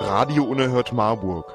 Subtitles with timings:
[0.00, 1.52] Radio Unerhört Marburg.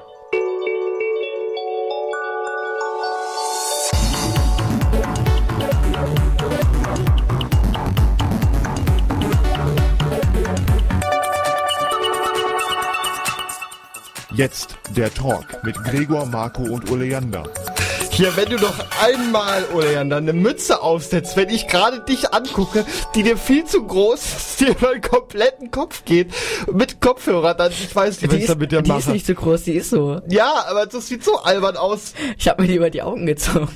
[14.34, 17.44] Jetzt der Talk mit Gregor, Marco und Oleander.
[18.16, 22.84] Ja, wenn du doch einmal, Oleander, eine Mütze aufsetzt, wenn ich gerade dich angucke,
[23.16, 26.32] die dir viel zu groß ist, die über den kompletten Kopf geht,
[26.72, 29.00] mit Kopfhörer, dann, ich weiß nicht, was Die, ich da ist, mit dir die mache.
[29.00, 30.20] ist nicht so groß, die ist so.
[30.28, 32.14] ja, aber das sieht so albern aus.
[32.38, 33.68] Ich habe mir die über die Augen gezogen.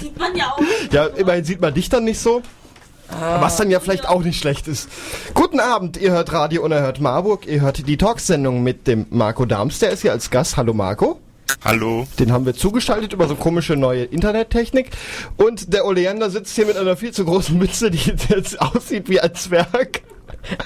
[0.00, 0.62] Sieht man ja auch.
[0.90, 2.40] Ja, immerhin sieht man dich dann nicht so.
[3.20, 4.88] Was dann ja vielleicht auch nicht schlecht ist.
[5.34, 9.78] Guten Abend, ihr hört Radio Unerhört Marburg, ihr hört die Talksendung mit dem Marco Darms,
[9.78, 10.56] der ist hier als Gast.
[10.56, 11.20] Hallo Marco.
[11.62, 12.06] Hallo.
[12.18, 14.90] Den haben wir zugeschaltet über so komische neue Internettechnik.
[15.36, 17.98] Und der Oleander sitzt hier mit einer viel zu großen Mütze, die
[18.28, 20.02] jetzt aussieht wie ein Zwerg.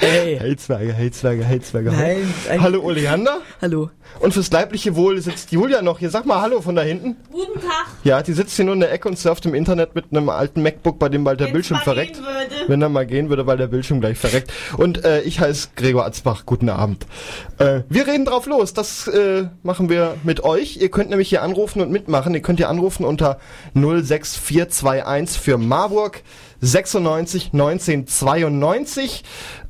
[0.00, 0.38] Ey.
[0.38, 1.92] Hey Zwerge, hey Zwerge, hey Zwerge.
[1.92, 2.26] Nein,
[2.60, 3.38] Hallo Oleander.
[3.60, 3.90] Hallo.
[4.20, 6.10] Und fürs leibliche Wohl sitzt Julia noch hier.
[6.10, 7.16] Sag mal Hallo von da hinten.
[7.30, 7.86] Guten Tag.
[8.02, 10.62] Ja, die sitzt hier nur in der Ecke und surft im Internet mit einem alten
[10.62, 12.20] MacBook, bei dem bald der Wenn's Bildschirm verreckt.
[12.66, 14.52] Wenn er mal gehen würde, weil der Bildschirm gleich verreckt.
[14.76, 16.44] Und äh, ich heiße Gregor Atzbach.
[16.44, 17.06] Guten Abend.
[17.58, 18.72] Äh, wir reden drauf los.
[18.74, 20.78] Das äh, machen wir mit euch.
[20.78, 22.34] Ihr könnt nämlich hier anrufen und mitmachen.
[22.34, 23.38] Ihr könnt hier anrufen unter
[23.74, 26.22] 06421 für Marburg
[26.60, 29.22] 96 19 92.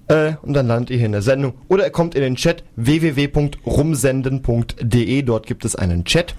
[0.08, 1.54] Äh, und dann landet ihr hier in der Sendung.
[1.68, 5.22] Oder ihr kommt in den Chat www.rumsenden.de.
[5.22, 6.34] Dort gibt es einen Chat.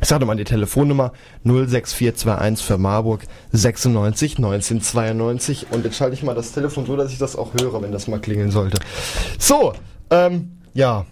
[0.00, 1.12] Ich sage mal die Telefonnummer
[1.44, 7.18] 06421 für Marburg 96 1992 und jetzt schalte ich mal das Telefon so, dass ich
[7.18, 8.78] das auch höre, wenn das mal klingeln sollte.
[9.38, 9.72] So,
[10.10, 11.06] ähm, ja,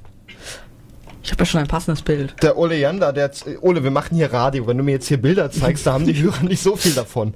[1.23, 2.35] Ich habe ja schon ein passendes Bild.
[2.43, 3.31] der Ole Janda, der,
[3.63, 6.23] Ole, wir machen hier Radio, wenn du mir jetzt hier Bilder zeigst, da haben die
[6.23, 7.33] Hörer nicht so viel davon.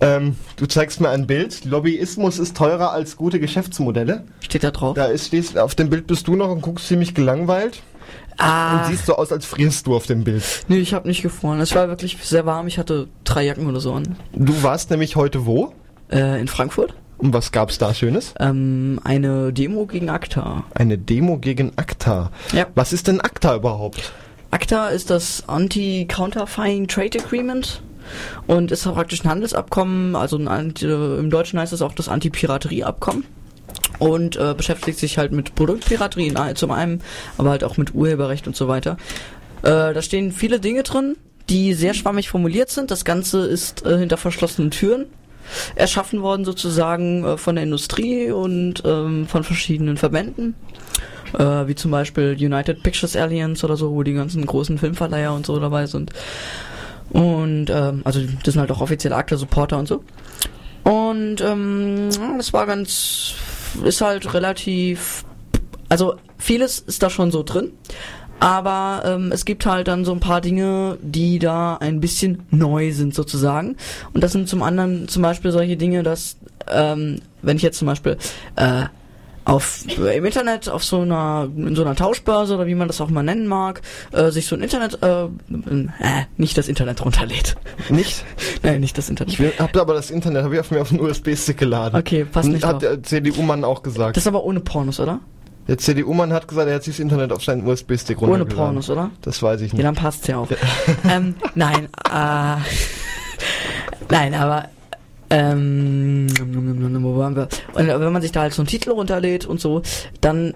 [0.00, 4.24] Ähm, du zeigst mir ein Bild, Lobbyismus ist teurer als gute Geschäftsmodelle.
[4.40, 4.94] Steht da drauf?
[4.94, 7.82] Da ist, stehst, auf dem Bild bist du noch und guckst ziemlich gelangweilt
[8.32, 10.42] und Ah, siehst so aus, als frierst du auf dem Bild.
[10.68, 11.60] nee, ich habe nicht gefroren.
[11.60, 12.66] Es war wirklich sehr warm.
[12.66, 14.16] Ich hatte drei Jacken oder so an.
[14.34, 15.72] Du warst nämlich heute wo?
[16.10, 16.92] Äh, in Frankfurt.
[17.18, 18.34] Und was gab's da Schönes?
[18.38, 20.64] Ähm, eine Demo gegen ACTA.
[20.74, 22.30] Eine Demo gegen ACTA.
[22.52, 22.66] Ja.
[22.74, 24.12] Was ist denn ACTA überhaupt?
[24.50, 27.80] ACTA ist das Anti-Counterfeiting Trade Agreement
[28.46, 33.24] und ist praktisch ein Handelsabkommen, also ein äh, im Deutschen heißt es auch das Anti-Piraterie-Abkommen
[33.98, 37.02] und äh, beschäftigt sich halt mit Produktpiraterie zum einen,
[37.38, 38.96] aber halt auch mit Urheberrecht und so weiter.
[39.62, 41.16] Äh, da stehen viele Dinge drin,
[41.48, 42.90] die sehr schwammig formuliert sind.
[42.90, 45.06] Das Ganze ist äh, hinter verschlossenen Türen
[45.76, 50.54] erschaffen worden sozusagen äh, von der Industrie und ähm, von verschiedenen Verbänden
[51.38, 55.46] äh, wie zum Beispiel United Pictures Alliance oder so, wo die ganzen großen Filmverleiher und
[55.46, 56.12] so dabei sind.
[57.10, 60.02] Und ähm, also das sind halt auch offizielle Akte-Supporter und so.
[60.84, 63.34] Und ähm, das war ganz,
[63.84, 65.24] ist halt relativ,
[65.88, 67.72] also vieles ist da schon so drin.
[68.38, 72.92] Aber ähm, es gibt halt dann so ein paar Dinge, die da ein bisschen neu
[72.92, 73.76] sind sozusagen.
[74.12, 76.36] Und das sind zum anderen zum Beispiel solche Dinge, dass
[76.70, 78.18] ähm, wenn ich jetzt zum Beispiel
[78.56, 78.84] äh,
[79.46, 83.08] auf im Internet auf so einer in so einer Tauschbörse oder wie man das auch
[83.08, 83.80] mal nennen mag,
[84.12, 85.28] äh, sich so ein Internet äh, äh,
[86.36, 87.54] nicht das Internet runterlädt.
[87.88, 88.24] Nicht?
[88.62, 89.38] Nein, nicht das Internet.
[89.38, 91.96] Ich hab aber das Internet, habe ich auf mir auf einen USB-Stick geladen.
[91.98, 92.80] Okay, passt nicht Hat drauf.
[92.80, 94.16] der CDU-Mann auch gesagt.
[94.16, 95.20] Das ist aber ohne Pornos, oder?
[95.68, 98.66] der CDU-Mann hat gesagt, er hat sich das Internet auf seinen USB-Stick Ohne runtergeladen.
[98.66, 99.10] Pornos, oder?
[99.22, 99.84] Das weiß ich Ja, nicht.
[99.86, 100.48] dann passt's ja auch.
[101.10, 102.56] ähm, nein, äh,
[104.10, 104.68] nein, aber
[105.30, 106.26] ähm,
[107.02, 107.48] wo waren wir?
[107.74, 109.82] Und wenn man sich da halt so einen Titel runterlädt und so,
[110.20, 110.54] dann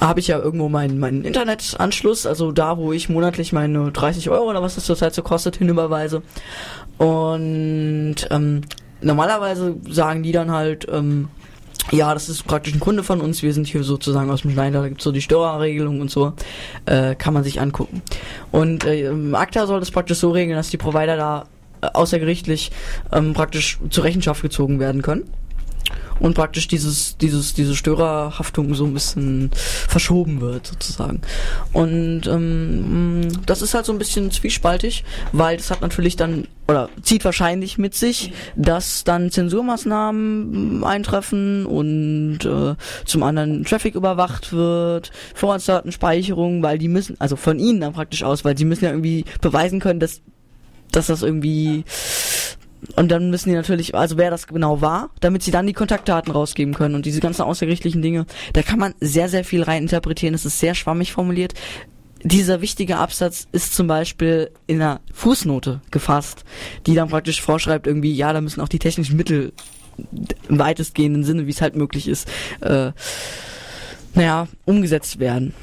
[0.00, 4.50] habe ich ja irgendwo meinen meinen Internetanschluss, also da, wo ich monatlich meine 30 Euro
[4.50, 6.22] oder was das zurzeit so kostet, hinüberweise.
[6.98, 8.62] Und ähm,
[9.00, 11.28] normalerweise sagen die dann halt, ähm,
[11.90, 14.82] ja, das ist praktisch ein Kunde von uns, wir sind hier sozusagen aus dem Schneider,
[14.82, 16.32] da gibt's so die Störerregelung und so,
[16.86, 18.02] äh, kann man sich angucken.
[18.52, 21.46] Und äh, ACTA soll das praktisch so regeln, dass die Provider da
[21.82, 22.70] außergerichtlich
[23.12, 25.24] ähm, praktisch zur Rechenschaft gezogen werden können.
[26.20, 31.20] Und praktisch dieses, dieses, diese Störerhaftung so ein bisschen verschoben wird, sozusagen.
[31.72, 36.90] Und ähm, das ist halt so ein bisschen zwiespaltig, weil das hat natürlich dann, oder
[37.02, 45.10] zieht wahrscheinlich mit sich, dass dann Zensurmaßnahmen eintreffen und äh, zum anderen Traffic überwacht wird,
[45.34, 49.24] Vorratsdatenspeicherung, weil die müssen, also von ihnen dann praktisch aus, weil sie müssen ja irgendwie
[49.40, 50.20] beweisen können, dass,
[50.92, 51.84] dass das irgendwie
[52.96, 56.32] und dann müssen die natürlich, also wer das genau war, damit sie dann die Kontaktdaten
[56.32, 58.26] rausgeben können und diese ganzen außergerichtlichen Dinge.
[58.54, 60.34] Da kann man sehr, sehr viel rein interpretieren.
[60.34, 61.54] Es ist sehr schwammig formuliert.
[62.24, 66.44] Dieser wichtige Absatz ist zum Beispiel in einer Fußnote gefasst,
[66.86, 69.52] die dann praktisch vorschreibt irgendwie, ja, da müssen auch die technischen Mittel
[70.48, 72.28] im weitestgehenden Sinne, wie es halt möglich ist,
[72.60, 72.92] äh,
[74.14, 75.54] naja, umgesetzt werden.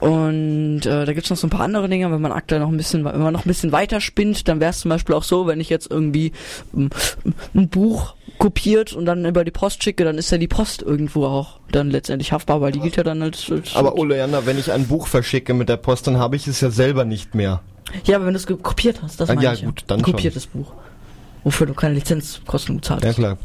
[0.00, 2.76] Und äh, da gibt's noch so ein paar andere Dinge, wenn man aktuell noch ein
[2.76, 5.46] bisschen, wenn man noch ein bisschen weiter spinnt, dann wäre es zum Beispiel auch so,
[5.48, 6.32] wenn ich jetzt irgendwie
[6.74, 6.90] ähm,
[7.54, 11.26] ein Buch kopiert und dann über die Post schicke, dann ist ja die Post irgendwo
[11.26, 14.70] auch dann letztendlich haftbar, weil die gilt ja dann als, als Aber Oleander, wenn ich
[14.70, 17.60] ein Buch verschicke mit der Post, dann habe ich es ja selber nicht mehr.
[18.04, 20.04] ja, aber wenn du es kopiert hast, das Ah, meine ja, ich gut, dann ein
[20.04, 20.12] schon.
[20.14, 20.72] kopiertes Buch,
[21.42, 23.36] wofür du keine Lizenzkosten gezahlt Ja klar,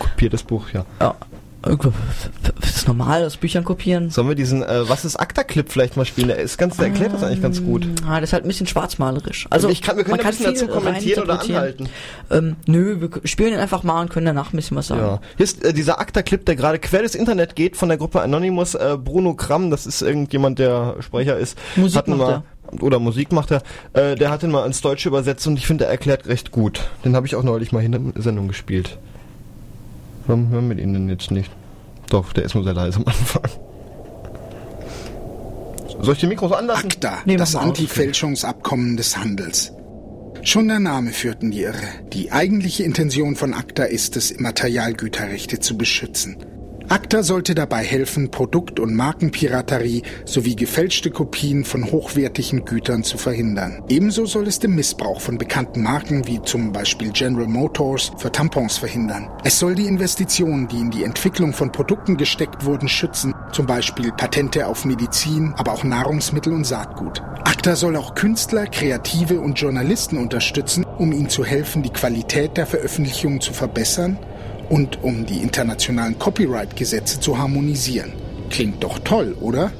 [0.00, 0.84] kopiertes Buch, ja.
[1.00, 1.14] Ja.
[1.62, 4.10] Das ist normal, das Büchern kopieren.
[4.10, 6.28] Sollen wir diesen äh, Was ist Akta-Clip vielleicht mal spielen?
[6.28, 7.86] Der ist ganz, der erklärt das eigentlich ganz gut.
[8.06, 9.46] Ah, das ist halt ein bisschen schwarzmalerisch.
[9.50, 11.88] Also ich kann, wir können man ein bisschen dazu kommentieren oder anhalten.
[12.30, 15.00] Ähm, nö, wir spielen ihn einfach mal und können danach ein bisschen was sagen.
[15.00, 15.20] Ja.
[15.36, 18.74] Hier ist äh, dieser Akta-Clip, der gerade quer durchs Internet geht von der Gruppe Anonymous.
[18.74, 21.58] Äh, Bruno Kramm, das ist irgendjemand, der Sprecher ist.
[21.76, 23.62] Musik hat ihn macht mal, Oder Musik macht er.
[23.92, 26.88] Äh, der hat ihn mal ins Deutsche übersetzt und ich finde, er erklärt recht gut.
[27.04, 28.98] Den habe ich auch neulich mal in der Sendung gespielt.
[30.26, 31.50] Warum hören wir ihn denn jetzt nicht?
[32.08, 33.42] Doch, der ist nur sehr leise am Anfang.
[36.00, 36.86] Soll ich die Mikros anlassen?
[36.86, 37.54] ACTA, Nee, das.
[37.54, 39.72] Anti-Fälschungsabkommen des Handels.
[40.42, 41.76] Schon der Name führt in die Irre.
[42.12, 46.36] Die eigentliche Intention von ACTA ist es, Immaterialgüterrechte zu beschützen.
[46.90, 53.84] ACTA sollte dabei helfen, Produkt- und Markenpiraterie sowie gefälschte Kopien von hochwertigen Gütern zu verhindern.
[53.88, 58.78] Ebenso soll es den Missbrauch von bekannten Marken wie zum Beispiel General Motors für Tampons
[58.78, 59.30] verhindern.
[59.44, 64.10] Es soll die Investitionen, die in die Entwicklung von Produkten gesteckt wurden, schützen, zum Beispiel
[64.10, 67.22] Patente auf Medizin, aber auch Nahrungsmittel und Saatgut.
[67.44, 72.66] ACTA soll auch Künstler, Kreative und Journalisten unterstützen, um ihnen zu helfen, die Qualität der
[72.66, 74.18] Veröffentlichungen zu verbessern
[74.70, 78.12] und um die internationalen Copyright-Gesetze zu harmonisieren.
[78.48, 79.72] Klingt doch toll, oder?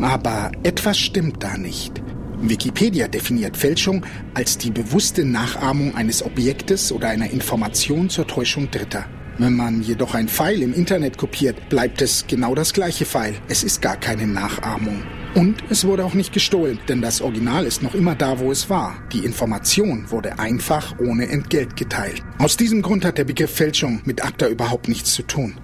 [0.00, 2.00] Aber etwas stimmt da nicht.
[2.40, 9.06] Wikipedia definiert Fälschung als die bewusste Nachahmung eines Objektes oder einer Information zur Täuschung Dritter.
[9.38, 13.34] Wenn man jedoch ein File im Internet kopiert, bleibt es genau das gleiche File.
[13.48, 15.02] Es ist gar keine Nachahmung.
[15.34, 18.70] Und es wurde auch nicht gestohlen, denn das Original ist noch immer da, wo es
[18.70, 18.96] war.
[19.12, 22.22] Die Information wurde einfach ohne Entgelt geteilt.
[22.38, 25.54] Aus diesem Grund hat der Begriff Fälschung mit ACTA überhaupt nichts zu tun.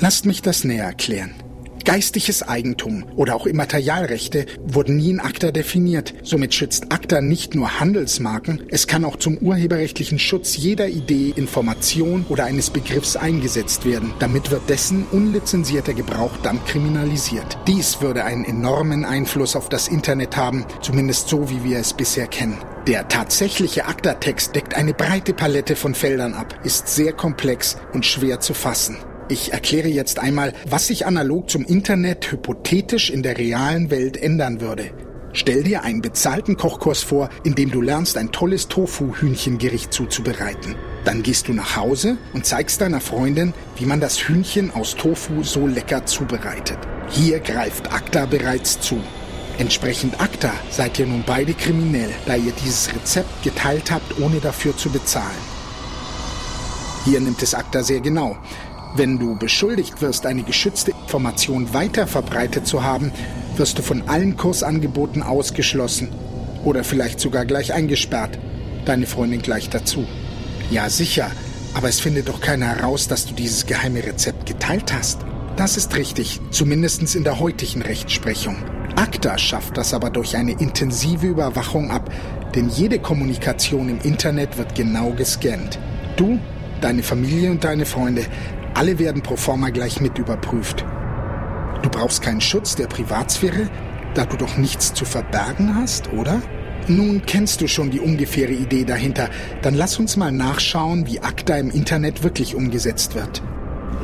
[0.00, 1.34] Lasst mich das näher erklären.
[1.90, 6.14] Geistiges Eigentum oder auch Immaterialrechte wurden nie in ACTA definiert.
[6.22, 12.26] Somit schützt ACTA nicht nur Handelsmarken, es kann auch zum urheberrechtlichen Schutz jeder Idee, Information
[12.28, 14.14] oder eines Begriffs eingesetzt werden.
[14.20, 17.58] Damit wird dessen unlizenzierter Gebrauch dann kriminalisiert.
[17.66, 22.28] Dies würde einen enormen Einfluss auf das Internet haben, zumindest so wie wir es bisher
[22.28, 22.58] kennen.
[22.86, 28.38] Der tatsächliche ACTA-Text deckt eine breite Palette von Feldern ab, ist sehr komplex und schwer
[28.38, 28.96] zu fassen.
[29.30, 34.60] Ich erkläre jetzt einmal, was sich analog zum Internet hypothetisch in der realen Welt ändern
[34.60, 34.90] würde.
[35.32, 40.74] Stell dir einen bezahlten Kochkurs vor, in dem du lernst, ein tolles Tofu-Hühnchengericht zuzubereiten.
[41.04, 45.44] Dann gehst du nach Hause und zeigst deiner Freundin, wie man das Hühnchen aus Tofu
[45.44, 46.78] so lecker zubereitet.
[47.08, 48.98] Hier greift ACTA bereits zu.
[49.58, 54.76] Entsprechend ACTA seid ihr nun beide kriminell, da ihr dieses Rezept geteilt habt, ohne dafür
[54.76, 55.60] zu bezahlen.
[57.04, 58.36] Hier nimmt es ACTA sehr genau.
[58.96, 63.12] Wenn du beschuldigt wirst, eine geschützte Information weiter verbreitet zu haben,
[63.56, 66.08] wirst du von allen Kursangeboten ausgeschlossen
[66.64, 68.38] oder vielleicht sogar gleich eingesperrt.
[68.84, 70.06] Deine Freundin gleich dazu.
[70.70, 71.30] Ja, sicher,
[71.74, 75.20] aber es findet doch keiner heraus, dass du dieses geheime Rezept geteilt hast.
[75.56, 78.56] Das ist richtig, zumindest in der heutigen Rechtsprechung.
[78.96, 82.10] ACTA schafft das aber durch eine intensive Überwachung ab,
[82.56, 85.78] denn jede Kommunikation im Internet wird genau gescannt.
[86.16, 86.40] Du,
[86.80, 88.26] deine Familie und deine Freunde,
[88.74, 90.84] alle werden pro forma gleich mit überprüft.
[91.82, 93.70] Du brauchst keinen Schutz der Privatsphäre,
[94.14, 96.42] da du doch nichts zu verbergen hast, oder?
[96.88, 99.28] Nun kennst du schon die ungefähre Idee dahinter,
[99.62, 103.42] dann lass uns mal nachschauen, wie ACTA im Internet wirklich umgesetzt wird.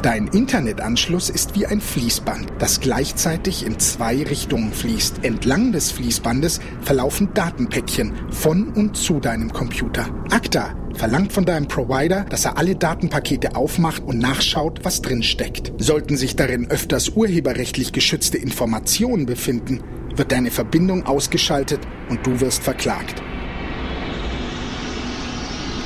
[0.02, 5.25] Dein Internetanschluss ist wie ein Fließband, das gleichzeitig in zwei Richtungen fließt.
[5.25, 10.06] Entlang des Fließbandes verlaufen Datenpäckchen von und zu deinem Computer.
[10.30, 15.73] ACTA verlangt von deinem Provider, dass er alle Datenpakete aufmacht und nachschaut, was drin steckt.
[15.79, 19.83] Sollten sich darin öfters urheberrechtlich geschützte Informationen befinden,
[20.15, 23.23] wird deine Verbindung ausgeschaltet und du wirst verklagt.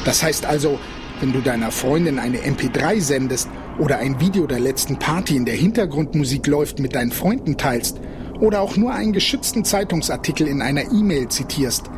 [0.05, 0.79] Das heißt also,
[1.21, 3.49] wenn du deiner Freundin eine MP3 sendest
[3.79, 8.01] oder ein Video der letzten Party in der Hintergrundmusik läuft mit deinen Freunden teilst
[8.41, 11.91] oder auch nur einen geschützten Zeitungsartikel in einer E-Mail zitierst,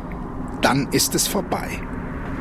[0.61, 1.69] dann ist es vorbei.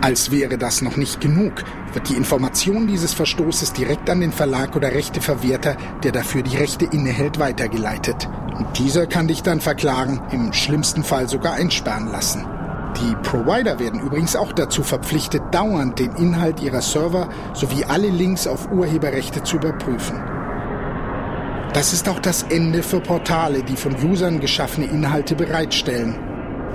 [0.03, 4.75] Als wäre das noch nicht genug, wird die Information dieses Verstoßes direkt an den Verlag
[4.75, 8.29] oder Rechteverwerter, der dafür die Rechte innehält, weitergeleitet.
[8.59, 12.45] Und dieser kann dich dann verklagen, im schlimmsten Fall sogar einsperren lassen.
[13.01, 18.49] Die Provider werden übrigens auch dazu verpflichtet, dauernd den Inhalt ihrer Server sowie alle Links
[18.49, 20.21] auf Urheberrechte zu überprüfen.
[21.75, 26.32] Das ist auch das Ende für Portale, die von Usern geschaffene Inhalte bereitstellen.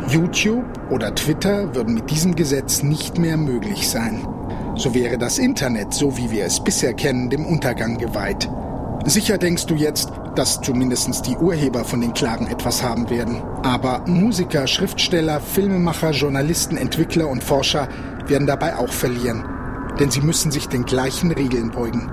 [0.09, 4.25] YouTube oder Twitter würden mit diesem Gesetz nicht mehr möglich sein.
[4.75, 8.49] So wäre das Internet, so wie wir es bisher kennen, dem Untergang geweiht.
[9.05, 13.41] Sicher denkst du jetzt, dass zumindest die Urheber von den Klagen etwas haben werden.
[13.63, 17.87] Aber Musiker, Schriftsteller, Filmemacher, Journalisten, Entwickler und Forscher
[18.27, 19.45] werden dabei auch verlieren.
[19.99, 22.11] Denn sie müssen sich den gleichen Regeln beugen.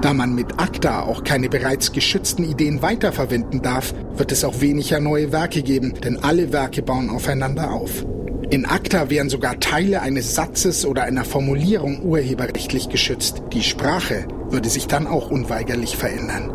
[0.00, 4.98] Da man mit ACTA auch keine bereits geschützten Ideen weiterverwenden darf, wird es auch weniger
[4.98, 8.06] neue Werke geben, denn alle Werke bauen aufeinander auf.
[8.48, 13.42] In ACTA wären sogar Teile eines Satzes oder einer Formulierung urheberrechtlich geschützt.
[13.52, 16.50] Die Sprache würde sich dann auch unweigerlich verändern.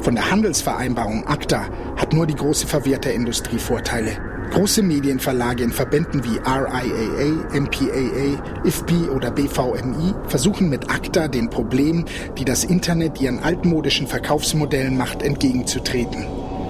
[0.00, 4.31] Von der Handelsvereinbarung ACTA hat nur die große Verwerterindustrie Vorteile.
[4.52, 12.04] Große Medienverlage in Verbänden wie RIAA, MPAA, IFPI oder BVMI versuchen mit ACTA den Problemen,
[12.36, 16.26] die das Internet ihren altmodischen Verkaufsmodellen macht, entgegenzutreten.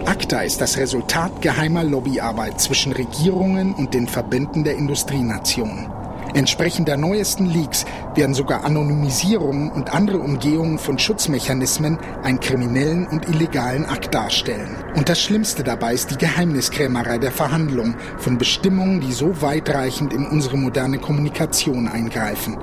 [0.07, 6.02] ACTA ist das Resultat geheimer Lobbyarbeit zwischen Regierungen und den Verbänden der Industrienationen.
[6.35, 7.85] Entsprechend der neuesten Leaks
[8.15, 14.77] werden sogar Anonymisierungen und andere Umgehungen von Schutzmechanismen einen kriminellen und illegalen Akt darstellen.
[14.95, 20.27] Und das Schlimmste dabei ist die Geheimniskrämerei der Verhandlungen von Bestimmungen, die so weitreichend in
[20.27, 22.57] unsere moderne Kommunikation eingreifen.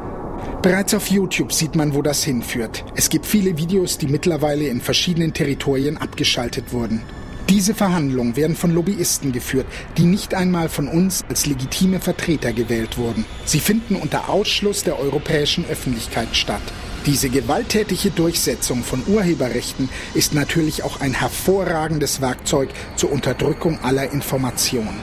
[0.61, 2.83] Bereits auf YouTube sieht man, wo das hinführt.
[2.95, 7.01] Es gibt viele Videos, die mittlerweile in verschiedenen Territorien abgeschaltet wurden.
[7.49, 9.65] Diese Verhandlungen werden von Lobbyisten geführt,
[9.97, 13.25] die nicht einmal von uns als legitime Vertreter gewählt wurden.
[13.43, 16.61] Sie finden unter Ausschluss der europäischen Öffentlichkeit statt.
[17.07, 24.99] Diese gewalttätige Durchsetzung von Urheberrechten ist natürlich auch ein hervorragendes Werkzeug zur Unterdrückung aller Informationen.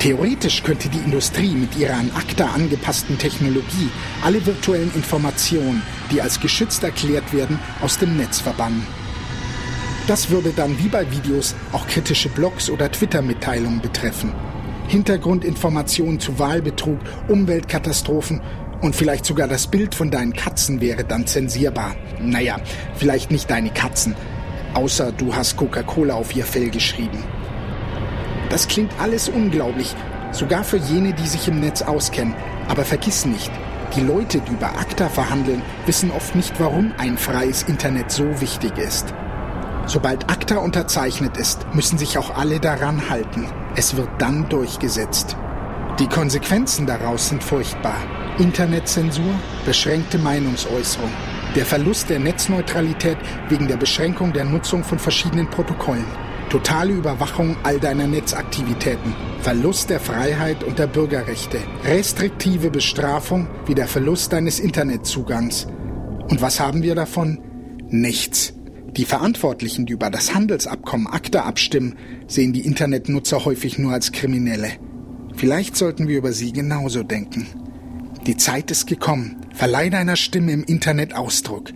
[0.00, 3.88] Theoretisch könnte die Industrie mit ihrer an ACTA angepassten Technologie
[4.24, 8.84] alle virtuellen Informationen, die als geschützt erklärt werden, aus dem Netz verbannen.
[10.06, 14.34] Das würde dann wie bei Videos auch kritische Blogs oder Twitter-Mitteilungen betreffen.
[14.86, 18.42] Hintergrundinformationen zu Wahlbetrug, Umweltkatastrophen
[18.82, 21.96] und vielleicht sogar das Bild von deinen Katzen wäre dann zensierbar.
[22.20, 22.58] Naja,
[22.96, 24.14] vielleicht nicht deine Katzen,
[24.74, 27.24] außer du hast Coca-Cola auf ihr Fell geschrieben.
[28.50, 29.94] Das klingt alles unglaublich,
[30.32, 32.34] sogar für jene, die sich im Netz auskennen.
[32.68, 33.50] Aber vergiss nicht,
[33.96, 38.76] die Leute, die über ACTA verhandeln, wissen oft nicht, warum ein freies Internet so wichtig
[38.76, 39.14] ist.
[39.86, 43.46] Sobald ACTA unterzeichnet ist, müssen sich auch alle daran halten.
[43.76, 45.36] Es wird dann durchgesetzt.
[45.98, 47.96] Die Konsequenzen daraus sind furchtbar.
[48.38, 49.32] Internetzensur,
[49.64, 51.10] beschränkte Meinungsäußerung,
[51.54, 56.06] der Verlust der Netzneutralität wegen der Beschränkung der Nutzung von verschiedenen Protokollen,
[56.50, 63.86] totale Überwachung all deiner Netzaktivitäten, Verlust der Freiheit und der Bürgerrechte, restriktive Bestrafung wie der
[63.86, 65.68] Verlust deines Internetzugangs.
[66.28, 67.38] Und was haben wir davon?
[67.90, 68.53] Nichts.
[68.96, 71.96] Die Verantwortlichen, die über das Handelsabkommen ACTA abstimmen,
[72.28, 74.70] sehen die Internetnutzer häufig nur als Kriminelle.
[75.34, 77.48] Vielleicht sollten wir über sie genauso denken.
[78.26, 79.40] Die Zeit ist gekommen.
[79.52, 81.70] Verleih deiner Stimme im Internet Ausdruck.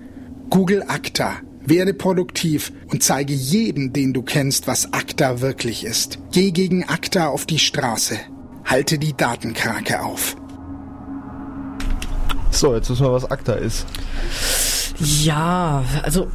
[0.48, 1.38] Google ACTA.
[1.66, 6.20] Werde produktiv und zeige jedem, den du kennst, was ACTA wirklich ist.
[6.32, 8.16] Geh gegen ACTA auf die Straße.
[8.64, 10.36] Halte die Datenkrake auf.
[12.50, 13.86] So, jetzt wissen wir, was ACTA ist.
[14.98, 16.28] Ja, also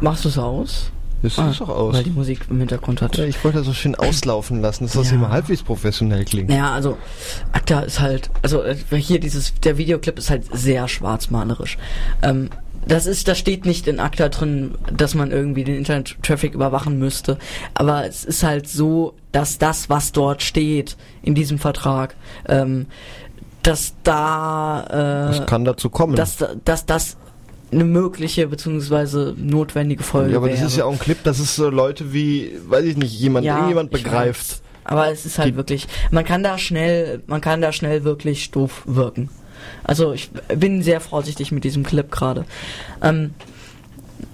[0.00, 0.90] Machst du es aus?
[1.22, 1.94] Das ah, ist doch aus.
[1.94, 3.16] Weil die Musik im Hintergrund hat.
[3.18, 5.16] Ja, ich wollte das so schön auslaufen lassen, dass das ja.
[5.16, 6.48] immer halbwegs professionell klingt.
[6.48, 6.96] Naja, also
[7.52, 11.76] ACTA ist halt, also äh, hier dieses, der Videoclip ist halt sehr schwarzmalerisch.
[12.22, 12.48] Ähm,
[12.86, 17.36] das ist, da steht nicht in ACTA drin, dass man irgendwie den Internet-Traffic überwachen müsste.
[17.74, 22.16] Aber es ist halt so, dass das, was dort steht in diesem Vertrag,
[22.48, 22.86] ähm,
[23.62, 27.18] dass da äh, das kann dazu kommen, dass, dass das
[27.72, 30.32] eine mögliche beziehungsweise notwendige Folge.
[30.32, 30.68] Ja, aber das wäre.
[30.68, 33.54] ist ja auch ein Clip, das ist so Leute wie, weiß ich nicht, jemand, ja,
[33.54, 34.62] irgendjemand begreift.
[34.84, 38.50] Aber es ist halt Die wirklich, man kann da schnell, man kann da schnell wirklich
[38.50, 39.28] doof wirken.
[39.84, 42.44] Also ich bin sehr vorsichtig mit diesem Clip gerade.
[43.02, 43.34] Ähm,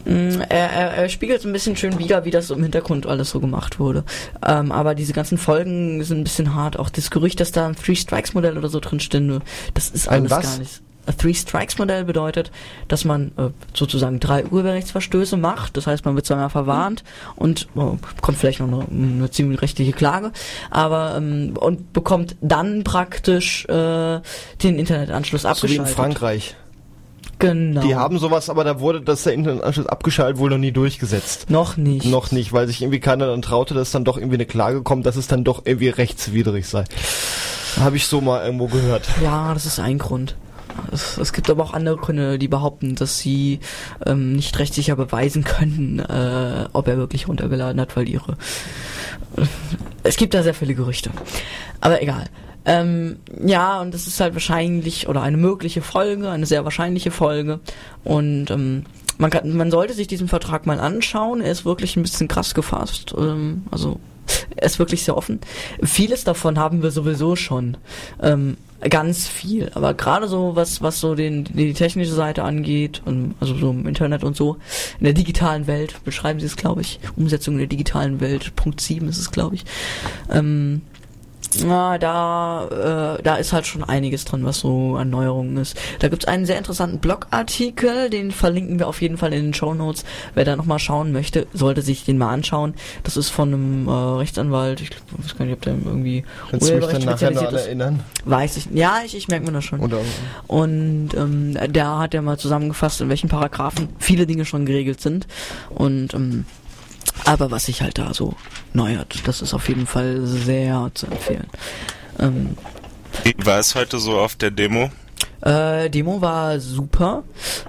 [0.05, 3.41] mm, er, er, er spiegelt ein bisschen schön wider, wie das im Hintergrund alles so
[3.41, 4.05] gemacht wurde.
[4.47, 6.79] Ähm, aber diese ganzen Folgen sind ein bisschen hart.
[6.79, 9.41] Auch das Gerücht, dass da ein Three Strikes Modell oder so drin stünde,
[9.75, 10.81] das ist alles gar nicht.
[11.19, 12.51] Three Strikes Modell bedeutet,
[12.89, 15.77] dass man äh, sozusagen drei Urheberrechtsverstöße macht.
[15.77, 17.05] Das heißt, man wird zweimal verwarnt
[17.37, 20.33] und oh, kommt vielleicht noch eine, eine ziemlich rechtliche Klage,
[20.71, 24.21] aber ähm, und bekommt dann praktisch äh,
[24.63, 25.77] den Internetanschluss abgeschaltet.
[25.77, 26.57] So wie in Frankreich.
[27.39, 27.83] Genau.
[27.83, 31.51] Die haben sowas, aber da wurde das der Internetanschluss abgeschaltet wohl noch nie durchgesetzt.
[31.51, 32.07] Noch nicht.
[32.07, 35.05] Noch nicht, weil sich irgendwie keiner dann traute, dass dann doch irgendwie eine Klage kommt,
[35.05, 36.85] dass es dann doch irgendwie rechtswidrig sei.
[37.79, 39.07] Habe ich so mal irgendwo gehört.
[39.23, 40.35] Ja, das ist ein Grund.
[40.93, 43.61] Es, es gibt aber auch andere Gründe, die behaupten, dass sie
[44.05, 48.37] ähm, nicht recht sicher beweisen können, äh, ob er wirklich runtergeladen hat, weil ihre.
[50.03, 51.11] es gibt da sehr viele Gerüchte.
[51.81, 52.27] Aber egal.
[52.65, 57.61] Ähm, ja, und das ist halt wahrscheinlich oder eine mögliche Folge, eine sehr wahrscheinliche Folge.
[58.03, 58.85] Und ähm,
[59.19, 61.41] man kann, man sollte sich diesen Vertrag mal anschauen.
[61.41, 63.15] Er ist wirklich ein bisschen krass gefasst.
[63.17, 64.01] Ähm, also
[64.57, 65.41] er ist wirklich sehr offen.
[65.83, 67.77] Vieles davon haben wir sowieso schon.
[68.21, 68.57] Ähm,
[68.89, 69.71] ganz viel.
[69.75, 73.87] Aber gerade so, was, was so den, die technische Seite angeht, und, also so im
[73.87, 74.57] Internet und so,
[74.99, 77.01] in der digitalen Welt, beschreiben sie es, glaube ich.
[77.17, 79.65] Umsetzung in der digitalen Welt, Punkt 7 ist es, glaube ich.
[80.31, 80.83] Ähm,
[81.65, 85.77] na, da, äh, da ist halt schon einiges drin, was so an Neuerungen ist.
[86.01, 89.75] Da gibt's einen sehr interessanten Blogartikel, den verlinken wir auf jeden Fall in den Show
[89.75, 90.05] Notes.
[90.35, 92.75] Wer da nochmal schauen möchte, sollte sich den mal anschauen.
[93.05, 96.77] Das ist von einem äh, Rechtsanwalt, ich weiß gar nicht, ob der irgendwie Kannst du
[96.77, 98.01] mich dann nachher noch erinnern?
[98.25, 98.69] Weiß ich.
[98.73, 99.81] Ja, ich, ich merke mir das schon.
[99.81, 99.99] Oder,
[100.47, 105.27] Und ähm, da hat er mal zusammengefasst, in welchen Paragraphen viele Dinge schon geregelt sind.
[105.71, 106.45] Und ähm,
[107.25, 108.35] aber was sich halt da so
[108.73, 111.49] neu hat, das ist auf jeden Fall sehr zu empfehlen.
[112.19, 112.57] Ähm,
[113.25, 114.91] Wie war es heute so auf der Demo?
[115.43, 117.23] äh, Demo war super,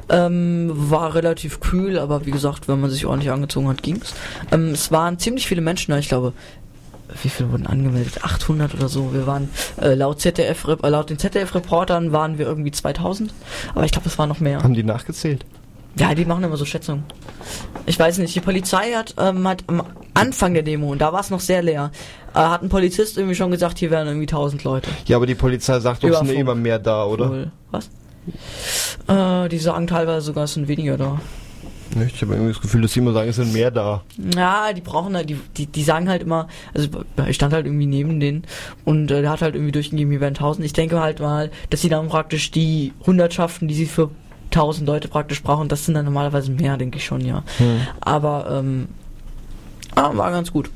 [0.09, 4.13] ähm, war relativ kühl, aber wie gesagt, wenn man sich ordentlich angezogen hat, ging's.
[4.51, 6.33] Ähm, es waren ziemlich viele Menschen da, ich glaube,
[7.21, 8.23] wie viele wurden angemeldet?
[8.23, 9.13] 800 oder so.
[9.13, 9.49] Wir waren
[9.79, 13.33] äh, laut ZDF, äh, laut den ZDF-Reportern waren wir irgendwie 2000,
[13.73, 14.61] aber ich glaube, es waren noch mehr.
[14.61, 15.45] Haben die nachgezählt?
[15.97, 17.03] Ja, die machen immer so Schätzungen.
[17.85, 21.21] Ich weiß nicht, die Polizei hat, ähm, hat am Anfang der Demo, und da war
[21.21, 21.91] es noch sehr leer,
[22.33, 24.89] äh, hat ein Polizist irgendwie schon gesagt, hier wären irgendwie 1000 Leute.
[25.05, 26.41] Ja, aber die Polizei sagt doch, es sind Überfunk.
[26.41, 27.29] immer mehr da, oder?
[27.29, 27.51] Wohl.
[27.71, 27.89] Was?
[29.07, 31.19] Äh, die sagen teilweise sogar, es sind weniger da.
[31.91, 34.03] Ich habe irgendwie das Gefühl, dass sie immer sagen, es sind mehr da.
[34.35, 36.89] Ja, die brauchen halt, die, die, die sagen halt immer, also
[37.27, 38.43] ich stand halt irgendwie neben denen
[38.83, 40.65] und äh, der hat halt irgendwie durchgegeben, hier wären 1000.
[40.65, 44.09] Ich denke halt mal, dass sie dann praktisch die Hundertschaften, die sie für
[44.51, 47.43] 1000 Leute praktisch brauchen, das sind dann normalerweise mehr, denke ich schon, ja.
[47.57, 47.81] Hm.
[48.01, 48.87] Aber, ähm,
[49.95, 50.69] war ganz gut.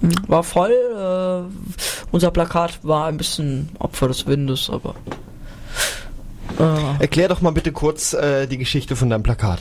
[0.00, 0.12] Mhm.
[0.26, 4.94] War voll, äh, unser Plakat war ein bisschen Opfer des Windes, aber,
[6.58, 9.60] äh, Erklär doch mal bitte kurz äh, die Geschichte von deinem Plakat.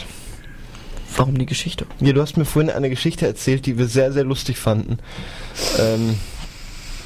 [1.16, 1.86] warum die Geschichte?
[2.00, 5.00] Ja, du hast mir vorhin eine Geschichte erzählt, die wir sehr, sehr lustig fanden.
[5.80, 6.18] Ähm,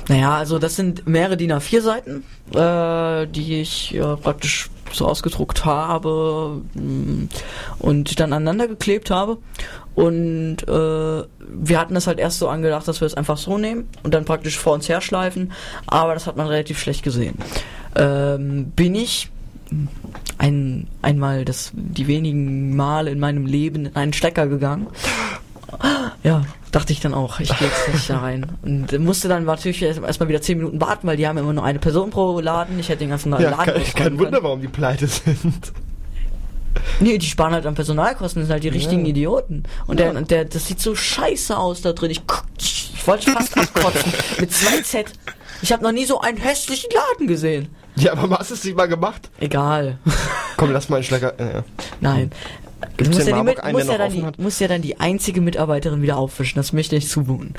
[0.10, 5.66] Naja, also das sind mehrere DIN A4 Seiten, äh, die ich äh, praktisch so ausgedruckt
[5.66, 7.28] habe mh,
[7.80, 9.38] und dann aneinander geklebt habe.
[9.94, 13.90] Und äh, wir hatten das halt erst so angedacht, dass wir es einfach so nehmen
[14.04, 15.52] und dann praktisch vor uns herschleifen,
[15.86, 17.36] aber das hat man relativ schlecht gesehen.
[17.96, 19.30] Ähm, bin ich
[20.38, 24.88] ein, einmal das, die wenigen Male in meinem Leben in einen Stecker gegangen.
[26.24, 27.40] Ja, dachte ich dann auch.
[27.40, 28.46] Ich gehe jetzt nicht da rein.
[28.62, 31.64] Und musste dann natürlich erst- erstmal wieder zehn Minuten warten, weil die haben immer nur
[31.64, 32.80] eine Person pro Laden.
[32.80, 35.72] Ich hätte den ganzen Laden ja, kein, ausräumen kein Wunder, warum die pleite sind.
[37.00, 39.10] Nee, die sparen halt an Personalkosten, das sind halt die richtigen Ja.
[39.10, 39.64] Idioten.
[39.88, 42.12] Und der, und der, das sieht so scheiße aus da drin.
[42.12, 42.22] Ich,
[42.60, 44.14] ich wollte fast abkotzen.
[44.40, 45.08] Mit zwei Z.
[45.62, 47.68] Ich habe noch nie so einen hässlichen Laden gesehen.
[47.98, 49.30] Ja, aber hast du es nicht mal gemacht?
[49.40, 49.98] Egal.
[50.58, 51.38] Komm, lass mal einen Schlecker.
[51.40, 51.64] Äh, ja.
[52.00, 52.32] Nein.
[52.98, 54.40] Gibt's musst in ja, die einen, musst, der ja dann die, hat?
[54.40, 56.58] musst ja dann die einzige Mitarbeiterin wieder aufwischen.
[56.58, 57.54] Das möchte ich zumuten.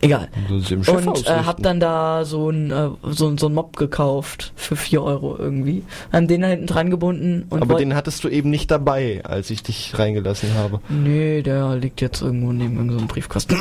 [0.00, 0.28] Egal.
[0.48, 5.02] Und äh, hab dann da so ein äh, so, so ein Mob gekauft für 4
[5.02, 5.84] Euro irgendwie.
[6.12, 9.50] Haben den da hinten dran gebunden und aber den hattest du eben nicht dabei, als
[9.50, 10.80] ich dich reingelassen habe.
[10.88, 13.56] Nee, der liegt jetzt irgendwo neben irgendeinem so Briefkasten.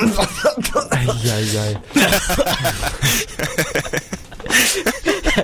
[0.90, 1.80] Eieiei.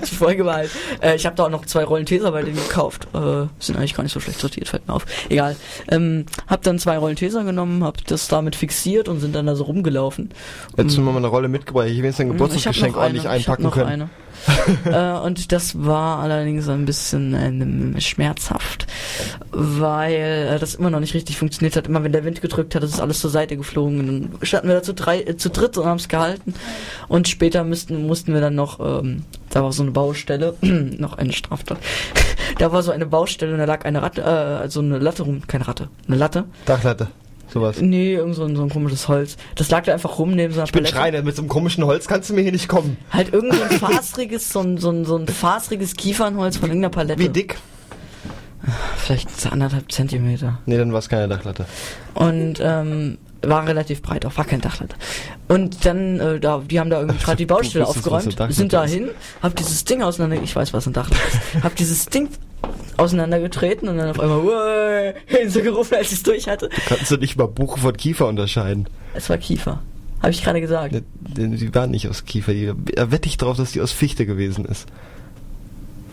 [0.10, 0.71] Die Folge war halt,
[1.02, 3.08] äh, ich habe da auch noch zwei Rollen Teser bei denen gekauft.
[3.13, 5.06] Äh, sind eigentlich gar nicht so schlecht sortiert, fällt mir auf.
[5.30, 5.51] Egal.
[5.90, 9.56] Ähm, hab dann zwei Rollen Teser genommen, hab das damit fixiert und sind dann da
[9.56, 10.30] so rumgelaufen.
[10.76, 13.72] Hättest du mir mal eine Rolle mitgebracht, ich will jetzt Ich hab Geburtstagsgeschenk ordentlich einpacken
[13.72, 13.88] können.
[13.88, 14.10] Eine.
[14.86, 18.88] äh, und das war allerdings ein bisschen ähm, schmerzhaft,
[19.51, 20.13] weil
[20.54, 21.88] äh, das immer noch nicht richtig funktioniert hat.
[21.88, 23.99] Immer wenn der Wind gedrückt hat, ist alles zur Seite geflogen.
[23.99, 26.54] Und dann standen wir da zu, drei, äh, zu dritt und haben es gehalten.
[27.08, 31.34] Und später müssten, mussten wir dann noch, ähm, da war so eine Baustelle, noch eine
[31.34, 31.77] Straftat.
[32.58, 35.41] da war so eine Baustelle und da lag eine Ratte, äh, so eine Latte rum,
[35.47, 36.45] keine Ratte, eine Latte.
[36.65, 37.08] Dachlatte.
[37.54, 37.82] Sowas.
[37.82, 39.36] Nee, irgend so ein, so ein komisches Holz.
[39.56, 40.98] Das lag da einfach rum neben so einer Ich bin Palette.
[40.98, 42.98] Schreiner, mit so einem komischen Holz kannst du mir hier nicht kommen.
[43.12, 46.92] Halt irgend so ein fasriges, so ein, so ein, so ein fasriges Kiefernholz von irgendeiner
[46.92, 47.20] Palette.
[47.20, 47.58] Wie dick?
[48.98, 50.60] Vielleicht anderthalb Zentimeter.
[50.66, 51.66] Nee, dann war es keine Dachlatte.
[52.14, 54.95] Und ähm, war relativ breit, auch war kein Dachlatte.
[55.47, 59.10] Und dann, äh, da, die haben da irgendwie gerade die Baustelle aufgeräumt, sind da hin,
[59.41, 61.21] hab dieses Ding auseinander, ich weiß, was ein Dachlatte
[61.56, 62.30] ist, hab dieses Ding
[62.97, 65.15] auseinandergetreten und dann auf einmal,
[65.47, 66.69] so gerufen, als ich es durch hatte.
[66.88, 68.88] Kannst du nicht mal Buche von Kiefer unterscheiden?
[69.13, 69.82] Es war Kiefer.
[70.21, 70.93] Habe ich gerade gesagt.
[70.93, 73.91] Ne, denn Die war nicht aus Kiefer, die, da wette ich drauf, dass die aus
[73.91, 74.88] Fichte gewesen ist.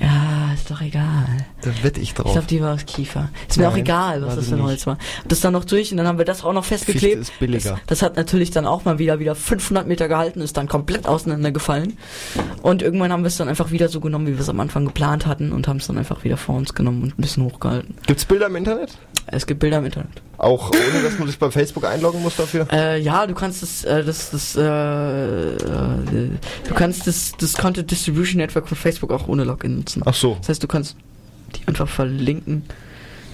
[0.00, 0.27] Ja,
[0.59, 1.27] ist doch egal.
[1.62, 2.33] Da wette ich Ich drauf.
[2.33, 3.29] glaube, die war aus Kiefer.
[3.49, 4.62] Ist mir auch Nein, egal, was das für ein.
[4.62, 4.99] Holz war.
[5.27, 7.23] Das dann noch durch und dann haben wir das auch noch festgeklebt.
[7.23, 7.73] ist billiger.
[7.87, 11.07] Das, das hat natürlich dann auch mal wieder wieder 500 Meter gehalten, ist dann komplett
[11.07, 11.97] auseinandergefallen.
[12.62, 14.85] Und irgendwann haben wir es dann einfach wieder so genommen, wie wir es am Anfang
[14.85, 17.94] geplant hatten und haben es dann einfach wieder vor uns genommen und ein bisschen hochgehalten.
[18.07, 18.97] Gibt's Bilder im Internet?
[19.27, 20.23] Es gibt Bilder im Internet.
[20.38, 22.66] Auch ohne, dass man sich bei Facebook einloggen muss dafür?
[22.73, 25.57] Äh, ja, du kannst das, äh, das, das, äh, äh,
[26.68, 30.03] du kannst das, das Content Distribution Network von Facebook auch ohne Login nutzen.
[30.07, 30.37] Ach so.
[30.38, 30.96] Das heißt, du kannst
[31.54, 32.64] die einfach verlinken.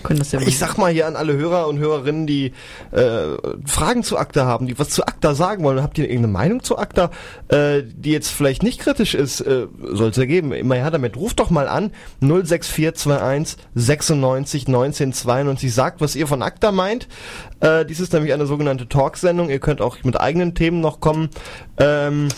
[0.05, 2.53] Können das ja Ich sag mal hier an alle Hörer und Hörerinnen, die
[2.93, 5.83] äh, Fragen zu ACTA haben, die was zu ACTA sagen wollen.
[5.83, 7.11] Habt ihr irgendeine Meinung zu ACTA,
[7.49, 9.41] äh, die jetzt vielleicht nicht kritisch ist?
[9.41, 10.53] Äh, Soll es ja geben.
[10.53, 11.17] Immer her damit.
[11.17, 15.75] Ruft doch mal an 06421 96 19 92.
[15.75, 17.09] Sagt, was ihr von ACTA meint.
[17.61, 19.49] Äh, dies ist nämlich eine sogenannte Talksendung.
[19.49, 21.31] Ihr könnt auch mit eigenen Themen noch kommen.
[21.79, 22.29] Ähm,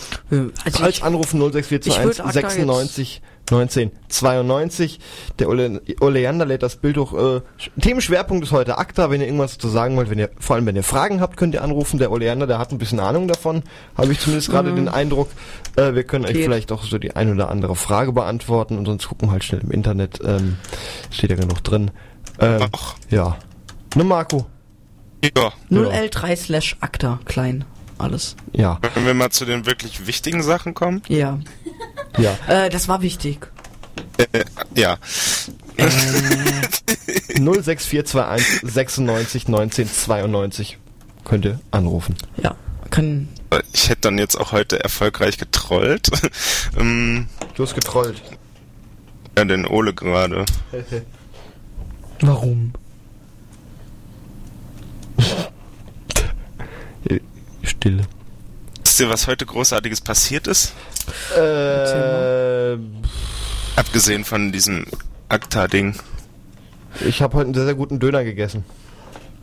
[0.63, 4.99] also als ich, anrufen Ich 06421 würd ACTA 96 19 92.
[5.39, 7.13] Der Ole, Ole Jander lädt das Bild hoch.
[7.13, 9.09] Äh, Sch- Themenschwerpunkt ist heute ACTA.
[9.09, 11.53] Wenn ihr irgendwas dazu sagen wollt, wenn ihr, vor allem wenn ihr Fragen habt, könnt
[11.53, 11.97] ihr anrufen.
[11.99, 13.63] Der Ole Jander, der hat ein bisschen Ahnung davon.
[13.97, 15.29] Habe ich zumindest gerade den Eindruck.
[15.75, 16.43] Äh, wir können euch Geht.
[16.43, 19.61] vielleicht auch so die ein oder andere Frage beantworten und sonst gucken wir halt schnell
[19.61, 20.19] im Internet.
[20.23, 20.57] Ähm,
[21.11, 21.91] steht ja genug drin.
[22.39, 22.95] Ähm, Ach.
[23.09, 23.37] ja.
[23.95, 24.45] Ne, Marco?
[25.23, 25.51] Ja.
[25.71, 27.65] 0L3 slash ACTA, klein,
[27.97, 28.35] alles.
[28.53, 28.79] Ja.
[28.93, 31.01] Können wir mal zu den wirklich wichtigen Sachen kommen?
[31.07, 31.39] Ja.
[32.17, 32.35] Ja.
[32.47, 33.47] Äh, das war wichtig.
[34.17, 34.97] Äh, ja.
[37.35, 40.77] 06421 96 19 92.
[41.25, 42.15] Könnt ihr anrufen.
[42.41, 42.55] Ja.
[42.89, 43.27] Kann,
[43.73, 46.09] Ich hätte dann jetzt auch heute erfolgreich getrollt.
[46.79, 48.21] ähm, Du hast getrollt.
[49.37, 50.45] ja, den Ole gerade.
[52.21, 52.73] warum?
[57.63, 58.03] Stille.
[58.83, 60.73] Wisst ihr, was heute großartiges passiert ist?
[61.35, 62.77] Äh,
[63.75, 64.85] Abgesehen von diesem
[65.29, 65.95] ACTA-Ding.
[67.05, 68.63] ich habe heute einen sehr, sehr guten Döner gegessen.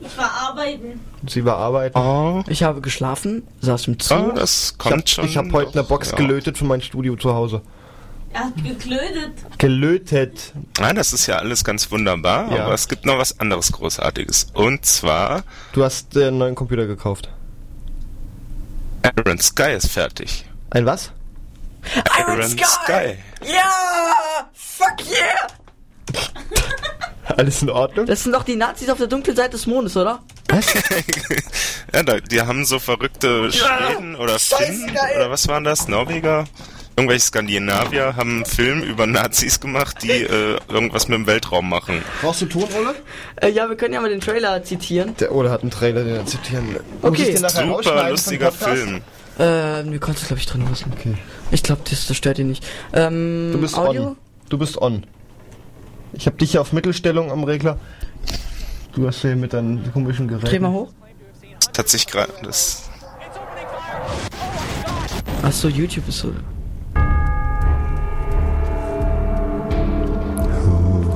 [0.00, 1.00] Ich war arbeiten.
[1.26, 1.96] Sie war arbeiten.
[1.98, 4.14] Oh, Ich habe geschlafen, saß im Zoo.
[4.14, 5.24] oh das ich kommt habe schon.
[5.24, 6.16] ich hab heute eine Box Ja.
[6.16, 7.62] gelötet für mein Studio zu Hause.
[8.32, 9.32] Er hat geklötet.
[9.58, 10.52] Gelötet.
[10.80, 12.64] Ah, das ist ja alles ganz wunderbar, Ja.
[12.64, 14.48] aber es gibt noch was anderes Großartiges.
[14.52, 17.28] Und zwar, Du hast äh, einen neuen Computer gekauft.
[19.16, 20.44] Iron Sky ist fertig.
[20.70, 21.12] Ein was?
[22.18, 23.16] Iron Sky!
[23.44, 24.48] Ja!
[24.54, 25.46] Fuck yeah!
[27.36, 28.06] Alles in Ordnung?
[28.06, 30.22] Das sind doch die Nazis auf der dunklen Seite des Mondes, oder?
[31.92, 35.86] Ja, da, die haben so verrückte Schweden oder Finnen oder was waren das?
[35.86, 36.44] Norweger?
[36.96, 42.02] Irgendwelche Skandinavier haben einen Film über Nazis gemacht, die äh, irgendwas mit dem Weltraum machen.
[42.20, 42.94] Brauchst du Ton, Ole?
[43.36, 45.16] Äh, ja, wir können ja mal den Trailer zitieren.
[45.18, 47.22] Der Ole hat einen Trailer, den er zitieren Okay.
[47.22, 48.50] ich den nachher Super lustiger?
[48.52, 49.00] Film.
[49.38, 50.92] Äh, wir kannst du glaube ich drin lassen.
[50.96, 51.16] Okay.
[51.50, 52.64] Ich glaube, das, das stört ihn nicht.
[52.92, 54.08] Ähm, Du bist Audio?
[54.08, 54.16] on.
[54.48, 55.04] Du bist on.
[56.12, 57.78] Ich habe dich hier auf Mittelstellung am Regler.
[58.94, 60.46] Du hast hier mit deinen komischen Geräten.
[60.46, 60.88] Dreh mal hoch.
[61.72, 62.88] Das hat sich gerade das
[65.42, 66.32] Achso, YouTube ist so.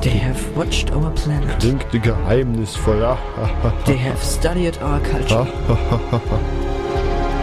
[0.01, 1.57] They have watched our planet.
[1.59, 3.17] Klingt geheimnisvoll.
[3.85, 5.47] They have studied our culture.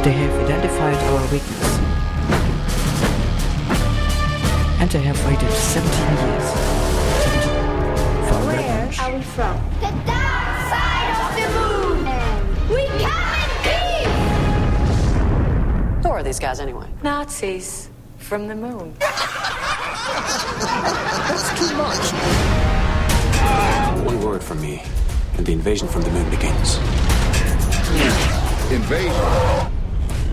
[0.06, 1.78] They have identified our weakness.
[4.80, 5.90] And they have waited 17
[6.28, 6.50] years.
[8.28, 9.00] For Where revenge.
[9.00, 9.56] are we from?
[9.80, 12.06] The dark side of the moon.
[12.06, 14.14] And We come in peace.
[16.04, 16.86] Who are these guys anyway?
[17.02, 17.88] Nazis
[18.18, 18.94] from the moon.
[21.26, 22.12] That's too much.
[24.06, 24.84] One word from me,
[25.36, 26.76] and the invasion from the moon begins.
[28.70, 29.72] Invasion?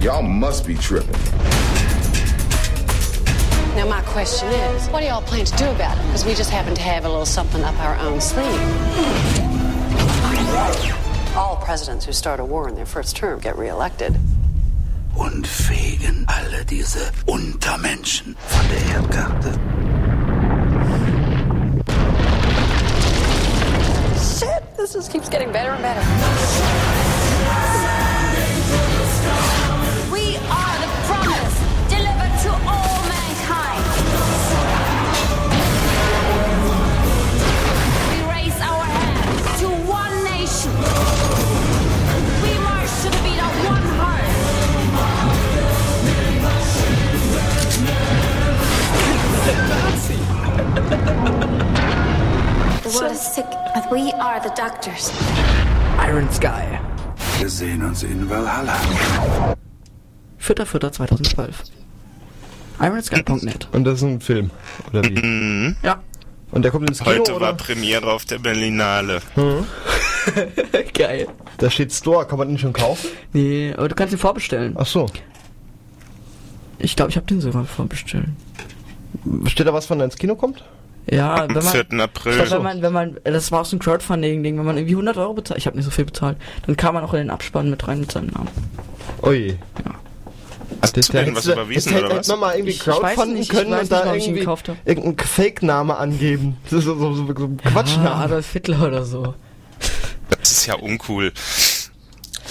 [0.03, 1.09] Y'all must be tripping.
[3.73, 6.01] Now, my question is, what do y'all plan to do about it?
[6.07, 8.45] Because we just happen to have a little something up our own sleeve.
[11.37, 14.15] All presidents who start a war in their first term get reelected.
[15.15, 19.53] und fegen alle diese Untermenschen von der Erdkarte.
[24.17, 26.01] Shit, this just keeps getting better and better.
[52.93, 55.11] The world is sick, but we are the doctors.
[55.97, 56.79] Iron Sky.
[57.39, 58.75] Wir sehen uns in Valhalla.
[60.39, 61.53] 4.4.2012.
[62.79, 63.67] IronSky.net.
[63.71, 64.51] Und das ist ein Film,
[64.91, 65.75] oder wie?
[65.81, 66.03] Ja.
[66.51, 67.47] Und der kommt ins Kino, Heute oder?
[67.47, 69.21] war Premiere auf der Berlinale.
[69.33, 69.65] Hm.
[70.93, 71.27] Geil.
[71.57, 73.09] Da steht Store, kann man den schon kaufen?
[73.31, 74.75] Nee, aber du kannst ihn vorbestellen.
[74.77, 75.07] Ach so.
[76.77, 78.29] Ich glaube, ich habe den sogar vorbestellt.
[79.47, 80.63] Steht da was, wann er ins Kino kommt?
[81.11, 81.85] Ja, wenn man, 4.
[81.91, 82.33] ich April.
[82.37, 85.17] glaub, wenn man, wenn man, das war auch so ein Crowdfunding-Ding, wenn man irgendwie 100
[85.17, 87.69] Euro bezahlt, ich habe nicht so viel bezahlt, dann kam man auch in den Abspann
[87.69, 88.47] mit rein mit seinem Namen.
[89.21, 89.57] Ui.
[90.81, 92.27] Hast du denn was hättest überwiesen das oder hätte was?
[92.29, 94.47] man mal irgendwie Ich- ich weiß crowdfunden nicht, ich können und da irgendwie
[94.85, 96.57] irgendeinen Fake-Name angeben.
[96.69, 98.15] Das ist so, so, so, so ein Quatschname.
[98.15, 99.33] Adolf Hitler oder so.
[100.29, 101.31] Das ist ja uncool.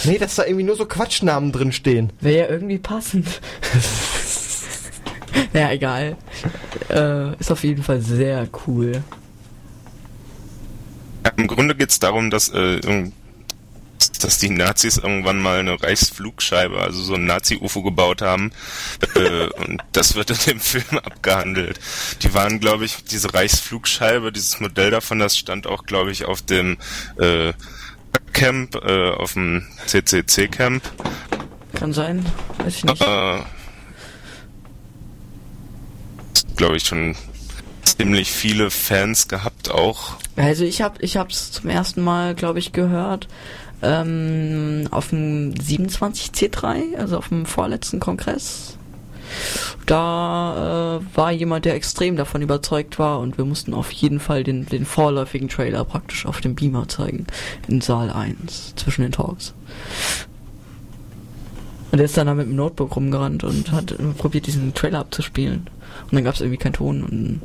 [0.04, 2.10] Nee, dass da irgendwie nur so Quatschnamen drin stehen.
[2.20, 3.26] Wäre ja irgendwie passend.
[5.52, 6.16] ja, egal.
[6.88, 9.02] Äh, ist auf jeden Fall sehr cool.
[11.36, 12.80] Im Grunde geht es darum, dass, äh,
[14.20, 18.52] dass die Nazis irgendwann mal eine Reichsflugscheibe, also so ein Nazi-UFO gebaut haben.
[19.14, 21.78] äh, und das wird in dem Film abgehandelt.
[22.22, 26.42] Die waren, glaube ich, diese Reichsflugscheibe, dieses Modell davon, das stand auch, glaube ich, auf
[26.42, 26.78] dem
[27.18, 27.52] äh,
[28.32, 30.82] Camp, äh, auf dem CCC-Camp.
[31.74, 32.24] Kann sein,
[32.58, 33.04] weiß ich nicht.
[36.56, 37.16] Glaube ich schon
[37.84, 40.14] ziemlich viele Fans gehabt auch.
[40.36, 43.28] Also ich habe ich zum ersten Mal, glaube ich, gehört
[43.82, 48.78] ähm, auf dem 27C3, also auf dem vorletzten Kongress.
[49.86, 54.44] Da äh, war jemand, der extrem davon überzeugt war und wir mussten auf jeden Fall
[54.44, 57.26] den, den vorläufigen Trailer praktisch auf dem Beamer zeigen.
[57.66, 59.54] In Saal 1, zwischen den Talks.
[61.90, 65.68] Und der ist dann da mit dem Notebook rumgerannt und hat probiert, diesen Trailer abzuspielen.
[66.12, 67.02] Und dann gab es irgendwie keinen Ton.
[67.02, 67.40] Und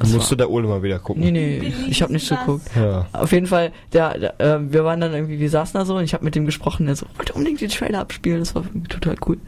[0.00, 1.22] Dann musst du der Ole mal wieder gucken.
[1.22, 2.68] Nee, nee, ich habe nicht geguckt.
[2.74, 3.06] Ja.
[3.12, 6.02] Auf jeden Fall, der, der, äh, wir waren dann irgendwie, wir saßen da so und
[6.02, 8.88] ich habe mit dem gesprochen, der so, wollte unbedingt den Trailer abspielen, das war irgendwie
[8.88, 9.38] total cool.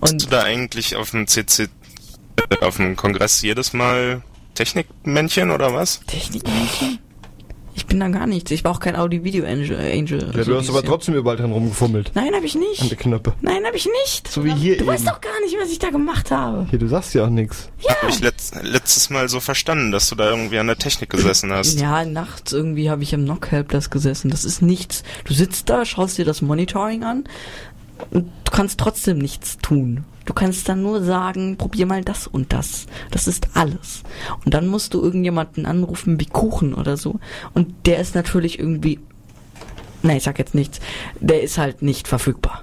[0.00, 1.64] Hast Und du da eigentlich auf dem CC,
[2.48, 4.22] äh, auf dem Kongress jedes Mal
[4.54, 6.00] Technikmännchen oder was?
[6.06, 6.98] Technikmännchen?
[7.74, 9.76] Ich bin da gar nichts, ich war auch kein Audio-Video-Angel.
[9.78, 12.12] Angel, Ja, du hast dieses aber trotzdem überall drin rumgefummelt.
[12.14, 12.90] Nein, habe ich An nicht.
[12.90, 13.32] der Knöpfe.
[13.40, 14.28] Nein, habe ich nicht.
[14.28, 15.10] So wie hier Du weißt eben.
[15.12, 16.66] doch gar nicht, was ich da gemacht habe.
[16.68, 17.70] Hier, du sagst ja auch nichts.
[17.80, 17.94] Ja.
[18.02, 21.50] Hab ich letzt, letztes Mal so verstanden, dass du da irgendwie an der Technik gesessen
[21.52, 21.80] hast.
[21.80, 24.30] Ja, nachts irgendwie habe ich am Knock-Helpless gesessen.
[24.30, 25.02] Das ist nichts.
[25.24, 27.24] Du sitzt da, schaust dir das Monitoring an
[28.10, 30.04] und du kannst trotzdem nichts tun.
[30.24, 32.86] Du kannst dann nur sagen, probier mal das und das.
[33.10, 34.02] Das ist alles.
[34.44, 37.18] Und dann musst du irgendjemanden anrufen wie Kuchen oder so.
[37.54, 39.00] Und der ist natürlich irgendwie,
[40.02, 40.80] nein, ich sag jetzt nichts,
[41.20, 42.62] der ist halt nicht verfügbar.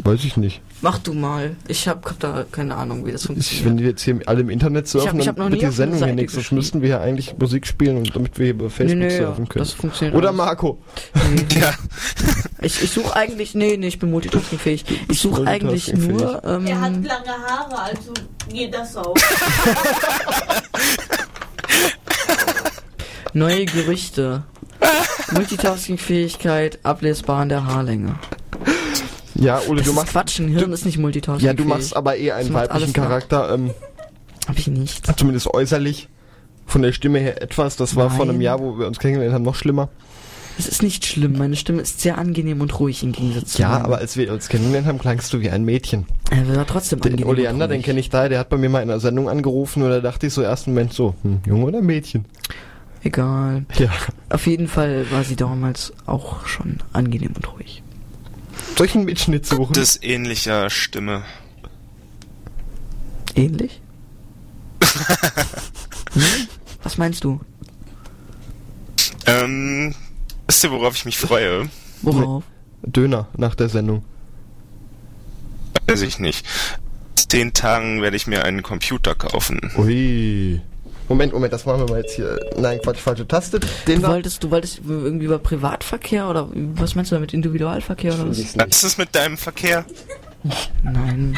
[0.04, 0.62] Weiß ich nicht.
[0.82, 1.56] Mach du mal.
[1.70, 3.66] Ich hab, hab da keine Ahnung, wie das Ich, funktioniert.
[3.66, 5.62] wenn die jetzt hier alle im Internet Ich hab- surfen, ich hab dann noch wird
[5.72, 6.34] die Sendung hier nichts.
[6.34, 9.46] Sonst müssten wir hier eigentlich Musik spielen, und damit wir hier über Facebook nee, surfen
[9.46, 9.66] ja, können.
[9.66, 10.38] das funktioniert Oder alles.
[10.38, 10.80] Marco.
[11.60, 11.74] Ja.
[12.62, 14.84] Ich, ich suche eigentlich, nee, nee, ich bin multitaskingfähig.
[15.10, 18.12] Ich suche eigentlich nur, ähm, Er hat lange Haare, also
[18.50, 19.14] geht das auch.
[23.34, 24.44] neue Gerüchte.
[25.34, 28.16] Multitaskingfähigkeit, ablesbar an der Haarlänge.
[29.36, 30.10] Ja, Ole, Das du machst.
[30.12, 31.46] Quatsch, ein Hirn ist nicht multitaskingfähig.
[31.48, 32.94] Ja, du machst aber eh einen weiblichen.
[32.94, 33.72] Charakter, ähm,
[34.48, 35.06] Hab ich nicht.
[35.18, 36.08] zumindest äußerlich.
[36.68, 37.76] Von der Stimme her etwas.
[37.76, 38.42] Das war vor einem Nein.
[38.42, 39.90] Jahr, wo wir uns kennengelernt haben, noch schlimmer.
[40.58, 43.70] Es ist nicht schlimm, meine Stimme ist sehr angenehm und ruhig im Gegensatz zu Ja,
[43.72, 43.86] meiner.
[43.86, 46.06] aber als wir uns kennengelernt haben, klangst du wie ein Mädchen.
[46.32, 48.82] Er war trotzdem Den angenehm Oleander, den kenne ich da, der hat bei mir mal
[48.82, 51.82] in einer Sendung angerufen und da dachte ich so ersten Moment so, hm, Junge oder
[51.82, 52.24] Mädchen?
[53.06, 53.68] Egal.
[53.78, 53.92] Ja.
[54.30, 57.84] Auf jeden Fall war sie damals auch schon angenehm und ruhig.
[58.76, 59.74] Soll ich einen Mitschnitt suchen?
[59.74, 61.22] Das ähnlicher Stimme.
[63.36, 63.80] Ähnlich?
[66.14, 66.24] hm?
[66.82, 67.40] Was meinst du?
[69.28, 69.94] Ähm,
[70.48, 71.70] wisst ihr, worauf ich mich freue?
[72.02, 72.44] Worauf?
[72.82, 74.04] Döner nach der Sendung.
[75.86, 76.44] Weiß ich nicht.
[77.20, 79.62] In zehn Tagen werde ich mir einen Computer kaufen.
[79.78, 80.60] Ui.
[81.08, 82.40] Moment, Moment, das machen wir mal jetzt hier.
[82.58, 83.60] Nein, Quatsch, falsche Taste.
[83.88, 87.34] Den Du wolltest, du wolltest irgendwie über Privatverkehr oder was meinst du damit?
[87.34, 88.58] Individualverkehr oder was?
[88.58, 89.86] Was ist mit deinem Verkehr?
[90.84, 91.38] Nein.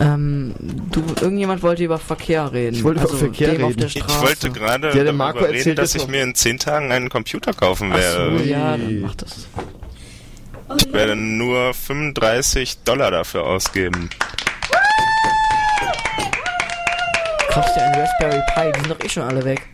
[0.00, 0.54] Ähm,
[0.92, 2.76] du, irgendjemand wollte über Verkehr reden.
[2.76, 3.80] Ich wollte über also Verkehr dem auf reden.
[3.80, 7.08] der Ich wollte gerade Ja, Marco reden, erzählt dass ich mir in zehn Tagen einen
[7.08, 8.44] Computer kaufen Ach so, werde.
[8.44, 9.48] ja, dann mach das.
[10.78, 14.10] Ich werde nur 35 Dollar dafür ausgeben.
[17.50, 19.66] Kaufst dir einen Raspberry Pi, die sind doch eh schon alle weg.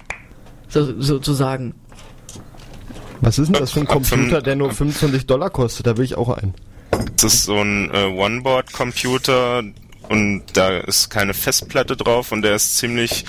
[0.68, 1.74] So, sozusagen.
[3.20, 5.86] Was ist denn das für ein Computer, der nur 25 Dollar kostet?
[5.86, 6.54] Da will ich auch einen.
[7.16, 9.62] Das ist so ein äh, One-Board-Computer
[10.08, 13.24] und da ist keine Festplatte drauf und der ist ziemlich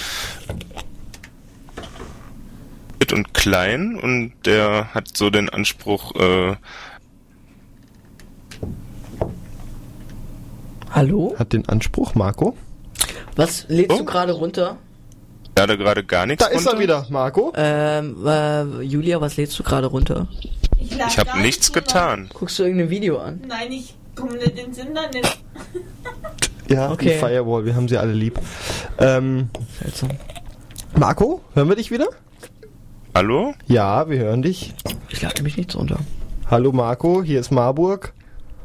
[3.00, 6.56] fit und klein und der hat so den Anspruch, äh,
[10.92, 11.36] Hallo?
[11.38, 12.56] Hat den Anspruch, Marco?
[13.36, 13.98] Was lädst Oh.
[14.00, 14.78] du gerade runter?
[15.58, 16.84] er gerade gar nichts Da ist er runter.
[16.84, 17.54] wieder, Marco.
[17.56, 20.28] Ähm, äh, Julia, was lädst du gerade runter?
[20.78, 22.30] Ich, Ich habe nichts nicht getan.
[22.34, 23.42] Guckst du irgendein Video an?
[23.48, 25.38] Nein, ich komme nicht ins Internet.
[26.70, 27.14] Ja, Okay.
[27.14, 28.40] die Firewall, wir haben sie alle lieb.
[28.98, 29.50] Ähm,
[29.82, 30.10] Seltsam.
[30.98, 32.08] Marco, hören wir dich wieder?
[33.14, 33.54] Hallo?
[33.68, 34.74] Ja, wir hören dich.
[35.10, 36.00] Ich lade mich nichts runter.
[36.52, 38.14] Hallo Marco, hier ist Marburg.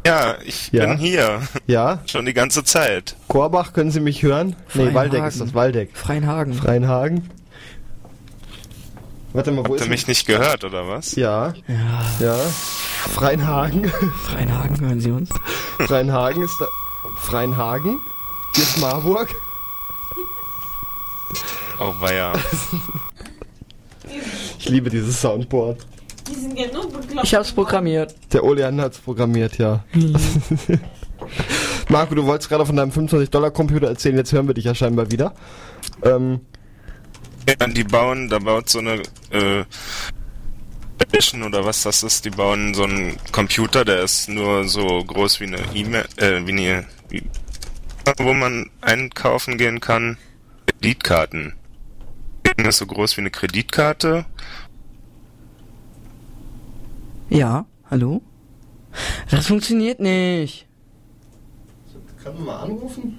[0.07, 0.87] Ja, ich Ja.
[0.87, 1.43] bin hier.
[1.67, 3.17] Ja, Schon die ganze Zeit.
[3.29, 4.57] Korbach, können Sie mich hören?
[4.75, 4.95] Nee, Freienhagen.
[4.95, 5.91] Waldeck ist das, Waldeck.
[5.97, 6.55] Freienhagen.
[6.55, 7.31] Freienhagen.
[9.33, 11.15] Warte mal, wo Habt ist ihr mich nicht gehört, oder was?
[11.17, 12.37] Ja, Ja, ja.
[13.15, 13.89] Freienhagen.
[14.27, 15.31] Freienhagen, hören Sie uns?
[15.79, 16.67] Freienhagen ist da.
[17.21, 17.99] Freienhagen.
[18.55, 19.29] Hier ist Marburg.
[21.79, 22.33] Oh, weia.
[24.59, 25.87] Ich liebe dieses Soundboard.
[26.31, 27.25] Die sind ja nur bekloppt.
[27.25, 28.15] Ich hab's programmiert.
[28.33, 29.85] Der Oleander hat's programmiert, ja.
[31.89, 35.35] Marco, du wolltest gerade von deinem 25-Dollar-Computer erzählen, jetzt hören wir dich ja scheinbar wieder.
[36.03, 36.41] Ähm,
[37.49, 39.65] Ja, die bauen, da baut so eine äh,
[41.01, 45.41] Edition oder was das ist, die bauen so einen Computer, der ist nur so groß
[45.41, 47.23] wie eine E-Mail, äh, wie eine, wie,
[48.19, 50.17] wo man einkaufen gehen kann.
[50.67, 51.55] Kreditkarten.
[52.57, 54.27] Das ist so groß wie eine Kreditkarte.
[57.31, 58.23] Ja, hallo?
[59.31, 60.67] Das funktioniert nicht.
[62.23, 63.19] Kann man mal anrufen?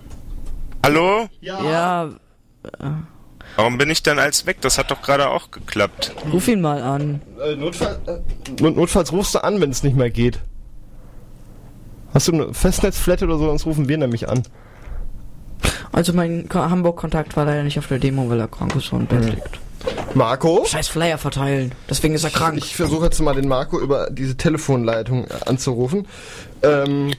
[0.85, 1.27] Hallo?
[1.39, 2.09] Ja,
[3.55, 4.57] Warum bin ich denn als weg?
[4.61, 6.13] Das hat doch gerade auch geklappt.
[6.31, 7.21] ruf ihn mal an.
[7.43, 10.39] Äh, Notfall, äh, not, notfalls rufst du an, wenn es nicht mehr geht.
[12.13, 14.43] Hast du eine Festnetzflat oder so, sonst rufen wir nämlich an.
[15.91, 19.01] Also mein Ko- Hamburg-Kontakt war leider nicht auf der Demo, weil er krank ist und
[19.01, 19.59] im Bett liegt.
[20.13, 20.65] Marco?
[20.65, 21.73] Scheiß Flyer verteilen.
[21.89, 22.57] Deswegen ist er krank.
[22.57, 26.07] Ich versuche jetzt mal den Marco über diese Telefonleitung anzurufen.
[26.63, 27.13] Ähm,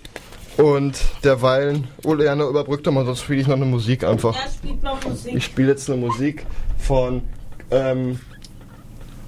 [0.56, 4.34] und derweilen, Oleander überbrückt doch mal, sonst spiele ich noch eine Musik einfach.
[4.36, 5.34] Ja, spielt noch Musik.
[5.34, 6.46] Ich spiele jetzt eine Musik
[6.78, 7.22] von
[7.70, 8.20] ähm,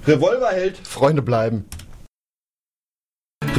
[0.05, 1.65] Revolverheld, Freunde bleiben.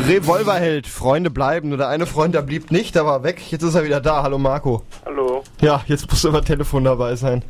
[0.06, 1.70] Revolverheld, Freunde bleiben.
[1.70, 3.42] Nur der eine Freund, der blieb nicht, der war weg.
[3.50, 4.22] Jetzt ist er wieder da.
[4.22, 4.82] Hallo Marco.
[5.04, 5.25] Hallo.
[5.60, 7.42] Ja, jetzt musst du über Telefon dabei sein.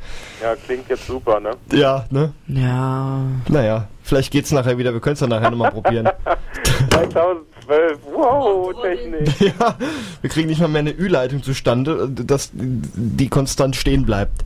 [0.43, 1.51] Ja, klingt jetzt super, ne?
[1.73, 2.33] Ja, ne?
[2.47, 3.23] Ja.
[3.49, 4.93] Naja, vielleicht geht's nachher wieder.
[4.93, 6.09] Wir können es dann nachher nochmal probieren.
[6.91, 9.41] 2012, wow, Technik.
[9.59, 9.77] ja,
[10.21, 14.45] wir kriegen nicht mal mehr eine Ü-Leitung zustande, dass die konstant stehen bleibt.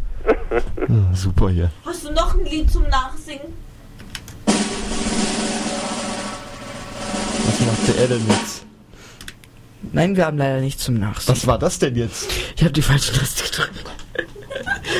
[0.88, 1.70] Ja, super hier.
[1.84, 3.52] Hast du noch ein Lied zum Nachsingen?
[7.46, 8.69] Was macht der denn jetzt?
[9.92, 11.34] Nein, wir haben leider nichts zum Nachsehen.
[11.34, 12.28] Was war das denn jetzt?
[12.56, 13.84] Ich habe die falsche Taste gedrückt.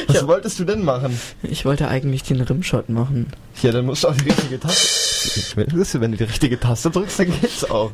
[0.07, 1.19] Was wolltest du denn machen?
[1.43, 3.27] Ich wollte eigentlich den Rimshot machen.
[3.63, 5.57] Ja, dann musst du auch die richtige Taste.
[5.57, 5.67] Wenn
[6.01, 7.91] wenn du die richtige Taste drückst, dann geht's auch.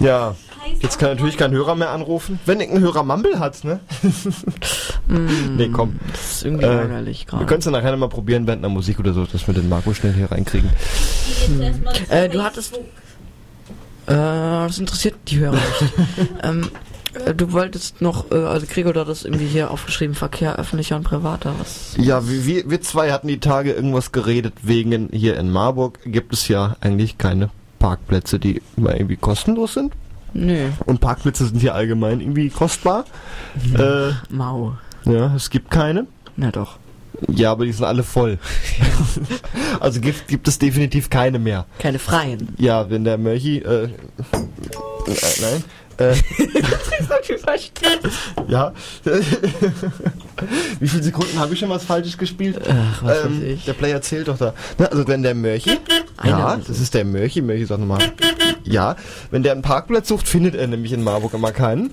[0.00, 0.34] Ja,
[0.80, 2.40] jetzt kann natürlich kein Hörer mehr anrufen.
[2.46, 3.80] Wenn irgendein Hörer Mumble hat, ne?
[5.08, 6.00] nee, komm.
[6.10, 7.46] Das ist irgendwie Äh, ärgerlich Wir gerade.
[7.46, 9.94] können es dann nachher nochmal probieren während einer Musik oder so, dass wir den Marco
[9.94, 10.70] schnell hier reinkriegen.
[12.08, 12.74] Äh, du hattest.
[14.06, 14.12] Äh,
[14.66, 15.92] das interessiert die Hörer nicht.
[16.42, 16.68] ähm,
[17.14, 21.04] Äh, Du wolltest noch, äh, also Gregor, du hattest irgendwie hier aufgeschrieben, Verkehr öffentlicher und
[21.04, 21.54] privater.
[21.60, 21.94] Was?
[21.96, 26.48] Ja, wir, wir, zwei hatten die Tage irgendwas geredet, wegen hier in Marburg gibt es
[26.48, 29.92] ja eigentlich keine Parkplätze, die immer irgendwie kostenlos sind.
[30.32, 30.70] Nö.
[30.86, 33.04] Und Parkplätze sind hier allgemein irgendwie kostbar.
[33.78, 34.76] Äh, Mau.
[35.04, 36.06] ja, es gibt keine.
[36.36, 36.78] Na doch.
[37.28, 38.38] Ja, aber die sind alle voll.
[39.80, 41.66] also gibt, gibt es definitiv keine mehr.
[41.78, 42.54] Keine freien.
[42.58, 43.88] Ja, wenn der Mörchi, äh, äh
[45.40, 45.64] nein,
[45.98, 46.14] äh,
[48.48, 48.72] ja.
[50.80, 52.60] Wie viele Sekunden habe ich schon was Falsches gespielt?
[52.68, 53.64] Ach, was weiß ähm, ich.
[53.64, 54.54] Der Player zählt doch da.
[54.78, 55.78] Na, also wenn der Mörchi,
[56.24, 58.00] ja, das ist der Mörchi, Mörchi sagt nochmal,
[58.64, 58.96] ja,
[59.30, 61.90] wenn der einen Parkplatz sucht, findet er nämlich in Marburg immer keinen.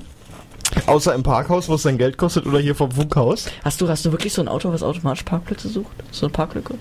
[0.85, 3.45] Außer im Parkhaus, wo es sein Geld kostet, oder hier vom Funkhaus.
[3.63, 5.91] Hast du, hast du wirklich so ein Auto, was automatisch Parkplätze sucht?
[6.11, 6.75] So eine Parklücke?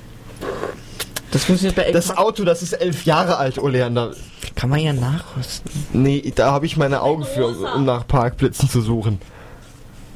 [1.30, 4.12] Das funktioniert bei Das Auto, das ist elf Jahre alt, Oleander.
[4.56, 5.70] Kann man ja nachrüsten.
[5.92, 9.20] Nee, da habe ich meine Augen für, um nach Parkplätzen zu suchen.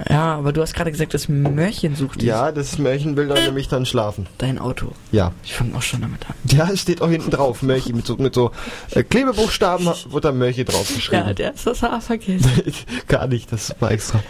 [0.09, 2.29] Ja, aber du hast gerade gesagt, das Mörchen sucht dich.
[2.29, 4.27] Ja, das Märchen will dann nämlich dann schlafen.
[4.39, 4.93] Dein Auto.
[5.13, 5.33] Ja.
[5.45, 6.35] Ich fange auch schon damit an.
[6.51, 8.51] Ja, es steht auch hinten drauf, Mörchi, mit so, mit so
[8.91, 11.27] äh, Klebebuchstaben wird da Mörchi draufgeschrieben.
[11.27, 12.51] Ja, der ist das Haar vergessen.
[13.09, 14.21] Gar nicht, das war extra.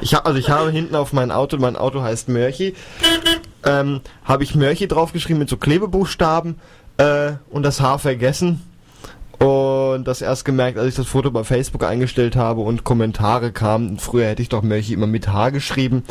[0.00, 2.74] Ich hab, also ich habe hinten auf mein Auto, mein Auto heißt Mörchi,
[3.64, 6.58] ähm, habe ich Mörchi draufgeschrieben mit so Klebebuchstaben
[6.96, 8.62] äh, und das Haar vergessen.
[9.40, 13.98] Und das erst gemerkt, als ich das Foto bei Facebook eingestellt habe und Kommentare kamen.
[13.98, 16.04] Früher hätte ich doch Mörchi immer mit H geschrieben.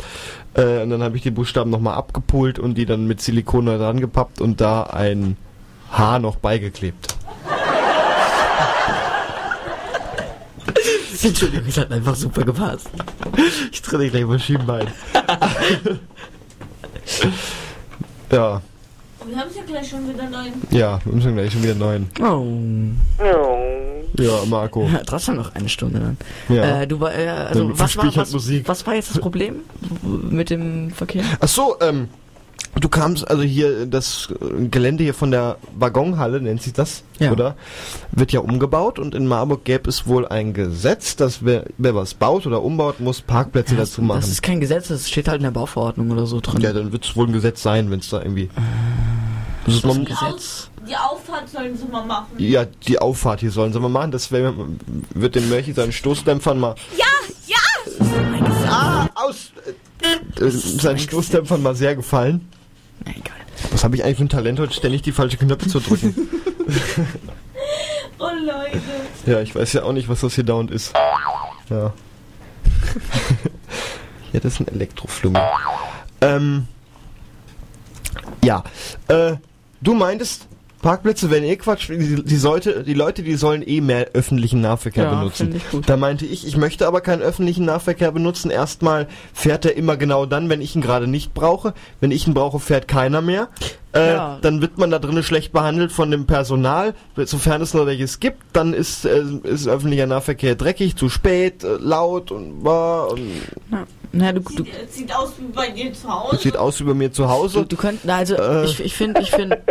[0.54, 3.78] Äh, und dann habe ich die Buchstaben nochmal abgepult und die dann mit Silikon da
[3.78, 5.36] dran gepappt und da ein
[5.92, 7.14] H noch beigeklebt.
[11.22, 12.90] Entschuldigung, es hat einfach super gepasst.
[13.70, 14.88] Ich trenne gleich mal Schienbein.
[18.32, 18.60] ja,
[19.30, 20.52] Wir haben es ja gleich schon wieder neun.
[20.70, 22.10] ja, wir müssen gleich schon wieder neun.
[22.20, 22.44] Oh.
[24.18, 24.88] Ja, Marco.
[24.92, 26.16] Ja, trotzdem noch eine Stunde dann.
[26.56, 26.82] Ja.
[26.82, 28.66] Äh, du war, äh, also Dann was war, halt was, Musik.
[28.68, 29.56] was war jetzt das Problem
[30.02, 31.22] mit dem Verkehr?
[31.38, 32.08] Ach so, ähm,
[32.80, 34.28] du kamst also hier, das
[34.70, 37.30] Gelände hier von der Waggonhalle, nennt sich das, Ja.
[37.30, 37.56] oder?
[38.12, 42.14] Wird ja umgebaut und in Marburg gäbe es wohl ein Gesetz, dass wer, wer was
[42.14, 44.20] baut oder umbaut, muss Parkplätze dazu machen.
[44.20, 46.60] Das ist kein Gesetz, das steht halt in der Bauverordnung oder so drin.
[46.60, 48.50] ja, dann wird es wohl ein Gesetz sein, wenn es da irgendwie...
[49.70, 52.26] Das ist man, Die, Aus, die Auffahrt sollen sie mal machen.
[52.38, 54.10] ja, die Auffahrt hier sollen sie mal machen.
[54.10, 54.52] Das wär,
[55.14, 56.74] wird dem Mörchi seinen Stoßdämpfern mal...
[56.96, 57.06] Ja,
[57.46, 57.56] ja!
[58.68, 59.52] Ah, aus!
[60.38, 62.48] Äh, äh, seinen Stoßdämpfern mal sehr gefallen.
[63.70, 66.14] Was habe ich eigentlich für ein Talent heute, ständig die falsche Knöpfe zu drücken?
[68.22, 68.80] Oh Leute.
[69.24, 70.92] ja, ich weiß ja auch nicht, was das hier dauernd ist.
[71.70, 71.84] Ja.
[74.32, 75.38] ja, das ist ein Elektroflummi.
[76.20, 76.68] Ähm.
[78.44, 78.62] Ja.
[79.08, 79.36] Äh,
[79.80, 80.46] du meintest,
[80.82, 81.90] Parkplätze wären eh Quatsch.
[81.90, 85.54] Die, die, sollte, die Leute, die sollen eh mehr öffentlichen Nahverkehr Ja, benutzen.
[85.54, 85.86] ich gut.
[85.86, 88.50] Da meinte ich, ich möchte aber keinen öffentlichen Nahverkehr benutzen.
[88.50, 91.74] Erstmal fährt er immer genau dann, wenn ich ihn gerade nicht brauche.
[92.00, 93.48] Wenn ich ihn brauche, fährt keiner mehr.
[93.92, 94.38] Äh, Ja.
[94.40, 96.94] Dann wird man da drinnen schlecht behandelt von dem Personal.
[97.14, 101.76] Sofern es nur welches gibt, dann ist, äh, ist öffentlicher Nahverkehr dreckig, zu spät, äh,
[101.78, 103.20] laut und, äh, und
[103.68, 106.36] Na, na, du, du, Sieht, sieht aus wie bei dir zu Hause.
[106.38, 107.60] sieht aus wie bei mir zu Hause.
[107.60, 108.64] du, du könnt, na, also Äh.
[108.66, 109.62] ich, finde, ich finde,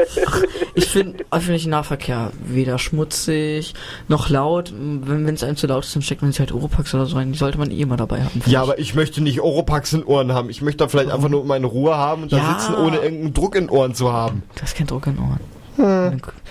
[0.75, 3.73] ich finde öffentlichen Nahverkehr weder schmutzig
[4.07, 4.73] noch laut.
[4.75, 7.31] Wenn es einem zu laut ist, dann steckt man sich halt Oropax oder so rein.
[7.31, 8.41] Die sollte man eh immer dabei haben.
[8.45, 8.57] Ja, ich.
[8.69, 10.49] aber ich möchte nicht Oropax in Ohren haben.
[10.49, 12.57] Ich möchte da vielleicht einfach nur meine Ruhe haben und da Ja.
[12.59, 14.43] sitzen, ohne irgendeinen Druck in Ohren zu haben.
[14.55, 15.39] du hast keinen Druck in Ohren.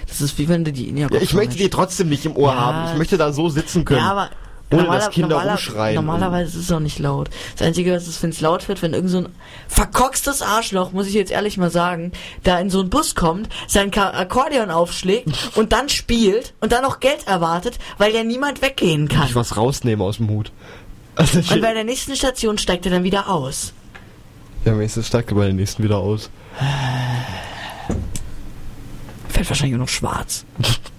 [0.06, 2.52] Das ist wie wenn du die in Ja, ich möchte die trotzdem nicht im Ohr
[2.52, 2.56] Ja.
[2.60, 2.92] haben.
[2.92, 4.00] Ich möchte da so sitzen können.
[4.00, 4.30] Ja, aber
[4.70, 5.94] ohne normaler- dass Kinder normaler- rumschreien.
[5.94, 7.30] Normalerweise ist es auch nicht laut.
[7.56, 9.28] Das Einzige, was ist, wenn es laut wird, wenn irgend so ein
[9.68, 12.12] verkoxtes Arschloch, muss ich jetzt ehrlich mal sagen,
[12.44, 17.00] da in so einen Bus kommt, sein Akkordeon aufschlägt und dann spielt und dann noch
[17.00, 19.26] Geld erwartet, weil ja niemand weggehen kann.
[19.26, 20.52] ich was rausnehme aus dem Hut.
[21.16, 23.72] Also Und bei der nächsten Station steigt er dann wieder aus.
[24.64, 26.30] ja, das steigt bei den nächsten wieder aus.
[29.28, 30.44] Fällt wahrscheinlich nur noch schwarz.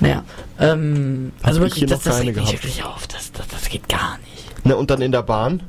[0.00, 0.24] naja,
[0.60, 3.06] ähm, also wirklich, das, das regt mich wirklich auf.
[3.08, 4.64] Das, das, das geht gar nicht.
[4.66, 5.62] Ne, und dann in der Bahn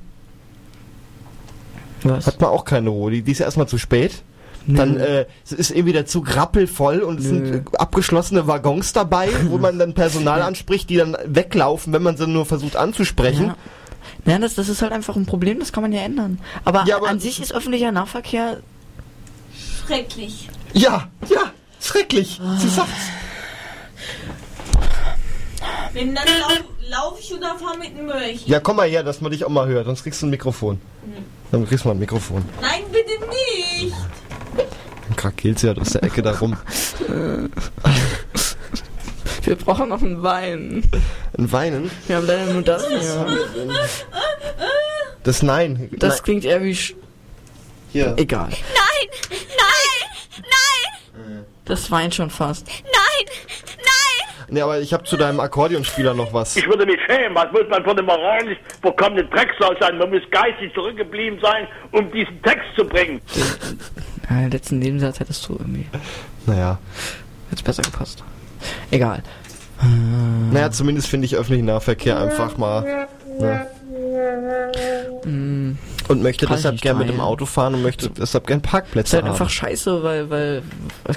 [2.03, 2.27] Was?
[2.27, 3.11] hat man auch keine Ruhe.
[3.11, 4.23] Die, die ist erstmal zu spät.
[4.67, 7.57] Dann äh, es ist irgendwie der Zug rappelvoll und es sind Nö.
[7.57, 12.27] äh, abgeschlossene Waggons dabei, wo man dann Personal anspricht, die dann weglaufen, wenn man sie
[12.27, 13.47] nur versucht anzusprechen.
[13.47, 13.55] Ja.
[14.33, 16.39] Ja, das, das ist halt einfach ein Problem, das kann man ja ändern.
[16.65, 18.59] Aber, Ja, aber- an sich ist öffentlicher Nahverkehr.
[19.87, 20.49] Schrecklich.
[20.73, 21.51] Ja, ja,
[21.81, 22.39] schrecklich.
[22.59, 22.91] Sie sagt's.
[25.93, 28.47] Wenn dann laufe lauf ich oder fahre mit dem Mörchen.
[28.47, 30.79] Ja, komm mal her, dass man dich auch mal hört, sonst kriegst du ein Mikrofon.
[31.51, 32.43] Dann kriegst du mal ein Mikrofon.
[32.61, 33.95] Nein, bitte nicht.
[35.07, 36.57] Dann krakeelt sie halt aus der Ecke da rum.
[37.07, 37.49] Wir
[39.43, 40.83] Wir brauchen noch einen Wein.
[41.37, 41.89] Ein Weinen?
[42.07, 43.25] Wir haben leider nur das hier.
[45.23, 45.89] Das Nein.
[45.97, 46.23] Das Nein.
[46.23, 46.75] klingt eher wie...
[46.75, 46.93] Sch
[47.91, 48.13] Hier.
[48.17, 48.49] Egal.
[48.49, 48.59] Nein!
[49.29, 50.41] Nein!
[50.41, 51.45] Nein!
[51.65, 52.67] Das weint schon fast.
[52.67, 53.25] Nein!
[53.77, 53.98] Nein!
[54.51, 56.55] Nee, aber ich habe zu deinem Akkordeonspieler noch was.
[56.55, 57.35] Ich würde mich schämen.
[57.35, 59.97] Was muss man für eine moralisch verkommene Drecksau sein?
[59.97, 63.21] Man muss geistig zurückgeblieben sein, um diesen Text zu bringen.
[64.29, 65.85] Ja, den letzten Nebensatz hättest du irgendwie...
[66.45, 66.79] Naja.
[67.49, 68.23] Hätte besser gepasst.
[68.91, 69.23] Egal.
[70.51, 73.07] Naja, zumindest finde ich öffentlichen Nahverkehr einfach mal.
[73.39, 73.67] Ne?
[75.25, 75.71] Mm.
[76.07, 77.19] Und möchte Kann ich deshalb nicht gern mit dem.
[77.19, 79.31] Auto fahren und möchte deshalb gern Das ist Parkplätze halt haben.
[79.33, 80.63] einfach scheiße, weil, weil,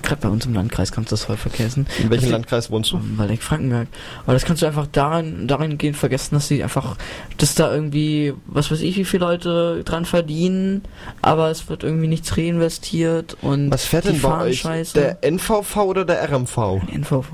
[0.02, 1.86] gerade bei uns im Landkreis kannst du das voll vergessen.
[1.98, 3.00] In welchem Das- Landkreis wohnst du?
[3.16, 3.88] Waldeck Frankenberg.
[4.24, 6.96] Aber das kannst du einfach darin, darin gehen vergessen, dass sie einfach,
[7.38, 10.82] dass da irgendwie, was weiß ich, wie viele Leute dran verdienen,
[11.22, 14.60] aber es wird irgendwie nichts reinvestiert und Was fährt denn bei euch?
[14.60, 14.92] scheiße.
[14.94, 16.82] Der NVV oder der RMV?
[16.92, 17.24] NVV.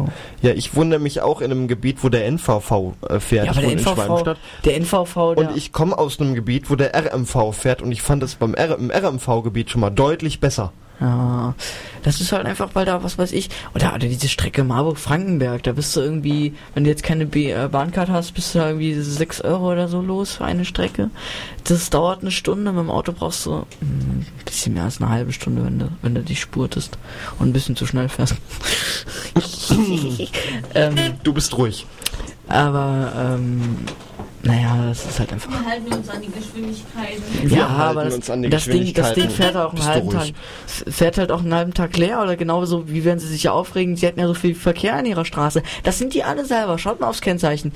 [0.43, 3.47] Ja, ich wohne nämlich auch in einem Gebiet, wo der NVV äh, fährt.
[3.47, 6.77] Ja, ich aber der NVV, der NVV, der, Und ich komme aus einem Gebiet, wo
[6.77, 10.73] der RMV fährt und ich fand es beim R im RMV-Gebiet schon mal deutlich besser.
[11.01, 11.55] Ja,
[12.03, 15.71] das ist halt einfach, weil da, was weiß ich, oder, oder diese Strecke Marburg-Frankenberg, da
[15.73, 18.95] bist du irgendwie, wenn du jetzt keine B äh, Bahncard hast, bist du da irgendwie
[18.95, 21.11] 6 Euro oder so los für eine Strecke.
[21.63, 25.09] Das dauert eine Stunde, mit dem Auto brauchst du mm, ein bisschen mehr als eine
[25.11, 26.99] halbe Stunde, wenn du, wenn du dich spurtest
[27.39, 28.35] und ein bisschen zu schnell fährst.
[30.75, 31.87] ähm, Du bist ruhig.
[32.49, 33.77] aber, ähm,
[34.43, 35.51] naja, das ist halt einfach.
[35.51, 37.23] Wir halten uns an die Geschwindigkeiten.
[37.43, 39.85] Wir ja, halten aber das, uns an die das, Ding, das Ding fährt auch einen
[39.85, 40.29] halben Tag,
[40.67, 43.97] fährt halt auch einen halben Tag leer oder genauso wie wenn sie sich ja aufregen,
[43.97, 45.63] sie hatten ja so viel Verkehr an ihrer Straße.
[45.83, 46.79] Das sind die alle selber.
[46.79, 47.73] Schaut mal aufs Kennzeichen.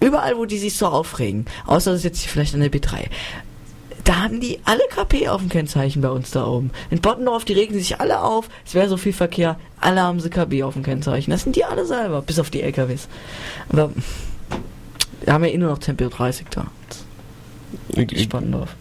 [0.00, 3.06] Überall, wo die sich so aufregen, außer das ist jetzt hier vielleicht an der B3.
[4.04, 6.70] Da hatten die alle KP auf dem Kennzeichen bei uns da oben.
[6.90, 10.28] In Bottendorf, die regen sich alle auf, es wäre so viel Verkehr, alle haben sie
[10.28, 11.30] KB auf dem Kennzeichen.
[11.30, 13.08] Das sind die alle selber, bis auf die LKWs.
[13.70, 13.90] Aber
[15.24, 16.66] wir haben ja eh nur noch Tempo 30 da.
[17.88, 18.76] In Bottendorf.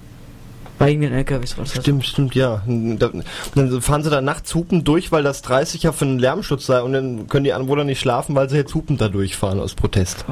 [0.79, 2.61] Wegen den LKWs war das Stimmt, stimmt, ja.
[2.67, 3.11] Da,
[3.55, 6.81] dann fahren sie da nachts hupend durch, weil das 30 ja für einen Lärmschutz sei
[6.81, 10.25] und dann können die Anwohner nicht schlafen, weil sie jetzt hupend da durchfahren aus Protest.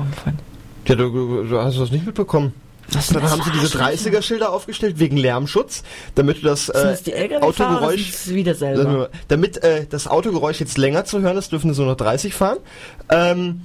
[0.87, 2.53] Ja, du, du, hast das nicht mitbekommen.
[2.91, 4.17] Was dann haben sie diese Arschlöcher?
[4.17, 5.83] 30er-Schilder aufgestellt wegen Lärmschutz,
[6.15, 9.09] damit du das, äh, das Autogeräusch, wieder selber?
[9.29, 12.57] Damit äh, das Autogeräusch jetzt länger zu hören ist, dürfen sie nur noch 30 fahren.
[13.09, 13.61] Ähm,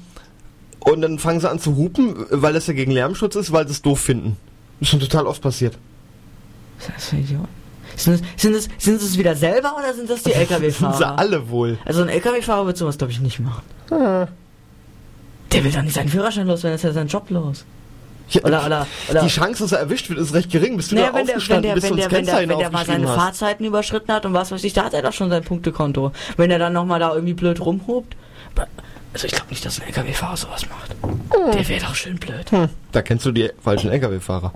[0.86, 3.72] und dann fangen sie an zu hupen, weil das ja gegen Lärmschutz ist, weil sie
[3.72, 4.36] es doof finden.
[4.78, 5.76] Das ist schon total oft passiert.
[6.78, 7.48] Was ist das für Idioten?
[7.96, 10.96] Sind es, sind, es, sind es wieder selber oder sind das die sind LKW-Fahrer?
[10.96, 11.78] sie alle wohl.
[11.84, 13.62] Also ein LKW-Fahrer wird sowas, glaube ich, nicht machen.
[13.90, 17.64] Der will doch nicht seinen Führerschein los, wenn er ist ja seinen Job los.
[18.42, 19.22] Oder, oder, oder.
[19.22, 20.76] Die Chance, dass er erwischt wird, ist recht gering.
[20.76, 22.58] Bist du Naja, da wenn der, wenn aufgestanden, der, bis wenn der, wenn der, wenn
[22.58, 23.14] der mal seine hast?
[23.14, 26.12] Fahrzeiten überschritten hat und was weiß ich, da hat er doch schon sein Punktekonto.
[26.36, 28.16] Wenn er dann nochmal da irgendwie blöd rumhupt.
[29.16, 30.94] Also ich glaube nicht, dass ein LKW-Fahrer sowas macht.
[31.54, 32.50] Der wäre doch schön blöd.
[32.50, 34.52] Hm, da kennst du die falschen LKW-Fahrer.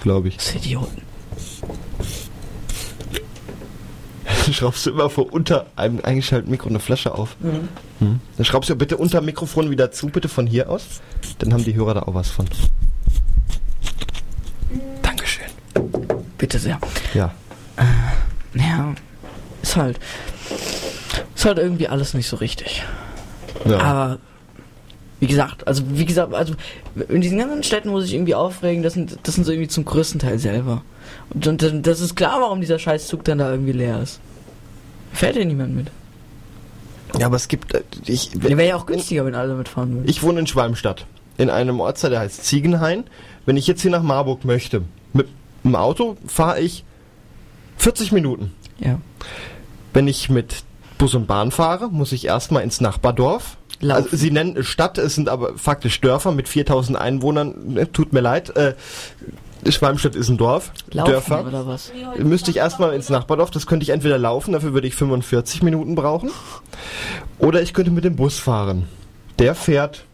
[0.00, 0.38] Glaube ich.
[0.38, 1.02] Das ist Idioten.
[4.52, 7.36] schraubst du immer vor unter einem eingeschalteten Mikro eine Flasche auf.
[7.40, 7.68] Mhm.
[7.98, 8.20] Hm.
[8.38, 11.02] Dann schraubst du bitte unter Mikrofon wieder zu, bitte von hier aus.
[11.40, 12.46] Dann haben die Hörer da auch was von.
[15.02, 15.44] Dankeschön.
[16.38, 16.80] Bitte sehr.
[17.12, 17.34] Ja.
[18.54, 18.94] Ja,
[19.60, 20.00] ist halt.
[21.34, 22.82] Ist halt irgendwie alles nicht so richtig.
[23.64, 23.78] Ja.
[23.80, 24.18] Aber
[25.20, 26.54] wie gesagt, also wie gesagt, also
[27.08, 29.84] in diesen ganzen Städten, wo sich irgendwie aufregen, das sind, das sind so irgendwie zum
[29.84, 30.82] größten Teil selber.
[31.32, 34.20] Und, und dann- das ist klar, warum dieser Scheißzug dann da irgendwie leer ist.
[35.12, 35.86] Fährt ja niemand mit.
[37.18, 37.72] Ja, aber es gibt.
[37.74, 40.08] äh, Ich, Der wäre ja auch günstiger, wenn alle mitfahren würden.
[40.08, 41.06] Ich wohne in Schwalmstadt.
[41.38, 43.04] In einem Ortsteil, der heißt Ziegenhain.
[43.46, 44.82] Wenn ich jetzt hier nach Marburg möchte,
[45.12, 45.28] mit
[45.62, 46.84] dem Auto fahre ich
[47.76, 48.52] 40 Minuten.
[48.80, 48.98] Ja.
[49.92, 50.64] Wenn ich mit
[50.98, 53.56] Bus und Bahn fahre, muss ich erstmal ins Nachbardorf.
[53.80, 54.04] Laufen.
[54.04, 57.54] Also, sie nennen es Stadt, es sind aber faktisch Dörfer mit 4000 Einwohnern.
[57.74, 58.56] Ne, Tut mir leid.
[58.56, 58.74] Äh,
[59.68, 60.72] Schwalmstadt ist ein Dorf.
[60.92, 61.46] Laufen Dörfer.
[61.46, 61.90] oder was?
[62.18, 65.94] Müsste ich erstmal ins Nachbardorf, das könnte ich entweder laufen, dafür würde ich 45 Minuten
[65.94, 66.30] brauchen.
[67.38, 68.86] Oder ich könnte mit dem Bus fahren.
[69.38, 70.04] Der fährt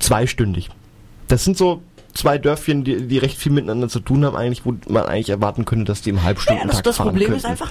[0.00, 0.70] zweistündig.
[1.28, 1.82] Das sind so
[2.14, 5.64] zwei Dörfchen, die, die recht viel miteinander zu tun haben, eigentlich, wo man eigentlich erwarten
[5.64, 7.38] könnte, dass die im Ja, Halbstundentakt das, das fahren Problem könnten.
[7.38, 7.70] ist einfach.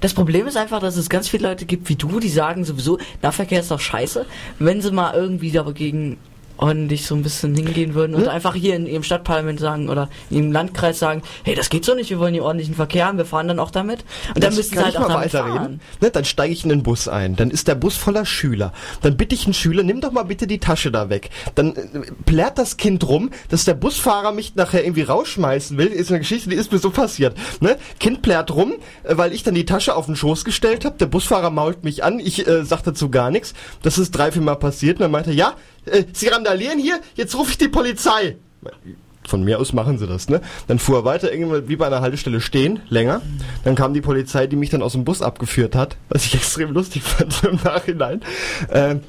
[0.00, 2.98] Das Problem ist einfach, dass es ganz viele Leute gibt wie du, die sagen sowieso,
[3.22, 4.26] Nahverkehr ist doch scheiße.
[4.58, 6.18] Wenn sie mal irgendwie dagegen
[6.58, 8.28] ordentlich so ein bisschen hingehen würden und Hm?
[8.28, 12.10] einfach hier in ihrem Stadtparlament sagen oder ihrem Landkreis sagen, hey, das geht so nicht,
[12.10, 14.04] wir wollen hier ordentlichen Verkehr haben, wir fahren dann auch damit.
[14.34, 15.56] Und dann Jetzt müssen sie halt ich auch mal damit weiterreden.
[15.58, 15.80] fahren.
[16.00, 17.36] Ne, dann steige ich in den Bus ein.
[17.36, 18.72] Dann ist der Bus voller Schüler.
[19.02, 21.30] Dann bitte ich einen Schüler, nimm doch mal bitte die Tasche da weg.
[21.54, 21.84] Dann äh,
[22.24, 25.86] plärt das Kind rum, dass der Busfahrer mich nachher irgendwie rausschmeißen will.
[25.88, 27.36] Ist eine Geschichte, die ist mir so passiert.
[27.60, 27.76] Ne?
[28.00, 30.96] Kind plärt rum, äh, weil ich dann die Tasche auf den Schoß gestellt habe.
[30.98, 32.18] Der Busfahrer mault mich an.
[32.18, 33.54] Ich äh, sag dazu gar nichts.
[33.82, 34.96] Das ist drei, vier Mal passiert.
[34.98, 35.54] Und dann meinte er, ja,
[35.86, 38.36] äh, Sie randalieren hier, jetzt rufe ich die Polizei.
[39.26, 40.40] Von mir aus machen sie das, ne?
[40.68, 43.22] Dann fuhr er weiter, irgendwann wie bei einer Haltestelle stehen, länger.
[43.64, 46.72] Dann kam die Polizei, die mich dann aus dem Bus abgeführt hat, was ich extrem
[46.72, 48.20] lustig fand im Nachhinein.
[48.70, 49.00] Ähm,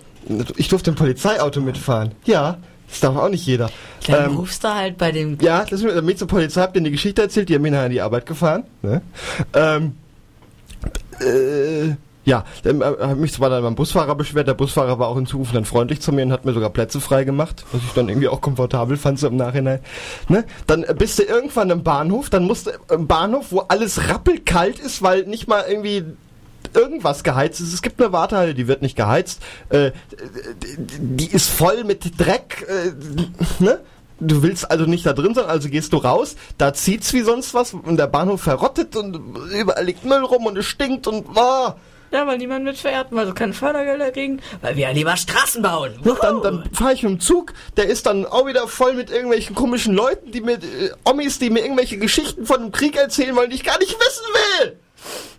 [0.55, 2.13] ich durfte im Polizeiauto mitfahren.
[2.25, 2.57] Ja,
[2.89, 3.69] das darf auch nicht jeder.
[4.07, 6.85] Dann Ähm, rufst du halt bei dem ja, das ist, damit zur Polizei hab denen
[6.85, 8.63] die Geschichte erzählt, die haben mich nachher in die Arbeit gefahren.
[8.81, 9.01] Ne?
[9.53, 9.93] Ähm,
[11.19, 11.95] äh,
[12.27, 15.63] ja, dann äh, mich zwar dann beim Busfahrer beschwert, der Busfahrer war auch in dann
[15.63, 18.41] freundlich zu mir und hat mir sogar Plätze frei gemacht, was ich dann irgendwie auch
[18.41, 19.79] komfortabel fand so im Nachhinein.
[20.27, 20.43] Ne?
[20.67, 24.77] Dann äh, bist du irgendwann im Bahnhof, dann musst du im Bahnhof, wo alles rappelkalt
[24.77, 26.03] ist, weil nicht mal irgendwie
[26.73, 27.73] irgendwas geheizt ist.
[27.73, 29.41] Es gibt eine Wartehalle, die wird nicht geheizt.
[29.69, 29.91] Äh,
[30.99, 32.67] die ist voll mit Dreck.
[32.67, 33.79] Äh, ne?
[34.19, 37.53] Du willst also nicht da drin sein, also gehst du raus, da zieht's wie sonst
[37.53, 41.77] was und der Bahnhof verrottet und überall liegt Müll rum und es stinkt und ah.
[42.11, 45.91] Ja, weil niemand mitfährt, weil sie keine Fördergelder kriegen, weil wir ja lieber Straßen bauen.
[46.05, 49.09] Ja, dann dann fahre ich mit dem Zug, der ist dann auch wieder voll mit
[49.09, 53.35] irgendwelchen komischen Leuten, die mir, äh, Omis, die mir irgendwelche Geschichten von dem Krieg erzählen
[53.35, 54.23] wollen, die ich gar nicht wissen
[54.61, 54.77] will.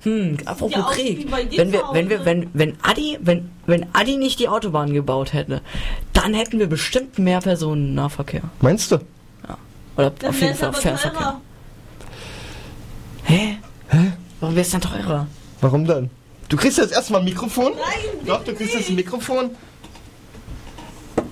[0.03, 1.27] Hm, apropos Ja, Krieg.
[1.57, 2.27] Wenn wir, wenn wir, Hause.
[2.27, 5.62] wenn, wenn Adi, wenn, wenn Adi nicht die Autobahn gebaut hätte,
[6.12, 8.43] dann hätten wir bestimmt mehr Personennahverkehr.
[8.61, 8.99] Meinst du?
[9.97, 11.41] Oder Dann auf jeden Fall Fernverkehr.
[13.25, 13.59] Hä?
[13.89, 14.12] Hä?
[14.41, 15.27] Warum wär's dann teurer?
[15.61, 16.11] Warum dann?
[16.49, 17.72] Du kriegst jetzt erstmal ein Mikrofon?
[17.74, 19.51] Nein, Doch, du kriegst jetzt ein Mikrofon.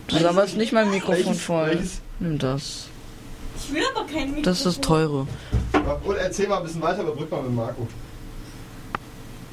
[0.09, 1.67] Du sammelst nicht mein Mikrofon Welches- voll.
[1.69, 2.01] welches?
[2.21, 2.89] Nimm das.
[3.59, 4.43] Ich will aber kein Mikrofon.
[4.43, 5.27] Das ist teure.
[6.05, 7.87] Und erzähl mal ein bisschen weiter, überbrück mal mit Marco.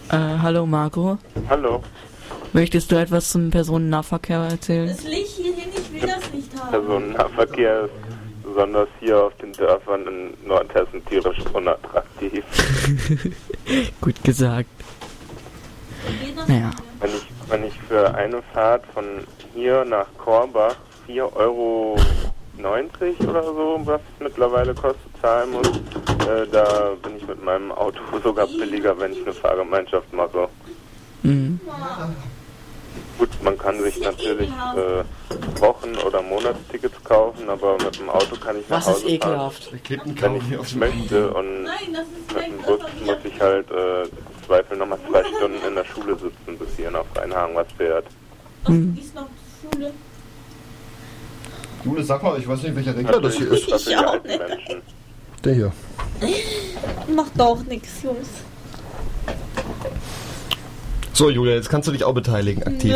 [0.09, 1.17] Äh, hallo Marco.
[1.49, 1.81] Hallo.
[2.51, 4.87] Möchtest du etwas zum Personennahverkehr erzählen?
[4.89, 6.71] Das leg hier hin, ich will das nicht haben.
[6.71, 12.43] Personennahverkehr ist besonders hier auf den Dörfern in Nordhessen tierisch unattraktiv.
[14.01, 14.69] Gut gesagt.
[16.47, 16.71] Naja.
[16.99, 19.05] Wenn ich, wenn ich für eine Fahrt von
[19.53, 20.75] hier nach Korbach
[21.07, 21.97] 4,90 Euro
[23.29, 27.99] oder so, was es mittlerweile kostet, zahlen muss, äh, da bin ich mit meinem Auto
[28.23, 30.47] sogar billiger, wenn ich eine Fahrgemeinschaft mache.
[31.23, 31.59] Mhm.
[33.17, 38.57] Gut, man kann sich natürlich äh, Wochen- oder Monatstickets kaufen, aber mit dem Auto kann
[38.59, 39.63] ich nach Was ist Hause ekelhaft?
[39.65, 39.79] fahren,
[40.21, 41.33] wenn ich möchte.
[41.33, 44.03] Und mit dem Bus muss ich halt äh,
[44.45, 48.05] Zweifel nochmal zwei Stunden in der Schule sitzen, bis hier nach Rheinhagen was fährt.
[48.65, 48.97] Hm.
[48.99, 49.27] Ist noch
[49.61, 49.91] Schule.
[51.83, 53.69] Jule, sag mal, ich weiß nicht, welcher Regler das hier ist.
[53.69, 54.39] Das für die Ich auch alten nicht.
[54.39, 54.81] Menschen.
[55.43, 55.71] Der hier.
[57.13, 58.27] Macht doch nichts, Jungs.
[61.11, 62.95] So, Julia, jetzt kannst du dich auch beteiligen, aktiv.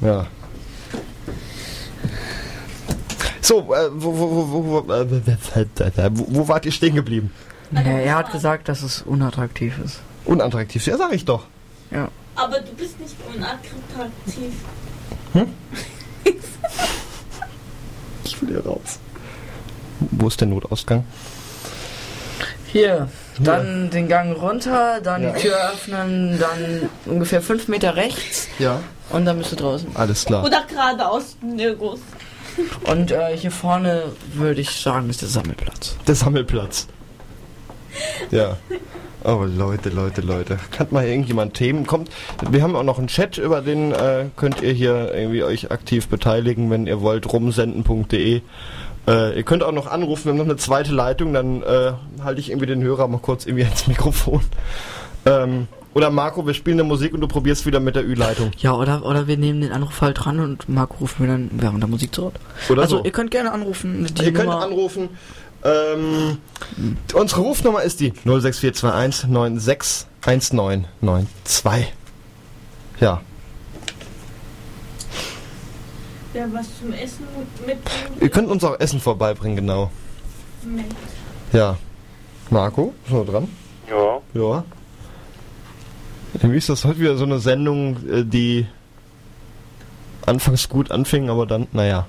[0.00, 0.08] Nö.
[0.08, 0.26] Ja.
[3.42, 7.32] So, äh, wo, wo, wo, wo, wo, äh, wo, wo wart ihr stehen geblieben?
[7.72, 10.00] Ja, er hat gesagt, dass es unattraktiv ist.
[10.24, 11.44] Unattraktiv, ja, sag ich doch.
[11.90, 12.08] Ja.
[12.36, 14.52] Aber du bist nicht unattraktiv.
[18.24, 18.98] Ich will hier raus.
[20.00, 21.04] Wo ist der Notausgang?
[22.66, 23.08] Hier,
[23.40, 25.32] dann den Gang runter, dann Ja.
[25.32, 28.80] die Tür öffnen, dann ungefähr fünf Meter rechts Ja.
[29.10, 29.88] und dann bist du draußen.
[29.94, 30.44] Alles klar.
[30.44, 32.00] Oder geradeaus, nirgends.
[32.84, 34.04] Und äh, hier vorne
[34.34, 35.96] würde ich sagen, ist der Sammelplatz.
[36.06, 36.86] Der Sammelplatz.
[38.30, 38.56] Ja.
[39.22, 40.58] Oh Leute, Leute, Leute.
[40.78, 41.86] Hat mal irgendjemand Themen?
[41.86, 42.08] Kommt.
[42.50, 46.08] Wir haben auch noch einen Chat, über den äh, könnt ihr hier irgendwie euch aktiv
[46.08, 47.30] beteiligen, wenn ihr wollt.
[47.30, 48.40] Rumsenden.de.
[49.06, 52.40] Äh, ihr könnt auch noch anrufen, wir haben noch eine zweite Leitung, dann äh, halte
[52.40, 54.40] ich irgendwie den Hörer mal kurz irgendwie ins Mikrofon.
[55.26, 58.52] Ähm, oder Marco, wir spielen eine Musik und du probierst wieder mit der Ü-Leitung.
[58.58, 61.82] Ja, oder, oder wir nehmen den Anruf halt dran und Marco ruft mir dann während
[61.82, 62.34] der Musik zurück.
[62.68, 63.04] Oder also so.
[63.04, 64.06] ihr könnt gerne anrufen.
[64.22, 65.08] Ihr könnt Nummer- anrufen.
[65.62, 66.38] Ähm,
[67.12, 71.92] unsere Rufnummer ist die 06421 961992.
[73.00, 73.20] Ja.
[76.32, 77.24] Wer was zum Essen
[77.66, 77.78] mit
[78.20, 79.90] Ihr könnt uns auch Essen vorbeibringen, genau.
[80.62, 80.86] Mensch.
[81.52, 81.76] Ja.
[82.50, 83.48] Marco, ist noch dran?
[83.88, 84.20] Ja.
[84.34, 84.64] Ja.
[86.34, 88.66] Irgendwie ist das heute wieder so eine Sendung, äh, die
[90.26, 92.06] anfangs gut anfing, aber dann, naja,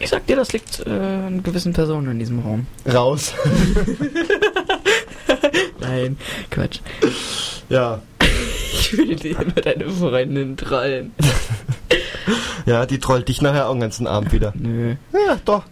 [0.00, 2.66] Ich sag dir, das liegt äh, an gewissen Personen in diesem Raum.
[2.92, 3.32] raus.
[5.80, 6.18] Nein,
[6.50, 6.80] Quatsch.
[7.68, 8.00] ja.
[8.72, 11.14] Ich würde dir immer deine Freundin trollen.
[12.66, 14.52] Ja, die trollt dich nachher auch den ganzen Abend wieder.
[14.56, 14.94] Nö.
[15.12, 15.64] Ja, doch.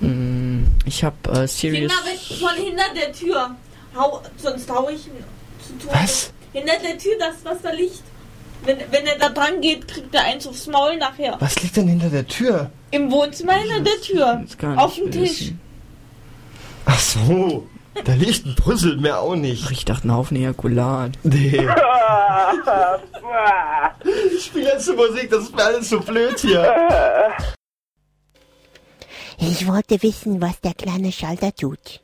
[0.00, 1.92] Mm, Ich hab äh, Serious.
[1.92, 3.54] Finger weg von hinter der Tür.
[3.94, 5.12] Hau, sonst hau ich ihn
[5.66, 5.94] zu Tode.
[6.02, 6.32] Was?
[6.52, 8.02] Hinter der Tür, das, was da liegt.
[8.64, 11.36] Wenn, wenn er da dran geht, kriegt er eins aufs Maul nachher.
[11.40, 12.70] Was liegt denn hinter der Tür?
[12.90, 14.44] Im Wohnzimmer hinter der Tür.
[14.76, 15.52] Auf dem Tisch.
[16.84, 17.66] Ach so.
[18.04, 19.70] Da liegt ein Puzzle, mehr auch nicht.
[19.70, 21.12] Ich dachte, ein Haufen Ejakulat.
[21.22, 21.68] Nee.
[24.34, 27.30] Ich spiele jetzt die Musik, das ist mir alles so blöd hier.
[29.38, 32.00] Ich wollte wissen, was der kleine Schalter tut.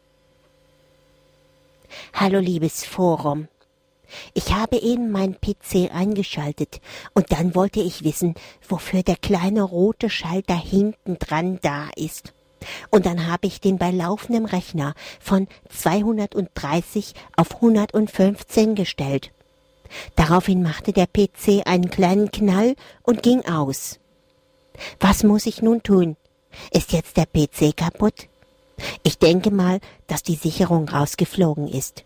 [2.12, 3.48] Hallo, liebes Forum.
[4.34, 6.80] Ich habe eben meinen PC eingeschaltet
[7.14, 8.34] und dann wollte ich wissen,
[8.68, 12.32] wofür der kleine rote Schalter hinten dran da ist.
[12.90, 19.30] Und dann habe ich den bei laufendem Rechner von 230 auf 115 gestellt.
[20.16, 24.00] Daraufhin machte der PC einen kleinen Knall und ging aus.
[25.00, 26.16] Was muss ich nun tun?
[26.70, 28.28] Ist jetzt der PC kaputt?
[29.02, 32.04] Ich denke mal, dass die Sicherung rausgeflogen ist.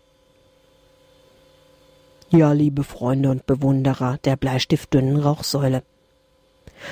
[2.33, 5.83] Ja, liebe Freunde und Bewunderer der bleistiftdünnen Rauchsäule.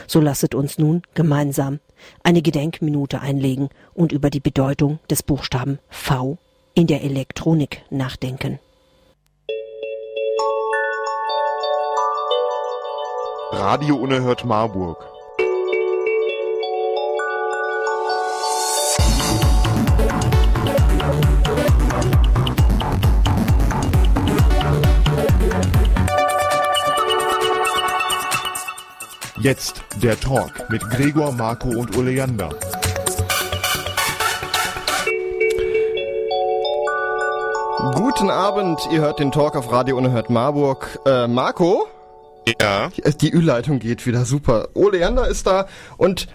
[0.05, 1.79] So lasset uns nun gemeinsam
[2.23, 6.37] eine Gedenkminute einlegen und über die Bedeutung des Buchstaben V
[6.73, 8.59] in der Elektronik nachdenken.
[13.51, 15.18] Radio Unerhört Marburg.
[29.39, 32.49] Jetzt der Talk mit Gregor, Marco und Oleander.
[37.95, 40.99] Guten Abend, ihr hört den Talk auf Radio Unerhört Marburg.
[41.05, 41.87] Äh, Marco?
[42.61, 42.89] Ja.
[43.21, 44.67] Die Ü-Leitung geht wieder super.
[44.73, 45.67] Oleander ist da
[45.97, 46.27] und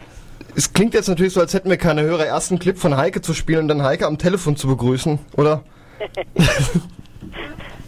[0.56, 2.24] es klingt jetzt natürlich so, als hätten wir keine Hörer.
[2.26, 5.62] Ersten Clip von Heike zu spielen und dann Heike am Telefon zu begrüßen, oder?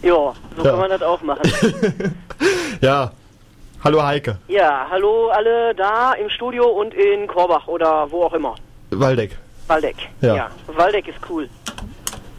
[0.03, 0.13] Ja,
[0.55, 0.69] so Ja.
[0.71, 1.41] kann man das auch machen.
[2.81, 3.11] Ja.
[3.87, 4.35] Hallo Heike.
[4.49, 8.55] Ja, hallo alle da im Studio und in Korbach oder wo auch immer.
[8.91, 9.37] Waldeck.
[9.67, 9.95] Waldeck.
[10.19, 10.49] Ja.
[10.75, 11.47] Waldeck ist cool.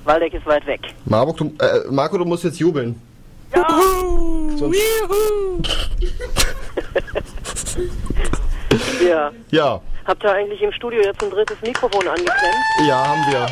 [0.04, 0.80] Waldeck ist weit weg.
[1.06, 3.00] Marburg, du, äh, Marco, du musst jetzt jubeln.
[3.56, 3.66] Ja.
[4.58, 4.78] Sonst-
[9.08, 9.30] ja.
[9.50, 9.80] Ja.
[10.04, 12.36] Habt ihr eigentlich im Studio jetzt ein drittes Mikrofon angeklemmt?
[12.86, 13.46] Ja, haben wir.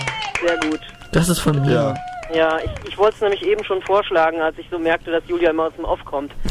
[0.47, 0.81] Sehr gut.
[1.13, 1.73] Das ist von mir.
[1.73, 1.95] Ja.
[2.35, 5.51] Ja, ich, ich wollte es nämlich eben schon vorschlagen, als ich so merkte, dass Julia
[5.51, 6.33] immer aus dem Off kommt.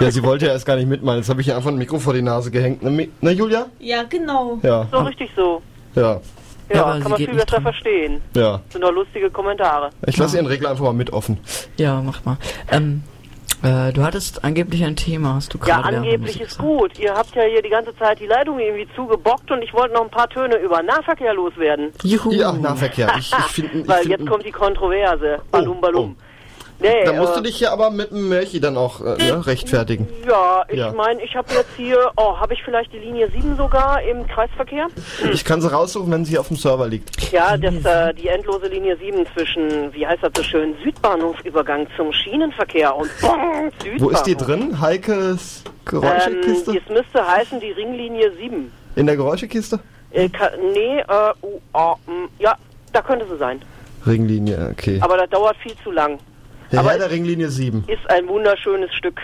[0.00, 1.18] Ja, sie wollte ja erst gar nicht mitmachen.
[1.18, 2.82] Jetzt habe ich ihr einfach ein Mikro vor die Nase gehängt.
[2.82, 3.66] Ne, ne Julia?
[3.78, 4.58] Ja, genau.
[4.62, 4.88] Ja.
[4.90, 5.62] So richtig so.
[5.94, 6.20] Ja.
[6.72, 7.62] Ja, sie kann man geht viel besser dran.
[7.62, 8.20] verstehen.
[8.34, 8.60] Ja.
[8.70, 9.90] Sind doch lustige Kommentare.
[10.06, 11.38] Ich lasse ihren Regler einfach mal mit offen.
[11.76, 12.38] Ja, mach mal.
[12.70, 13.02] Ähm,
[13.62, 16.98] äh, du hattest angeblich ein Thema, hast du Ja, gerade der angeblich ist gut.
[16.98, 20.02] Ihr habt ja hier die ganze Zeit die Leitung irgendwie zugebockt und ich wollte noch
[20.02, 21.92] ein paar Töne über Nahverkehr loswerden.
[22.02, 22.32] Juhu.
[22.32, 23.12] Ja, Nahverkehr.
[23.18, 23.78] Ich, ich finde.
[23.78, 25.38] Ich Weil find, jetzt kommt die Kontroverse.
[25.50, 26.16] Balum, balum.
[26.82, 29.46] Nee, da musst äh, du dich ja aber mit dem Mörchi dann auch äh, ne,
[29.46, 30.08] rechtfertigen.
[30.28, 30.92] Ja, ich Ja.
[30.92, 34.88] meine, ich habe jetzt hier, oh, habe ich vielleicht die Linie 7 sogar im Kreisverkehr?
[35.32, 37.30] Ich kann sie raussuchen, wenn sie auf dem Server liegt.
[37.30, 42.12] Ja, das, äh, die endlose Linie 7 zwischen, wie heißt das so schön, Südbahnhofübergang zum
[42.12, 44.00] Schienenverkehr und bong, Südbahnhof.
[44.00, 44.80] Wo ist die drin?
[44.80, 46.72] Heikes Geräuschekiste?
[46.72, 48.72] Ähm, es müsste heißen die Ringlinie 7.
[48.96, 49.78] In der Geräuschekiste?
[50.10, 50.28] Äh,
[50.74, 52.56] nee, äh, uh, mm, ja,
[52.92, 53.62] da könnte sie sein.
[54.06, 54.98] Ringlinie, okay.
[55.00, 56.18] Aber das dauert viel zu lang.
[56.72, 57.84] Der aber Herr der Ringlinie 7.
[57.86, 59.20] Ist ein wunderschönes Stück.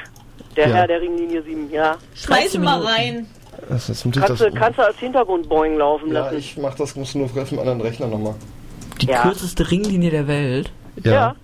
[0.57, 0.74] Der Ja.
[0.76, 1.96] Herr der Ringlinie 7, ja.
[2.14, 3.26] Schmeiß mal rein.
[3.68, 4.38] Das ist Kannst, das.
[4.38, 6.38] du, kannst du als Hintergrundboing laufen ja, lassen.
[6.38, 8.34] ich mach das, musst du nur auf dem anderen Rechner nochmal.
[9.01, 9.22] Die Ja.
[9.22, 10.70] kürzeste Ringlinie der Welt.
[11.05, 11.34] Ja.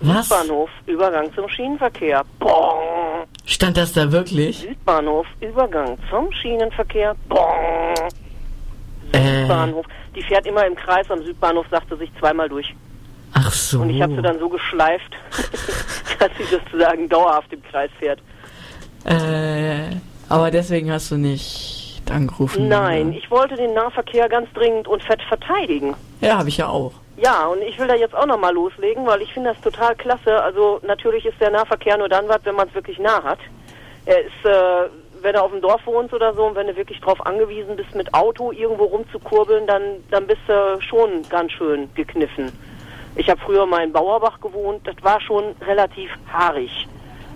[0.00, 0.28] Was?
[0.28, 2.22] Südbahnhof, Übergang zum Schienenverkehr.
[2.38, 3.26] Bong.
[3.44, 4.60] Stand das da wirklich?
[4.60, 7.14] Südbahnhof, Übergang zum Schienenverkehr.
[7.28, 7.94] Bong.
[9.12, 9.86] Äh, Südbahnhof.
[10.16, 12.74] Die fährt immer im Kreis am Südbahnhof, sagte sich zweimal durch.
[13.34, 13.80] Ach so.
[13.80, 15.12] Und ich habe sie dann so geschleift,
[16.18, 18.20] dass sie sozusagen dauerhaft im Kreis fährt.
[19.04, 19.96] Äh,
[20.28, 22.68] aber deswegen hast du nicht angerufen.
[22.68, 23.18] Nein, oder?
[23.18, 25.94] ich wollte den Nahverkehr ganz dringend und fett verteidigen.
[26.20, 26.92] Ja, habe ich ja auch.
[27.16, 30.42] Ja, und ich will da jetzt auch nochmal loslegen, weil ich finde das total klasse.
[30.42, 33.38] Also natürlich ist der Nahverkehr nur dann was, wenn man es wirklich nah hat.
[34.06, 34.88] Er ist, äh,
[35.22, 37.94] wenn du auf dem Dorf wohnst oder so und wenn du wirklich drauf angewiesen bist,
[37.94, 42.52] mit Auto irgendwo rumzukurbeln, dann, dann bist du schon ganz schön gekniffen.
[43.16, 46.88] Ich habe früher mal in Bauerbach gewohnt, das war schon relativ haarig.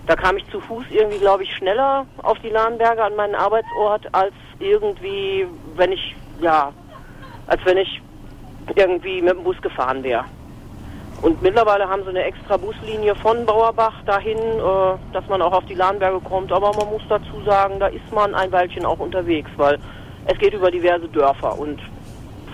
[0.07, 4.07] Da kam ich zu Fuß irgendwie, glaube ich, schneller auf die Lahnberge an meinen Arbeitsort,
[4.13, 5.47] als irgendwie,
[5.77, 6.73] wenn ich, ja,
[7.47, 8.03] als wenn ich
[8.77, 10.25] irgendwie mit dem Bus gefahren wäre.
[11.23, 15.65] Und mittlerweile haben sie eine extra Buslinie von Bauerbach dahin, äh, dass man auch auf
[15.65, 16.53] die Lahnberge kommt.
[16.53, 19.79] Aber man muss dazu sagen, da ist man ein Weilchen auch unterwegs, weil
[20.27, 21.81] es geht über diverse Dörfer und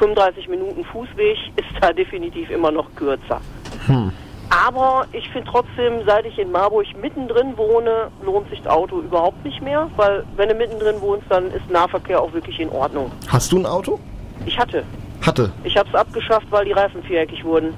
[0.01, 3.40] 35 Minuten Fußweg ist da definitiv immer noch kürzer.
[3.86, 4.11] Hm.
[4.51, 9.44] Aber ich finde trotzdem, seit ich in Marburg mittendrin wohne, lohnt sich das Auto überhaupt
[9.44, 13.12] nicht mehr, weil wenn du mittendrin wohnst, dann ist Nahverkehr auch wirklich in Ordnung.
[13.28, 14.01] Hast du ein Auto?
[14.46, 14.82] Ich hatte.
[15.24, 15.53] Hatte.
[15.62, 17.74] Ich habe es abgeschafft, weil die Reifen viereckig wurden,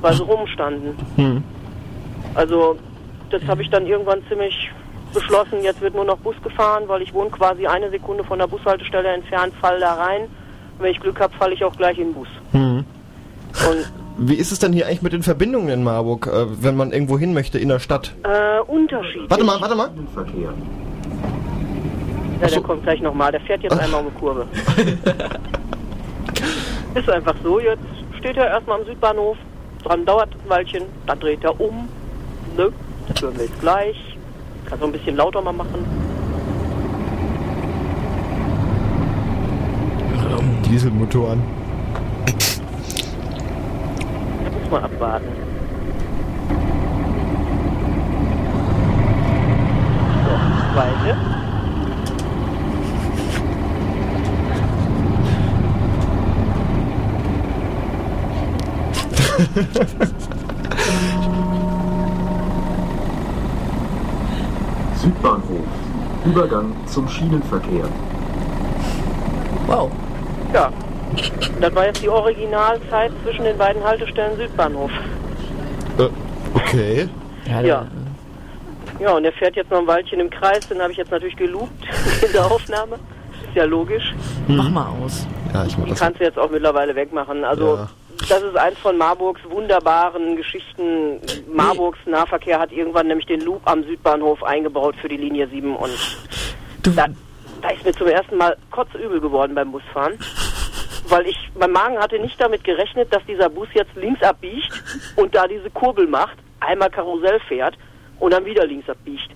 [0.00, 0.96] weil sie rumstanden.
[1.14, 1.44] Hm.
[2.34, 2.76] Also
[3.30, 4.70] das habe ich dann irgendwann ziemlich
[5.14, 8.46] beschlossen, jetzt wird nur noch Bus gefahren, weil ich wohne quasi eine Sekunde von der
[8.46, 10.28] Bushaltestelle entfernt, fall da rein.
[10.78, 12.28] Wenn ich Glück habe, falle ich auch gleich in den Bus.
[12.52, 12.84] Hm.
[13.68, 16.92] Und Wie ist es denn hier eigentlich mit den Verbindungen in Marburg, äh, wenn man
[16.92, 18.12] irgendwo hin möchte in der Stadt?
[18.24, 19.30] äh, unterschiedlich.
[19.30, 19.90] Warte mal, warte mal.
[22.40, 23.32] Ja, der kommt gleich nochmal.
[23.32, 24.46] Der fährt jetzt einmal um die Kurve.
[26.94, 27.60] Ist einfach so.
[27.60, 27.82] Jetzt
[28.18, 29.36] steht er erstmal am Südbahnhof.
[29.84, 30.82] Dran dauert ein Weilchen.
[31.06, 31.88] Dann dreht er um.
[32.56, 32.70] Ne?
[33.08, 33.96] Das hören wir jetzt gleich.
[34.66, 35.84] Kann so ein bisschen lauter mal machen.
[40.68, 41.40] Dieselmotoren.
[44.44, 45.26] Da muss man abwarten.
[50.24, 50.30] So,
[50.74, 51.16] zweite.
[64.96, 65.48] Südbahnhof.
[66.24, 67.84] Übergang zum Schienenverkehr.
[69.66, 69.90] Wow.
[70.56, 70.72] Ja.
[71.60, 74.90] Das war jetzt die Originalzeit zwischen den beiden Haltestellen Südbahnhof.
[75.98, 76.08] Äh,
[76.54, 77.08] okay.
[77.62, 77.86] Ja.
[78.98, 81.36] Ja, und er fährt jetzt noch ein Weilchen im Kreis, den habe ich jetzt natürlich
[81.36, 81.70] gelobt
[82.26, 82.96] in der Aufnahme.
[83.46, 84.14] Ist ja logisch.
[84.48, 85.26] Mach mal aus.
[85.52, 86.00] Ja, ich mach Die das.
[86.00, 87.44] kannst du jetzt auch mittlerweile wegmachen.
[87.44, 87.88] Also Ja.
[88.28, 91.20] das ist eins von Marburgs wunderbaren Geschichten.
[91.54, 95.90] Marburgs Nahverkehr hat irgendwann nämlich den Loop am Südbahnhof eingebaut für die Linie 7 und
[96.82, 97.06] da,
[97.66, 100.18] da ist mir zum ersten Mal kotzübel geworden beim Busfahren.
[101.08, 104.70] Weil ich, mein Magen hatte nicht damit gerechnet, dass dieser Bus jetzt links abbiegt
[105.16, 107.76] und da diese Kurbel macht, einmal Karussell fährt
[108.18, 109.30] und dann wieder links abbiegt.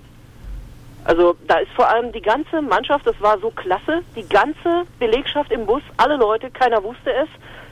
[1.05, 5.51] Also da ist vor allem die ganze Mannschaft, das war so klasse, die ganze Belegschaft
[5.51, 7.29] im Bus, alle Leute, keiner wusste es.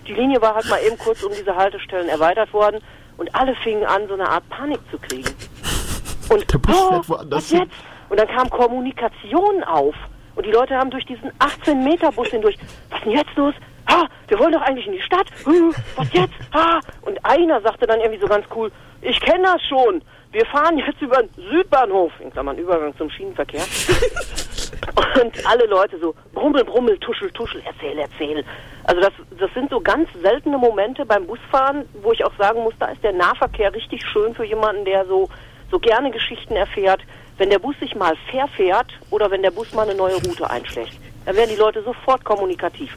[0.06, 2.80] Die Linie war halt mal eben kurz um diese Haltestellen erweitert worden
[3.16, 5.28] und alle fingen an, so eine Art Panik zu kriegen.
[6.30, 7.74] Und Der Bus oh, fährt woanders was jetzt?
[8.10, 9.94] Und dann kam Kommunikation auf.
[10.38, 12.56] Und die Leute haben durch diesen 18-Meter-Bus hindurch,
[12.90, 13.54] was denn jetzt los?
[13.90, 15.26] Ha, wir wollen doch eigentlich in die Stadt.
[15.44, 16.32] Hm, was jetzt?
[16.54, 16.78] Ha.
[17.02, 18.70] Und einer sagte dann irgendwie so ganz cool,
[19.02, 20.00] ich kenne das schon.
[20.30, 23.62] Wir fahren jetzt über den Südbahnhof, in Klammern Übergang zum Schienenverkehr.
[25.20, 28.44] Und alle Leute so, brummel, brummel, tuschel, tuschel, erzähl, erzähl.
[28.84, 32.74] Also das, das sind so ganz seltene Momente beim Busfahren, wo ich auch sagen muss,
[32.78, 35.28] da ist der Nahverkehr richtig schön für jemanden, der so,
[35.68, 37.00] so gerne Geschichten erfährt.
[37.38, 40.98] Wenn der Bus sich mal verfährt oder wenn der Bus mal eine neue Route einschlägt,
[41.24, 42.96] dann werden die Leute sofort kommunikativ.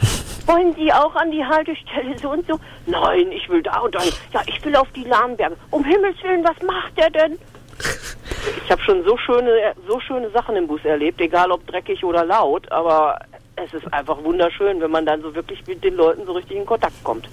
[0.46, 2.60] Wollen Sie auch an die Haltestelle so und so?
[2.86, 4.12] Nein, ich will da und dahin.
[4.32, 5.56] Ja, ich will auf die Lahnberge.
[5.70, 7.38] Um Himmels Willen, was macht der denn?
[8.64, 12.24] Ich habe schon so schöne, so schöne Sachen im Bus erlebt, egal ob dreckig oder
[12.24, 13.18] laut, aber
[13.56, 16.64] es ist einfach wunderschön, wenn man dann so wirklich mit den Leuten so richtig in
[16.64, 17.28] Kontakt kommt.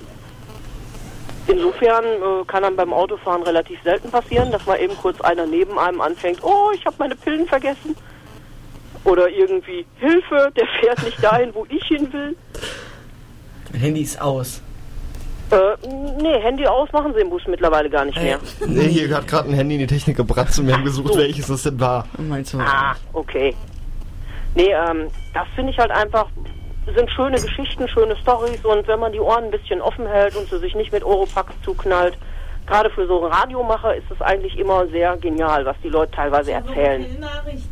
[1.47, 5.77] Insofern äh, kann dann beim Autofahren relativ selten passieren, dass mal eben kurz einer neben
[5.77, 7.95] einem anfängt, oh, ich habe meine Pillen vergessen.
[9.03, 12.35] Oder irgendwie, Hilfe, der fährt nicht dahin, wo ich hin will.
[13.79, 14.61] Handy ist aus.
[15.51, 15.57] Äh,
[16.19, 18.39] nee, Handy aus machen sie im Bus mittlerweile gar nicht mehr.
[18.65, 21.19] Nee, hier hat gerade ein Handy in die Technik gebratzt und wir haben gesucht, So.
[21.19, 22.07] welches das denn war.
[22.17, 22.59] Meinst du?
[22.59, 23.53] Ah, okay.
[24.55, 26.27] Nee, ähm, das finde ich halt einfach,
[26.93, 30.49] sind schöne Geschichten, schöne Stories und wenn man die Ohren ein bisschen offen hält und
[30.49, 32.17] sie sich nicht mit Oropax zuknallt,
[32.67, 37.19] gerade für so Radiomacher ist es eigentlich immer sehr genial, was die Leute teilweise erzählen.
[37.19, 37.67] Nachricht.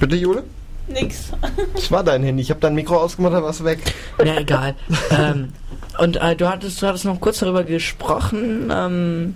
[0.00, 0.44] Bitte, Jule?
[0.86, 1.32] Nix.
[1.74, 2.42] Das war dein Handy.
[2.42, 3.80] Ich habe dein Mikro ausgemacht, da war's weg.
[4.24, 4.74] Ja, egal.
[5.10, 5.52] ähm,
[5.98, 9.34] und äh, du hattest, du hattest noch kurz darüber gesprochen, ähm,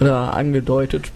[0.00, 1.12] oder angedeutet,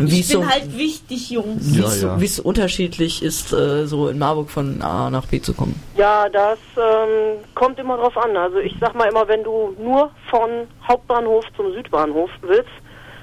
[0.00, 1.74] wie Ich es so, bin halt wichtig, Jungs.
[1.76, 2.20] wie Ja, ja.
[2.20, 5.80] wie es unterschiedlich ist, äh, so in Marburg von A nach B zu kommen.
[5.96, 8.36] Ja, das ähm, kommt immer drauf an.
[8.36, 10.48] Also ich sag mal immer, wenn du nur von
[10.86, 12.70] Hauptbahnhof zum Südbahnhof willst,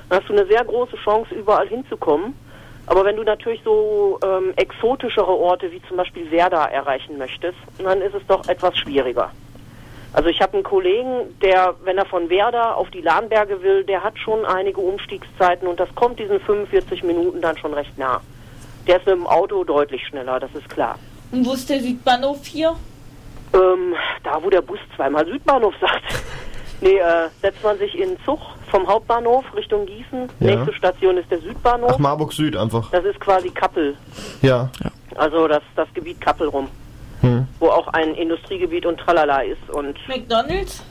[0.10, 2.34] dann hast du eine sehr große Chance, überall hinzukommen.
[2.88, 8.02] Aber wenn du natürlich so ähm, exotischere Orte wie zum Beispiel Werder erreichen möchtest, dann
[8.02, 9.32] ist es doch etwas schwieriger.
[10.16, 14.02] Also ich habe einen Kollegen, der, wenn er von Werder auf die Lahnberge will, der
[14.02, 18.22] hat schon einige Umstiegszeiten und das kommt diesen 45 Minuten dann schon recht nah.
[18.88, 20.98] Der ist mit dem Auto deutlich schneller, das ist klar.
[21.34, 22.74] Und wo ist der Südbahnhof hier?
[23.54, 23.94] Ähm,
[24.24, 26.04] da, wo der Bus zweimal Südbahnhof sagt.
[26.80, 28.40] Nee, äh, setzt man sich in Zug
[28.72, 30.30] vom Hauptbahnhof Richtung Gießen.
[30.40, 30.56] Ja.
[30.56, 31.92] Nächste Station ist der Südbahnhof.
[31.94, 32.90] Ach, Marburg Süd einfach.
[32.92, 33.98] Das ist quasi Kappel.
[34.42, 34.70] Ja.
[35.16, 36.70] Also das, das Gebiet Kappel rum.
[37.26, 37.48] Hm.
[37.60, 39.70] Wo auch ein Industriegebiet und Tralala ist.
[39.72, 40.84] Und McDonalds?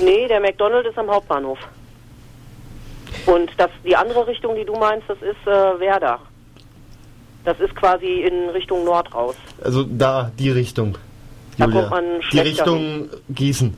[0.00, 1.58] nee, der McDonald ist am Hauptbahnhof.
[3.26, 6.20] Und das, die andere Richtung, die du meinst, das ist äh, Werder.
[7.44, 9.34] Das ist quasi in Richtung Nord raus.
[9.62, 10.96] Also da, die Richtung.
[11.58, 11.80] Da Julia.
[11.80, 13.76] kommt man die Richtung Gießen.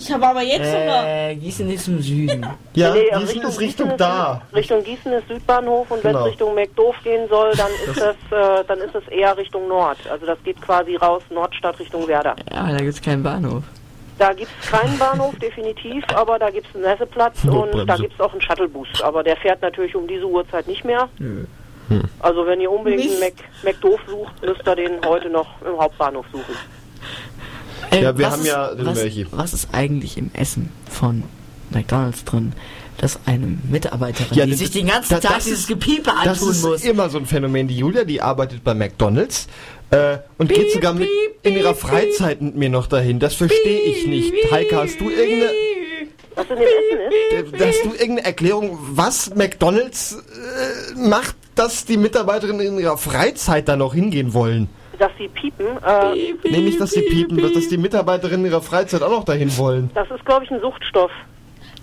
[0.00, 1.06] Ich habe aber jetzt sogar.
[1.06, 2.46] Äh, Gießen ist im Süden.
[2.74, 4.40] Ja, Nee, Gießen ist Richtung ist, da.
[4.54, 6.24] Richtung Gießen ist Südbahnhof und wenn Genau.
[6.24, 9.98] es Richtung McDoof gehen soll, dann ist es äh, dann ist es eher Richtung Nord.
[10.10, 12.36] Also das geht quasi raus Nordstadt Richtung Werder.
[12.52, 13.64] Ja, da gibt's keinen Bahnhof.
[14.18, 18.14] Da gibt es keinen Bahnhof, definitiv, aber da gibt es einen Messeplatz und da gibt
[18.14, 18.88] es auch einen Shuttlebus.
[19.02, 21.08] Aber der fährt natürlich um diese Uhrzeit nicht mehr.
[21.18, 21.44] Nö.
[22.20, 23.32] Also wenn ihr unbedingt einen Mac.
[23.64, 26.54] McDoof sucht, müsst ihr den heute noch im Hauptbahnhof suchen.
[27.90, 31.24] Ey, Ja, wir was haben ist, ja was, was ist eigentlich im Essen von
[31.70, 32.52] McDonalds drin,
[32.98, 36.38] dass eine Mitarbeiterin, die das- sich den ganzen da- Tag das dieses ist- Piepe Das
[36.40, 36.84] antun ist muss?
[36.84, 37.66] immer so ein Phänomen.
[37.68, 39.46] Die Julia, die arbeitet bei McDonalds
[39.90, 41.08] äh, und geht sogar mit
[41.42, 43.18] in ihrer Freizeit mit mir noch dahin.
[43.18, 44.32] Das verstehe ich nicht.
[44.52, 45.50] Heike, hast du irgendeine,
[46.36, 47.60] Was in dem Essen ist?
[47.60, 50.12] äh, hast du irgendeine Erklärung, was McDonalds
[50.94, 54.68] äh, macht, dass die Mitarbeiterinnen in ihrer Freizeit da noch hingehen wollen?
[55.00, 55.66] Dass sie piepen.
[55.84, 59.56] Äh, Nee, nicht, dass sie piepen, dass die Mitarbeiterinnen in ihrer Freizeit auch noch dahin
[59.58, 59.90] wollen.
[59.94, 61.10] das ist, glaube ich, ein Suchtstoff.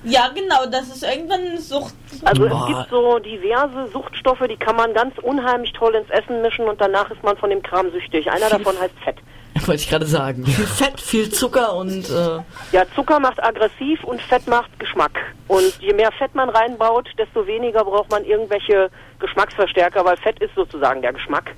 [0.03, 1.93] Ja, genau, das ist irgendwann eine Sucht.
[2.23, 2.61] Also Boah.
[2.61, 6.79] es gibt so diverse Suchtstoffe, die kann man ganz unheimlich toll ins Essen mischen und
[6.79, 8.29] danach ist man von dem Kram süchtig.
[8.31, 9.17] Einer davon heißt Fett.
[9.65, 10.45] Wollte ich gerade sagen.
[10.45, 12.39] Viel Fett, viel Zucker und äh,
[12.71, 15.19] Ja, Zucker macht aggressiv und Fett macht Geschmack.
[15.47, 20.53] Und je mehr Fett man reinbaut, desto weniger braucht man irgendwelche Geschmacksverstärker, weil Fett ist
[20.55, 21.55] sozusagen der Geschmack.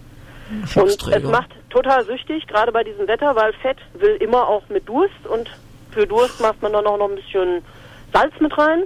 [0.76, 4.88] Und es macht total süchtig, gerade bei diesem Wetter, weil Fett will immer auch mit
[4.88, 5.50] Durst und
[5.92, 7.62] für Durst macht man dann auch noch ein bisschen
[8.14, 8.84] Salz mit rein.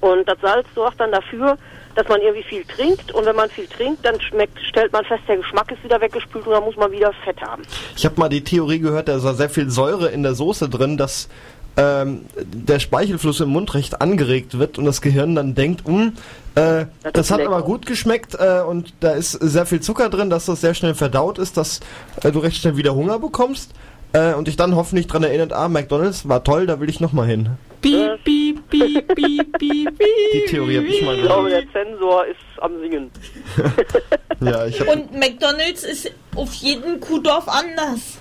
[0.00, 1.56] Und das Salz sorgt dann dafür,
[1.94, 3.12] dass man irgendwie viel trinkt.
[3.12, 6.46] Und wenn man viel trinkt, dann schmeckt, stellt man fest, der Geschmack ist wieder weggespült
[6.46, 7.62] und dann muss man wieder Fett haben.
[7.96, 10.96] Ich habe mal die Theorie gehört, da ist sehr viel Säure in der Soße drin,
[10.96, 11.28] dass
[11.76, 16.12] ähm, der Speichelfluss im Mund recht angeregt wird und das Gehirn dann denkt, hm,
[16.54, 20.46] äh, das hat aber gut geschmeckt äh, und da ist sehr viel Zucker drin, dass
[20.46, 21.80] das sehr schnell verdaut ist, dass
[22.22, 23.72] äh, du recht schnell wieder Hunger bekommst
[24.12, 27.26] äh, und dich dann hoffentlich dran erinnert, ah, McDonalds war toll, da will ich nochmal
[27.26, 27.48] hin.
[27.80, 29.14] piep, piep, piep, piep,
[29.58, 29.98] piep, piep.
[30.34, 31.66] Die Theorie habe ich mal Ich glaube, gehört.
[31.74, 33.10] der Zensor ist am Singen.
[34.40, 38.18] Ja, ich hab, Und McDonalds ist auf jedem Kuhdorf anders.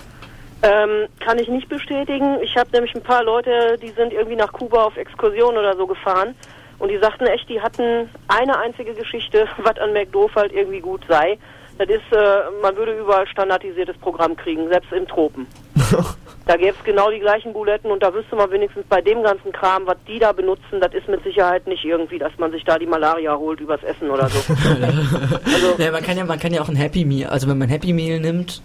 [0.64, 2.38] Ähm, kann ich nicht bestätigen.
[2.41, 5.88] Ich habe nämlich ein paar Leute, die sind irgendwie nach Kuba auf Exkursion oder so
[5.88, 6.36] gefahren.
[6.78, 11.01] Und die sagten echt, die hatten eine einzige Geschichte, was an McDoof halt irgendwie gut
[11.07, 11.38] sei.
[11.82, 15.47] Das ist, äh, man würde überall standardisiertes Programm kriegen, selbst in Tropen.
[16.45, 19.51] da gäbe es genau die gleichen Buletten und da wüsste man wenigstens bei dem ganzen
[19.51, 22.77] Kram, was die da benutzen, das ist mit Sicherheit nicht irgendwie, dass man sich da
[22.77, 24.53] die Malaria holt übers Essen oder so.
[25.84, 27.93] ja, man kann ja, man kann ja auch ein Happy Meal, also wenn man Happy
[27.93, 28.61] Meal nimmt,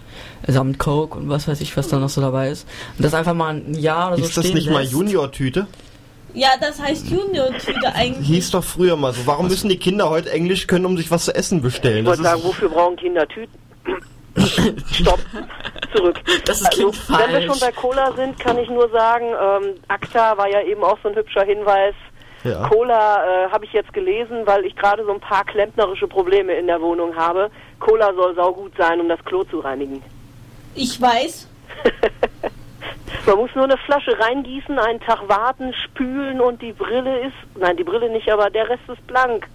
[0.47, 3.33] samt Coke und was weiß ich, was da noch so dabei ist, und das einfach
[3.33, 4.93] mal ein Jahr oder so ist das stehen nicht mal lässt.
[4.93, 5.69] Junior-Tüte?
[6.37, 8.27] Ja, das heißt Junior-Tüte eigentlich.
[8.27, 9.27] Hieß doch früher mal so.
[9.27, 12.01] Warum müssen die Kinder heute Englisch können, um sich was zu essen bestellen?
[12.01, 13.59] Ich wollte sagen, wofür brauchen Kinder Tüten?
[14.93, 15.19] Stopp.
[15.95, 16.21] Zurück.
[16.45, 17.47] Das ist also, klingt wenn wir falsch.
[17.47, 21.09] schon bei Cola sind, kann ich nur sagen, ähm, ACTA war ja eben auch so
[21.09, 21.95] ein hübscher Hinweis.
[22.45, 22.69] Ja.
[22.69, 26.67] Cola äh, habe ich jetzt gelesen, weil ich gerade so ein paar klempnerische Probleme in
[26.67, 27.51] der Wohnung habe.
[27.81, 30.03] Cola soll saugut sein, um das Klo zu reinigen.
[30.75, 31.49] Ich weiß.
[33.27, 37.77] Man muss nur eine Flasche reingießen, einen Tag warten, spülen und die Brille ist, nein,
[37.77, 39.47] die Brille nicht, aber der Rest ist blank.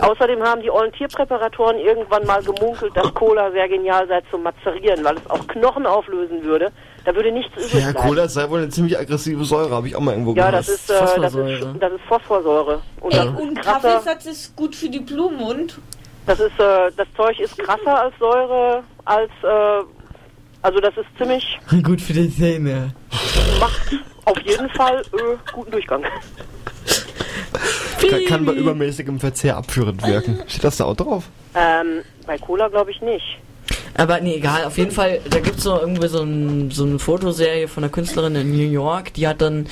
[0.00, 5.04] Außerdem haben die ollen Tierpräparatoren irgendwann mal gemunkelt, dass Cola sehr genial sei zum Mazerieren,
[5.04, 6.72] weil es auch Knochen auflösen würde.
[7.04, 8.08] Da würde nichts übrig Ja, bleiben.
[8.08, 10.54] Cola sei wohl eine ziemlich aggressive Säure, habe ich auch mal irgendwo Ja, gehört.
[10.54, 12.80] das ist, äh, das ist, das ist Phosphorsäure.
[13.00, 15.78] Und Ey, das und Kaffeesatz ist gut für die Blumen und
[16.26, 19.84] das ist, äh, das Zeug ist krasser als Säure, als, äh,
[20.64, 22.94] also das ist ziemlich, Gut für die Zähne.
[23.60, 23.92] macht
[24.24, 26.02] auf jeden Fall äh, guten Durchgang.
[28.08, 30.42] Kann, kann bei übermäßigem Verzehr abführend wirken.
[30.46, 31.24] Steht das da auch drauf?
[31.54, 33.38] Ähm, bei Cola glaube ich nicht.
[33.96, 37.68] Aber nee, egal, auf jeden Fall, da gibt's so irgendwie so, ein, so eine Fotoserie
[37.68, 39.66] von einer Künstlerin in New York, die hat dann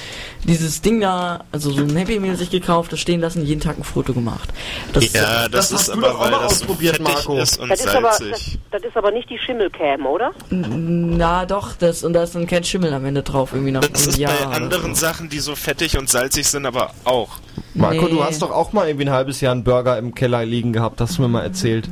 [0.44, 3.78] dieses Ding da, also so ein Happy Meal sich gekauft, das stehen lassen, jeden Tag
[3.78, 4.48] ein Foto gemacht.
[4.92, 7.00] Das ja, das, ist aber, weil das so fettig
[7.40, 8.58] ist und Das ist, aber, salzig.
[8.70, 10.32] das, das ist aber nicht die Schimmelcam, oder?
[10.50, 14.06] Na doch, das und da ist dann kein Schimmel am Ende drauf, irgendwie nach Das
[14.06, 14.32] ist Jahr.
[14.50, 17.30] bei anderen Sachen, die so fettig und salzig sind, aber auch.
[17.74, 18.10] Marco, Nee.
[18.12, 21.00] du hast doch auch mal irgendwie ein halbes Jahr einen Burger im Keller liegen gehabt,
[21.00, 21.88] hast du mir mal erzählt.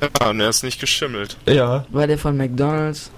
[0.00, 1.36] Ja, und er ist nicht geschimmelt.
[1.46, 1.84] Ja.
[1.90, 3.10] War der von McDonalds?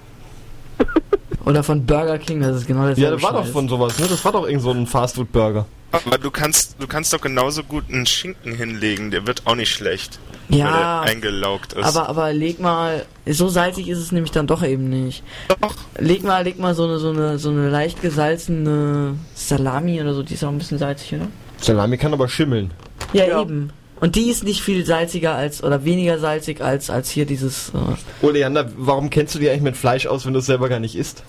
[1.44, 4.06] Oder von Burger King, das ist genau das Ja, das war doch von sowas, ne?
[4.08, 5.66] Das war doch irgend so ein Fastfood-Burger.
[5.92, 9.70] Aber du kannst, du kannst doch genauso gut einen Schinken hinlegen, der wird auch nicht
[9.70, 10.18] schlecht.
[10.48, 11.84] Ja, Weil der eingelaugt ist.
[11.84, 15.22] Aber, aber leg mal, so salzig ist es nämlich dann doch eben nicht.
[15.60, 15.74] Doch.
[15.98, 20.22] Leg mal, leg mal so eine, so eine, so eine leicht gesalzene Salami oder so,
[20.22, 21.28] die ist auch ein bisschen salzig, oder?
[21.58, 22.70] Salami kann aber schimmeln.
[23.12, 23.70] Ja, eben.
[24.02, 28.26] Und die ist nicht viel salziger als, oder weniger salzig als, als hier dieses, äh,
[28.26, 30.80] Ole Leander, warum kennst du dich eigentlich mit Fleisch aus, wenn du es selber gar
[30.80, 31.22] nicht isst?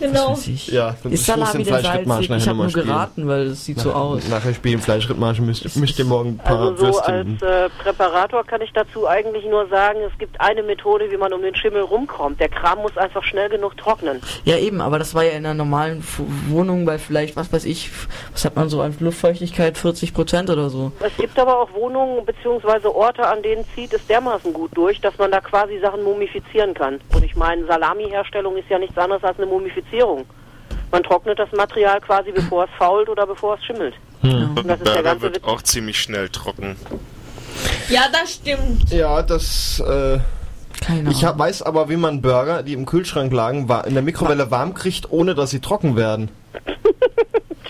[0.00, 0.36] Genau.
[0.68, 2.30] Ja, ist Salami Fleischrittmarsch salzig?
[2.30, 4.28] Ich nachher habe nur geraten, weil es sieht so Nach- aus.
[4.28, 7.38] Nachher spielen Fleischrittmarsch, müsst, müsst ihr morgen ein paar Also so Würstchen.
[7.42, 11.32] als äh, Präparator kann ich dazu eigentlich nur sagen, es gibt eine Methode, wie man
[11.32, 12.40] um den Schimmel rumkommt.
[12.40, 14.20] Der Kram muss einfach schnell genug trocknen.
[14.44, 17.66] Ja, eben, aber das war ja in einer normalen F Wohnung bei vielleicht, was weiß
[17.66, 17.90] ich,
[18.32, 20.92] was hat man so an Luftfeuchtigkeit, 40 Prozent oder so.
[21.00, 22.86] Es gibt aber auch Wohnungen bzw.
[22.88, 27.00] Orte, an denen zieht es dermaßen gut durch, dass man da quasi Sachen mumifizieren kann.
[27.14, 29.89] Und ich meine, Salami-Herstellung ist ja nichts anderes als eine Mumifizierung.
[30.90, 33.94] Man trocknet das Material quasi, bevor es fault oder bevor es schimmelt.
[34.22, 34.56] Hm.
[34.56, 36.76] Und das ist der Burger ganze wird auch ziemlich schnell trocken.
[37.88, 38.90] Ja, das stimmt.
[38.90, 40.18] Ja, das, äh,
[40.80, 44.50] Keine ich hab, weiß aber, wie man Burger, die im Kühlschrank lagen, in der Mikrowelle
[44.50, 46.30] warm kriegt, ohne dass sie trocken werden.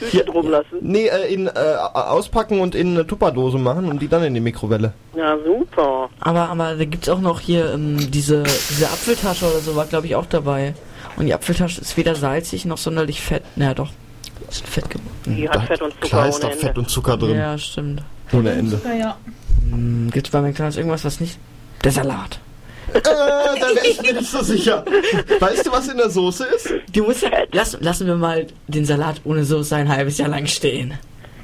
[0.01, 0.79] Tüte drum lassen.
[0.81, 4.41] Nee, äh, in, äh, auspacken und in eine Tupperdose machen und die dann in die
[4.41, 4.93] Mikrowelle.
[5.15, 6.09] Ja, super.
[6.21, 10.07] Aber, aber da gibt's auch noch hier ähm, diese, diese Apfeltasche oder so, war glaube
[10.07, 10.75] ich auch dabei.
[11.21, 13.43] Und die Apfeltasche ist weder salzig noch sonderlich fett.
[13.55, 13.91] Naja, doch.
[14.49, 15.11] Ist fett geworden.
[15.27, 16.67] Die hat Fett und Zucker Klar ist ohne da Ende.
[16.67, 17.37] Fett und Zucker drin.
[17.37, 18.03] Ja, stimmt.
[18.33, 18.81] Ohne Ende.
[18.83, 19.17] Ja, ja.
[19.71, 21.37] Hm, gibt's bei McDonalds irgendwas, was nicht.
[21.85, 22.41] Der Salat.
[22.95, 24.83] äh, da wäre ich mir nicht so sicher.
[25.41, 26.73] Weißt du, was in der Soße ist?
[26.91, 30.95] Du musst lass, lassen wir mal den Salat ohne Soße ein halbes Jahr lang stehen.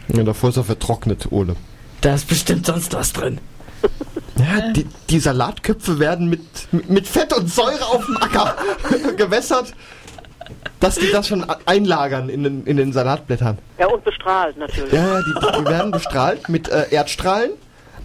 [0.09, 1.55] Ja, davor ist er vertrocknet, Ole.
[2.01, 3.41] Da ist bestimmt sonst was drin.
[4.39, 6.41] Ja, die, die Salatköpfe werden mit,
[6.89, 8.55] mit Fett und Säure auf dem Acker
[9.17, 9.73] gewässert,
[10.81, 13.59] dass die das schon einlagern in den, in den Salatblättern.
[13.79, 14.93] Ja, und bestrahlt natürlich.
[14.93, 17.53] Ja, ja, die, die werden bestrahlt mit äh, Erdstrahlen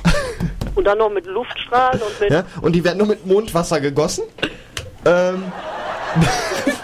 [0.76, 2.32] Und dann noch mit Luftstrahlen und mit...
[2.32, 4.24] ja, und die werden nur mit Mondwasser gegossen.
[5.06, 5.52] Ähm,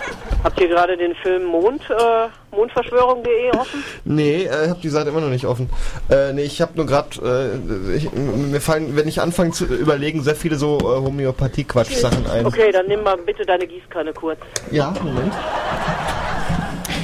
[0.47, 3.83] Habt ihr gerade den Film Mond, äh, Mondverschwörung.de offen?
[4.05, 5.69] nee, äh, hab die Seite immer noch nicht offen.
[6.09, 10.35] Äh, nee, ich habe nur gerade, äh, mir fallen, wenn ich anfange zu überlegen, sehr
[10.35, 12.45] viele so äh, Homöopathie-Quatsch-Sachen ein.
[12.45, 14.39] Okay, dann nimm mal bitte deine Gießkanne kurz.
[14.71, 15.33] Ja, Moment.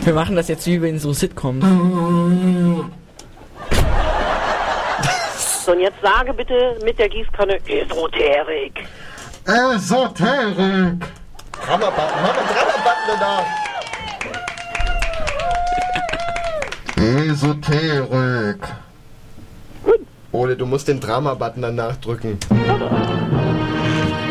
[0.06, 1.66] Wir machen das jetzt wie in so Sitcoms.
[5.66, 8.86] So, und jetzt sage bitte mit der Gießkanne Esoterik.
[9.46, 11.04] Esoterik.
[11.62, 13.45] Drama-Button, mach mal Drama-Button danach.
[17.30, 18.62] Esoterik.
[20.32, 22.38] Ole, du musst den Drama-Button danach drücken.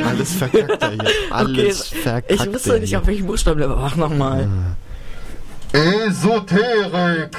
[0.05, 1.05] Alles verkackt er hier.
[1.31, 3.01] Alles verkackt ich wusste nicht, hier.
[3.01, 4.49] auf welchen Buchstaben, aber mach nochmal.
[5.73, 7.37] Esoterik.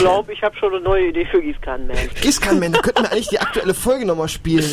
[0.00, 1.96] Glaube, ich habe schon eine neue Idee für Gießkannenman.
[2.20, 4.68] Gießkannenman, da könnten wir eigentlich die aktuelle Folge nochmal spielen.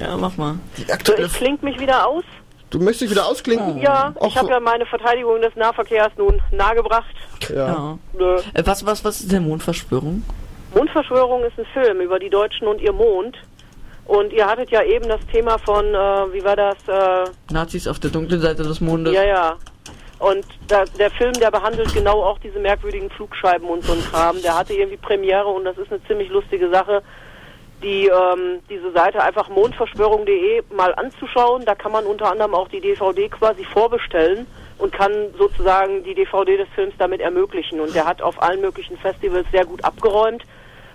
[0.00, 0.56] Ja, mach mal.
[0.76, 2.24] Die So, aktuelle ich kling mich wieder aus.
[2.70, 3.78] Du möchtest dich wieder ausklinken?
[3.80, 7.14] Ja, Auch ich habe so- ja meine Verteidigung des Nahverkehrs nun nahegebracht.
[7.54, 7.98] Ja.
[8.18, 8.36] Nö.
[8.54, 10.24] Äh, was, was, was ist denn Mondverschwörung?
[10.74, 13.36] Mondverschwörung ist ein Film über die Deutschen und ihr Mond.
[14.06, 16.76] Und ihr hattet ja eben das Thema von, äh, wie war das?
[16.88, 19.14] Äh, Nazis auf der dunklen Seite des Mondes.
[19.14, 19.56] ja, ja.
[20.18, 24.40] Und da, der Film, der behandelt genau auch diese merkwürdigen Flugscheiben und so ein Kram.
[24.42, 27.02] Der hatte irgendwie Premiere und das ist eine ziemlich lustige Sache,
[27.82, 31.64] die ähm, diese Seite einfach mondverschwörung.de mal anzuschauen.
[31.64, 34.46] Da kann man unter anderem auch die DVD quasi vorbestellen
[34.78, 37.80] und kann sozusagen die DVD des Films damit ermöglichen.
[37.80, 40.44] Und der hat auf allen möglichen Festivals sehr gut abgeräumt.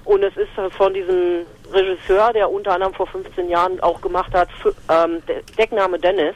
[0.06, 4.50] Und es ist von diesem Regisseur, der unter anderem vor 15 Jahren auch gemacht hat,
[4.90, 6.36] ähm, De- Deckname Dennis.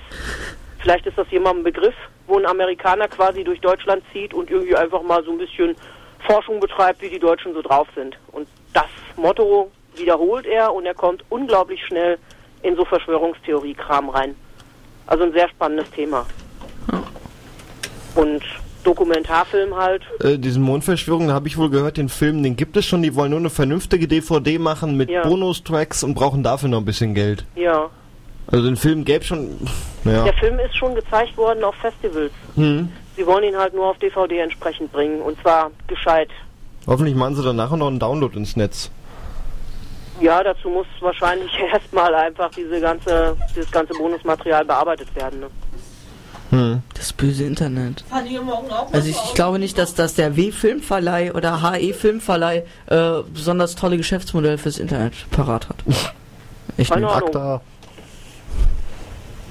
[0.83, 1.95] Vielleicht ist das jemandem ein Begriff,
[2.27, 5.77] wo ein Amerikaner quasi durch Deutschland zieht und irgendwie einfach mal so ein bisschen
[6.27, 8.17] Forschung betreibt, wie die Deutschen so drauf sind.
[8.33, 12.17] Und das Motto wiederholt er und er kommt unglaublich schnell
[12.63, 14.35] in so Verschwörungstheorie-Kram rein.
[15.07, 16.25] Also ein sehr spannendes Thema.
[18.15, 18.43] Und
[18.83, 20.01] Dokumentarfilm halt.
[20.19, 23.15] Äh, diesen Mondverschwörung, da habe ich wohl gehört, den Film, den gibt es schon, die
[23.15, 25.23] wollen nur eine vernünftige DVD machen mit Ja.
[25.23, 27.45] Bonustracks und brauchen dafür noch ein bisschen Geld.
[27.55, 27.89] Ja.
[28.47, 29.57] Also den Film gäbe schon,
[30.03, 30.25] naja.
[30.25, 32.31] Der Film ist schon gezeigt worden auf Festivals.
[32.55, 32.89] Hm.
[33.15, 35.21] Sie wollen ihn halt nur auf DVD entsprechend bringen.
[35.21, 36.29] Und zwar gescheit.
[36.87, 38.89] Hoffentlich machen sie danach noch einen Download ins Netz.
[40.19, 45.39] Ja, dazu muss wahrscheinlich erstmal einfach diese ganze, dieses ganze Bonusmaterial bearbeitet werden.
[45.41, 45.47] Ne?
[46.49, 46.83] Hm.
[46.93, 48.03] Das böse Internet.
[48.07, 48.39] Ich
[48.93, 54.57] Also ich, ich glaube nicht, dass, dass der W-Filmverleih oder HE-Filmverleih äh, besonders tolle Geschäftsmodelle
[54.57, 55.77] fürs Internet parat hat.
[56.77, 57.07] Echt Keine.
[57.07, 57.27] Ahnung.
[57.27, 57.61] Akta.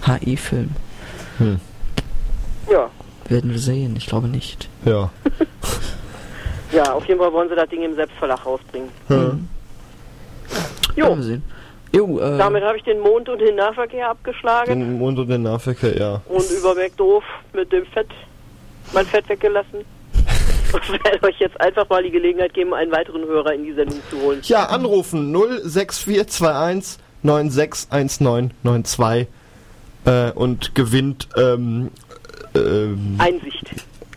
[0.04, 0.70] KI-Film.
[1.38, 1.60] Hm.
[2.70, 2.90] Ja.
[3.28, 4.68] Werden wir sehen, ich glaube nicht.
[4.84, 5.10] Ja.
[6.72, 8.88] Ja, auf jeden Fall wollen sie das Ding im Selbstverlag rausbringen.
[9.08, 9.46] Hm.
[10.96, 11.04] Jo.
[11.04, 11.42] Werden wir sehen.
[11.94, 15.42] Jo, äh, Damit habe ich den Mond und den Nahverkehr abgeschlagen Den Mond und den
[15.42, 16.22] Nahverkehr, ja.
[16.26, 17.22] und über McDoof
[17.52, 18.08] mit dem Fett,
[18.94, 19.84] mein Fett weggelassen.
[20.72, 24.00] Und werde euch jetzt einfach mal die Gelegenheit geben, einen weiteren Hörer in die Sendung
[24.08, 24.40] zu holen.
[24.44, 29.28] Ja, anrufen 06421 961992
[30.04, 31.90] äh, und gewinnt ähm,
[32.54, 33.64] ähm, Einsicht.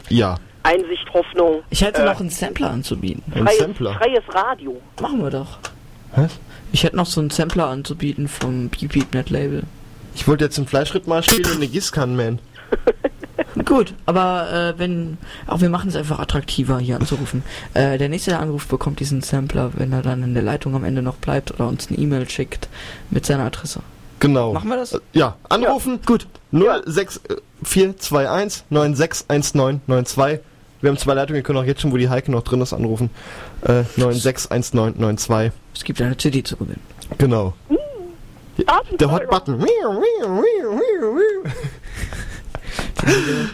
[0.10, 1.62] ja, Einsicht, Hoffnung.
[1.70, 3.24] ich hätte äh, noch einen Sampler anzubieten.
[3.34, 3.94] ein freies, Sampler.
[3.94, 4.82] freies Radio.
[5.00, 5.60] Machen wir doch.
[6.16, 6.40] Was?
[6.72, 9.64] Ich hätte noch so einen Sampler anzubieten vom Beep Beep Net Label.
[10.16, 12.40] Ich wollte jetzt einen Fleischritt mal spielen und eine Gießkannenman.
[13.66, 15.18] Gut, aber äh, wenn,
[15.48, 17.44] auch wir machen es einfach attraktiver hier anzurufen.
[17.74, 20.84] Äh, der nächste, der anruft, bekommt diesen Sampler, wenn er dann in der Leitung am
[20.84, 22.68] Ende noch bleibt oder uns eine E-Mail schickt
[23.12, 23.82] mit seiner Adresse.
[24.26, 24.54] Genau.
[24.54, 24.94] Machen wir das?
[24.94, 26.00] Äh, Ja, anrufen.
[26.06, 26.26] Gut.
[26.52, 30.40] 06421 961992.
[30.82, 32.74] Wir haben zwei Leitungen, wir können auch jetzt schon, wo die Heike noch drin ist,
[32.74, 33.10] anrufen.
[33.62, 35.52] Äh, 961992.
[35.76, 36.82] Es gibt eine CD zu gewinnen.
[37.20, 37.54] Genau.
[39.00, 39.64] Der Hot Button.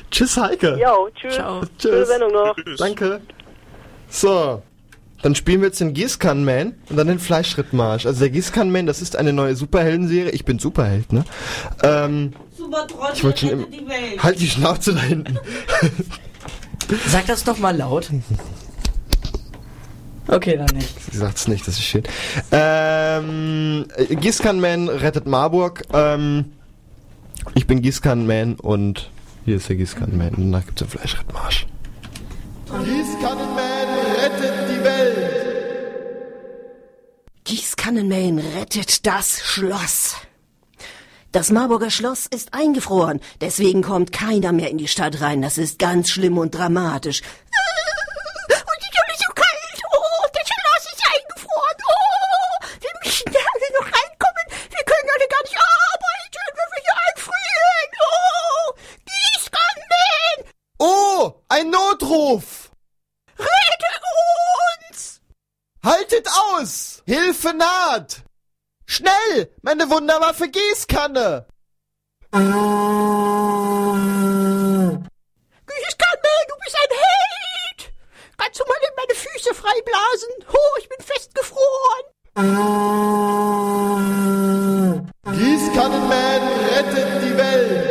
[0.09, 0.77] Tschüss, Heike.
[0.79, 1.35] Jo, tschüss.
[1.35, 1.61] Ciao.
[1.81, 2.55] Schöne Sendung noch.
[2.77, 3.19] Danke.
[4.09, 4.61] So.
[5.21, 8.05] Dann spielen wir jetzt den Gießkannenman und dann den Fleischschrittmarsch.
[8.05, 10.31] Also der Gießkannenman, das ist eine neue Superheldenserie.
[10.31, 11.23] Ich bin Superheld, ne?
[11.83, 14.23] Ähm, Super Trottel ich wollte schon im, die Welt.
[14.23, 15.39] Halt die Schnauze da hinten.
[17.07, 18.09] Sag das doch mal laut.
[20.27, 21.11] Okay, dann nicht.
[21.11, 22.03] Sie sagt's nicht, das ist schön.
[22.51, 25.83] Ähm, äh, Gießkannenman rettet Marburg.
[25.93, 26.53] Ähm,
[27.55, 29.09] ich bin Gießkannenman und
[29.45, 30.29] hier ist der Gießkannenman.
[30.29, 31.67] Und danach gibt's den Fleischschrittmarsch.
[32.67, 35.17] Gießkannenman rettet die Welt.
[37.43, 40.15] Gießkannenman rettet das Schloss.
[41.31, 45.41] Das Marburger Schloss ist eingefroren, deswegen kommt keiner mehr in die Stadt rein.
[45.41, 47.21] Das ist ganz schlimm und dramatisch.
[47.21, 49.81] Und die Sonne ist so kalt.
[49.93, 51.77] Oh, das Schloss ist eingefroren.
[51.87, 54.45] Oh, wir müssen da alle noch reinkommen.
[54.69, 57.89] Wir können alle gar nicht arbeiten, wenn wir hier einfrieren.
[58.03, 58.73] Oh,
[59.07, 60.37] Gießkannenman,
[60.79, 62.71] Oh, ein Notruf!
[63.39, 63.91] rette
[64.91, 65.21] uns!
[65.83, 67.03] Haltet aus!
[67.91, 68.23] Naht!
[68.85, 69.53] Schnell!
[69.63, 71.45] Meine Wunderwaffe Gießkanne!
[72.31, 72.61] Gießkannenman,
[76.47, 77.93] du bist ein Held!
[78.37, 80.29] Kannst du mal in meine Füße freiblasen?
[80.53, 82.05] Oh, ich bin festgefroren.
[85.25, 87.90] Gießkannenman rettet die Welt!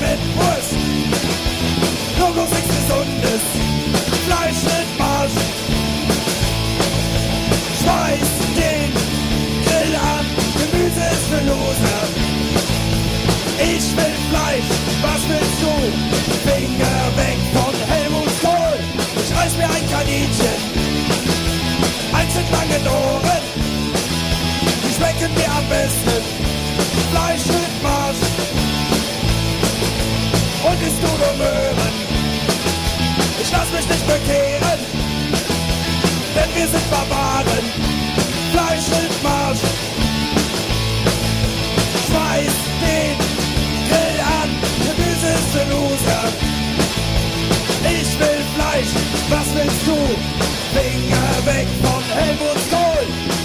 [0.00, 0.74] Mit Wurst.
[2.18, 3.42] Nur bloß nichts Gesundes.
[4.26, 5.38] Fleisch mit Marsch.
[7.80, 8.90] Schweiß den
[9.66, 10.26] Grill an.
[10.58, 12.00] Gemüse ist für Loser.
[13.58, 14.70] Ich will Fleisch.
[15.02, 15.72] Was willst du?
[16.48, 18.78] Finger weg von Helmut Kohl.
[19.22, 20.58] Ich reiß mir ein Kaninchen.
[22.12, 23.42] Eins mit langen Ohren.
[24.84, 26.22] Die schmecken mir am besten.
[27.10, 27.67] Fleisch mit
[30.88, 31.92] Isst du nur Möhren.
[33.42, 34.80] Ich lass mich nicht bekehren,
[36.34, 37.64] denn wir sind Barbaren.
[38.52, 39.64] Fleisch und Marsch.
[42.06, 43.16] Schweiß den
[43.88, 44.50] Grill an,
[44.86, 46.24] Gemüse ist für Loser.
[47.84, 48.92] Ich will Fleisch,
[49.28, 49.98] was willst du?
[50.72, 53.37] Finger weg von Helmut Kohl.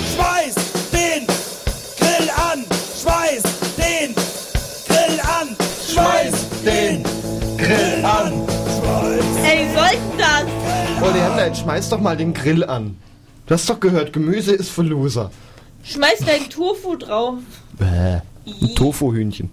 [11.54, 12.98] Jetzt schmeiß doch mal den Grill an.
[13.46, 15.30] Du hast doch gehört, Gemüse ist für Loser.
[15.84, 17.36] Schmeiß dein Tofu drauf.
[17.78, 18.22] Bäh.
[18.48, 19.52] Ein Tofu-Hühnchen.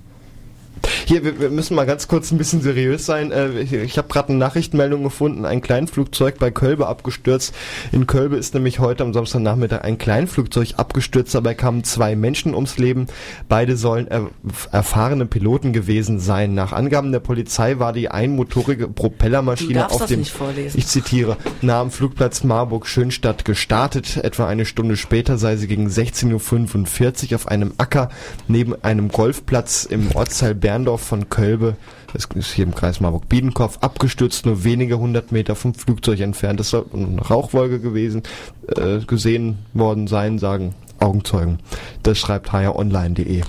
[1.11, 3.32] Hier, wir, wir müssen mal ganz kurz ein bisschen seriös sein.
[3.32, 7.53] Äh, ich ich habe gerade eine Nachrichtenmeldung gefunden, ein Kleinflugzeug bei Kölbe abgestürzt.
[7.91, 12.78] In Kölbe ist nämlich heute am Samstagnachmittag ein Kleinflugzeug abgestürzt, dabei kamen zwei Menschen ums
[12.78, 13.09] Leben.
[13.49, 14.31] Beide sollen er,
[14.70, 16.55] erfahrene Piloten gewesen sein.
[16.55, 20.78] Nach Angaben der Polizei war die einmotorige Propellermaschine auf dem nicht vorlesen.
[20.78, 24.19] ich zitiere, nahe am Flugplatz Marburg-Schönstadt gestartet.
[24.19, 28.11] Etwa eine Stunde später sei sie gegen 16.45 Uhr auf einem Acker
[28.47, 31.77] neben einem Golfplatz im Ortsteil Berndorf von Kölbe,
[32.12, 36.60] das ist hier im Kreis Marburg-Biedenkopf, abgestürzt, nur wenige hundert Meter vom Flugzeug entfernt.
[36.60, 38.22] Das soll eine Rauchwolke gewesen,
[38.68, 41.59] äh, gesehen worden sein, sagen Augenzeugen.
[42.02, 43.43] Das schreibt higheronline.de.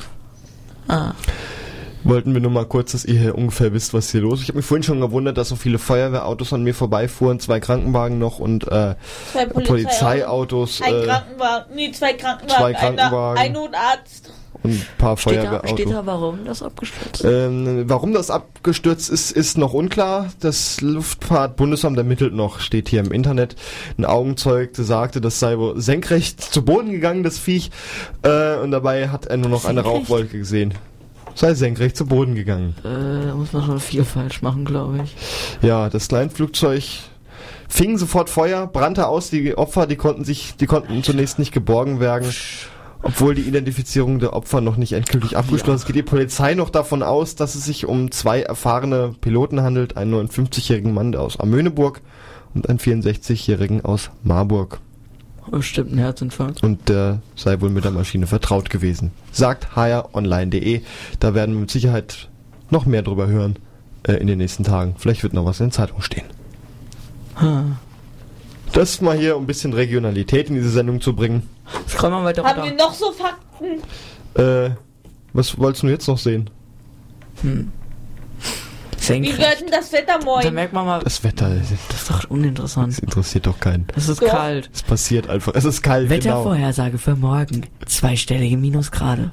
[0.88, 1.14] Ah.
[2.04, 4.44] Wollten wir nur mal kurz, dass ihr hier ungefähr wisst, was hier los ist.
[4.44, 8.18] Ich habe mich vorhin schon gewundert, dass so viele Feuerwehrautos an mir vorbeifuhren, zwei Krankenwagen
[8.18, 8.96] noch und äh,
[9.32, 13.38] Zwei Polizeiautos Ein äh, Krankenwagen, nee, zwei Krankenwagen, zwei Krankenwagen.
[13.38, 14.32] Einer, ein Notarzt.
[14.64, 15.72] Ein paar Feuerwehrautos.
[15.72, 17.24] steht da, warum das abgestürzt ist?
[17.24, 20.30] Ähm, warum das abgestürzt ist, ist noch unklar.
[20.40, 23.56] Das Luftfahrtbundesamt ermittelt noch, steht hier im Internet.
[23.98, 27.72] Ein Augenzeug sagte, das sei wohl senkrecht zu Boden gegangen, das Viech.
[28.24, 30.10] Äh, und dabei hat er nur noch eine Senkrecht?
[30.10, 30.74] Rauchwolke gesehen.
[31.34, 32.76] Sei senkrecht zu Boden gegangen.
[32.84, 35.16] Äh, da muss man schon viel falsch machen, glaube ich.
[35.62, 36.84] Ja, das Kleinflugzeug
[37.72, 39.30] fing sofort Feuer, brannte aus.
[39.30, 42.32] Die Opfer, die konnten sich, die konnten zunächst nicht geborgen werden.
[43.04, 47.02] Obwohl die Identifizierung der Opfer noch nicht endgültig abgeschlossen ist, geht die Polizei noch davon
[47.02, 52.02] aus, dass es sich um zwei erfahrene Piloten handelt, einen 59-jährigen Mann aus Amöneburg
[52.54, 54.80] und einen 64-jährigen aus Marburg.
[55.50, 56.64] Bestimmt ein Herzinfarkt.
[56.64, 59.12] Und der sei wohl mit der Maschine vertraut gewesen.
[59.32, 60.82] Sagt higheronline.de.
[61.20, 62.30] Da werden wir mit Sicherheit
[62.70, 63.56] noch mehr drüber hören
[64.04, 64.96] äh, in den nächsten Tagen.
[64.98, 66.26] Vielleicht wird noch was in der Zeitung stehen.
[67.36, 67.78] Hm.
[68.74, 71.50] Das mal hier, um ein bisschen Regionalität in diese Sendung zu bringen.
[71.90, 72.84] Scroll mal weiter Haben wir runter.
[72.86, 73.82] noch so Fakten?
[74.42, 74.76] Äh,
[75.34, 76.50] was wolltest du jetzt noch sehen?
[77.42, 77.72] Hm.
[79.08, 80.54] Wie wird denn das Wetter Da morgen?
[80.54, 82.94] merkt man mal, Das Wetter, das ist doch uninteressant.
[82.94, 83.88] das interessiert doch keinen.
[83.96, 84.28] Es ist Doch.
[84.30, 84.70] kalt.
[84.74, 85.54] Es passiert einfach.
[85.56, 86.16] Es ist kalt, genau.
[86.24, 87.66] Wettervorhersage für morgen.
[87.88, 89.32] Zweistellige Minusgrade.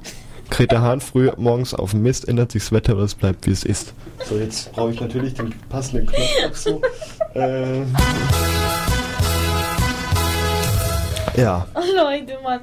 [0.49, 3.51] Greta Hahn früh morgens auf dem Mist, ändert sich das Wetter, aber es bleibt wie
[3.51, 3.93] es ist.
[4.27, 6.81] So, jetzt brauche ich natürlich den passenden Knopf dazu.
[7.35, 7.81] äh,
[11.39, 12.61] ja, Oh, Leute, Mann.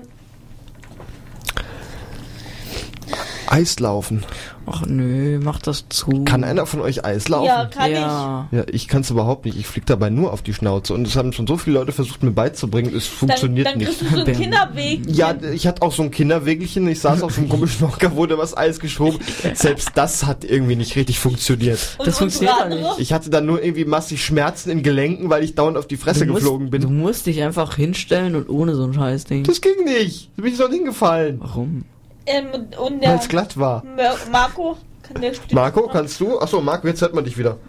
[3.48, 4.24] Eislaufen.
[4.68, 6.24] Ach nö, mach das zu.
[6.24, 7.46] Kann einer von euch Eislaufen?
[7.46, 8.48] Ja, kann ja.
[8.50, 9.56] Ja, ich kann es überhaupt nicht.
[9.56, 10.92] Ich flieg dabei nur auf die Schnauze.
[10.94, 12.92] Und es haben schon so viele Leute versucht, mir beizubringen.
[12.94, 13.10] Es ich.
[13.10, 14.12] Dann, funktioniert dann kriegst nicht.
[14.12, 14.34] du so Bam.
[14.40, 15.00] Kinderweg.
[15.06, 16.88] Ja, ich hatte auch so ein Kinderwägelchen.
[16.88, 19.18] Ich saß auf so einem komischen Hocker, wurde was Eis geschoben.
[19.54, 21.78] Selbst das hat irgendwie nicht richtig funktioniert.
[21.98, 22.80] Und Das funktioniert doch andere?
[22.80, 22.98] nicht.
[22.98, 26.26] Ich hatte dann nur irgendwie massig Schmerzen in Gelenken, weil ich dauernd auf die Fresse
[26.26, 26.82] musst, geflogen bin.
[26.82, 29.44] Du musst dich einfach hinstellen und ohne so ein Scheißding.
[29.44, 30.30] Das ging nicht.
[30.36, 31.84] Da bin ich doch hingefallen, Warum?
[32.26, 32.46] Ähm,
[32.78, 33.82] und- der es glatt war.
[34.30, 35.90] Marco, kann der Stück Marco, machen?
[35.92, 36.38] kannst du?
[36.40, 37.56] Achso, Marco, jetzt hört man dich wieder.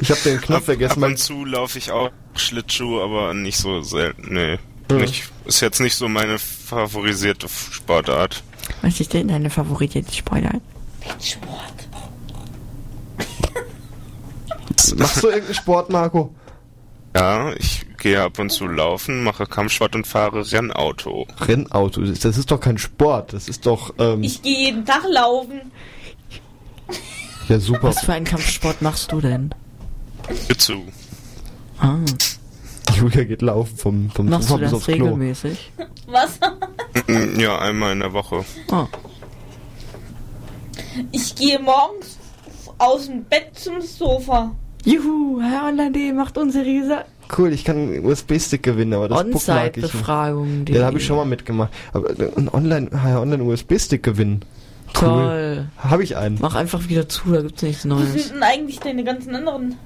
[0.00, 1.02] Ich habe den Knopf Ab, vergessen.
[1.02, 4.32] ab und zu laufe ich auch Schlittschuh, aber nicht so selten.
[4.32, 4.58] Nee.
[4.90, 4.98] Hm.
[5.00, 8.42] Nicht, ist jetzt nicht so meine favorisierte Sportart.
[8.82, 10.60] Was ist denn deine favorisierte Sportart?
[11.20, 11.74] Sport.
[14.96, 16.32] machst du irgendeinen Sport, Marco?
[17.16, 21.26] Ja, ich gehe ab und zu laufen, mache Kampfsport und fahre Rennauto.
[21.40, 23.32] Rennauto, das ist doch kein Sport.
[23.32, 25.60] Das ist doch, ähm, Ich gehe jeden Tag laufen.
[27.48, 27.84] ja super.
[27.88, 29.54] Was für einen Kampfsport machst du denn?
[30.48, 30.82] Jitsu.
[31.80, 31.96] Ah,
[32.96, 34.94] Julia geht laufen vom, vom machst Sofa du das aufs Klo.
[35.06, 35.72] regelmäßig?
[36.06, 36.38] Was?
[37.38, 38.44] Ja, einmal in der Woche.
[38.72, 38.86] Oh,
[41.12, 42.18] Ich gehe morgens
[42.78, 44.54] aus dem Bett zum Sofa.
[44.84, 47.04] juhu, Herr Online.de macht unseriöse
[47.36, 49.84] Cool, ich kann einen USB-Stick gewinnen, aber das Book mag ich nicht.
[49.84, 50.64] On-Site-Befragung.
[50.68, 51.70] Ja, da habe ich schon mal mitgemacht.
[51.92, 54.44] Aber äh, ein Online, ja, Online USB-Stick gewinnen.
[54.88, 55.00] Cool.
[55.00, 55.66] Toll.
[55.76, 56.38] Habe ich einen.
[56.40, 58.12] Mach einfach wieder zu, da gibt's nichts Wie Neues.
[58.14, 59.76] sind denn eigentlich deine ganzen anderen?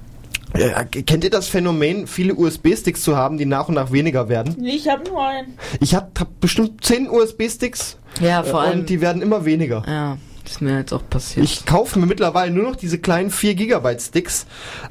[0.57, 4.55] Ja, kennt ihr das Phänomen, viele USB-Sticks zu haben, die nach und nach weniger werden?
[4.59, 5.57] Nee, ich habe nur einen.
[5.79, 8.79] Ich habe hab bestimmt 10 USB-Sticks Ja, vor äh, allem.
[8.81, 9.83] und die werden immer weniger.
[9.87, 11.43] ja, ist mir jetzt auch passiert.
[11.43, 14.45] Ich kaufe mir mittlerweile nur noch diese kleinen 4 Gigabyte Sticks.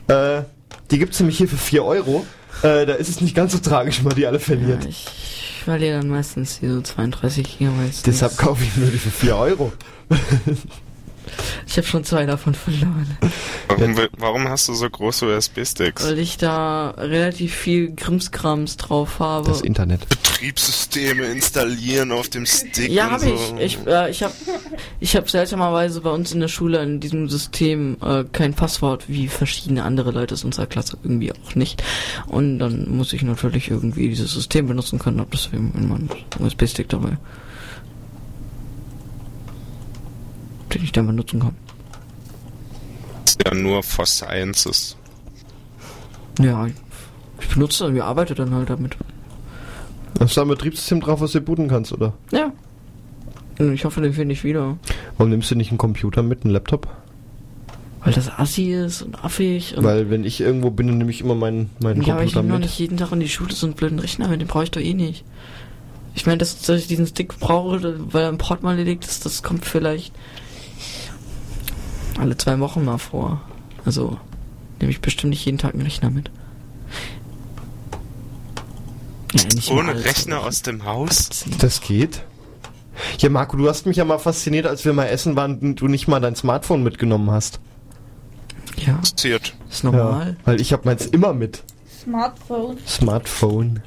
[0.09, 0.43] Äh,
[0.91, 2.27] die gibt's nämlich hier für 4 Euro.
[2.62, 4.84] Äh, da ist es nicht ganz so tragisch, wenn man die alle verliert.
[4.84, 5.06] ja, ich
[5.64, 8.06] verliere dann meistens hier so 32 Gigabyte.
[8.06, 9.72] Deshalb kaufe ich mir die für 4 Euro.
[11.66, 13.16] Ich habe schon zwei davon verloren.
[13.68, 16.04] Warum, warum hast du so große USB-Sticks?
[16.04, 19.48] Weil ich da relativ viel Krimskrams drauf habe.
[19.48, 20.09] Das Internet.
[20.09, 23.56] Betriebssysteme installieren auf dem Stick Ja, habe so.
[23.59, 23.78] ich.
[23.78, 24.34] Ich, äh, ich habe
[25.00, 29.28] ich hab seltsamerweise bei uns in der Schule in diesem System äh, kein Passwort, wie
[29.28, 31.82] verschiedene andere Leute aus unserer Klasse irgendwie auch nicht.
[32.26, 36.09] Und dann muss ich natürlich irgendwie dieses System benutzen können, hab deswegen in meinem
[36.40, 37.16] USB-Stick dabei.
[40.74, 41.55] Den ich dann benutzen kann.
[43.24, 44.97] Das ist ja nur for Sciences.
[46.40, 46.66] Ja,
[47.40, 48.97] ich benutze das, ich arbeite dann halt damit.
[50.20, 52.12] Hast du da ein Betriebssystem drauf, was du booten kannst, oder?
[52.31, 52.53] Ja.
[53.59, 54.77] Und Ich hoffe, den finde ich wieder.
[55.16, 56.89] Warum nimmst du nicht einen Computer mit, einen Laptop?
[58.05, 59.77] Weil das assi ist und affig.
[59.77, 62.32] Und Weil wenn ich irgendwo bin, dann nehme ich immer meinen, meinen ja, aber ich
[62.32, 62.69] Computer nehme noch mit.
[62.69, 64.81] nicht jeden Tag in die Schule so einen blöden Rechner mit, den brauche ich doch
[64.81, 65.24] eh nicht.
[66.15, 67.81] Ich meine, dass, dass ich diesen Stick brauche,
[68.12, 70.12] weil er im Portemonnaie liegt, das, das kommt vielleicht
[72.18, 73.40] alle zwei Wochen mal vor.
[73.84, 74.18] Also
[74.80, 76.30] nehme ich bestimmt nicht jeden Tag einen Rechner mit.
[79.34, 80.05] Mal Ohne.
[80.05, 81.44] Rechner aus dem Haus?
[81.59, 82.22] Das geht.
[83.18, 85.89] Ja, Marco, du hast mich ja mal fasziniert, als wir mal essen waren und du
[85.89, 87.60] nicht mal dein Smartphone mitgenommen hast.
[88.76, 88.94] Ja.
[88.94, 89.55] Passiert.
[89.70, 90.36] Ist normal.
[90.39, 91.62] Ja, weil ich habe meins immer mit.
[92.02, 92.78] Smartphone.
[92.86, 93.82] Smartphone.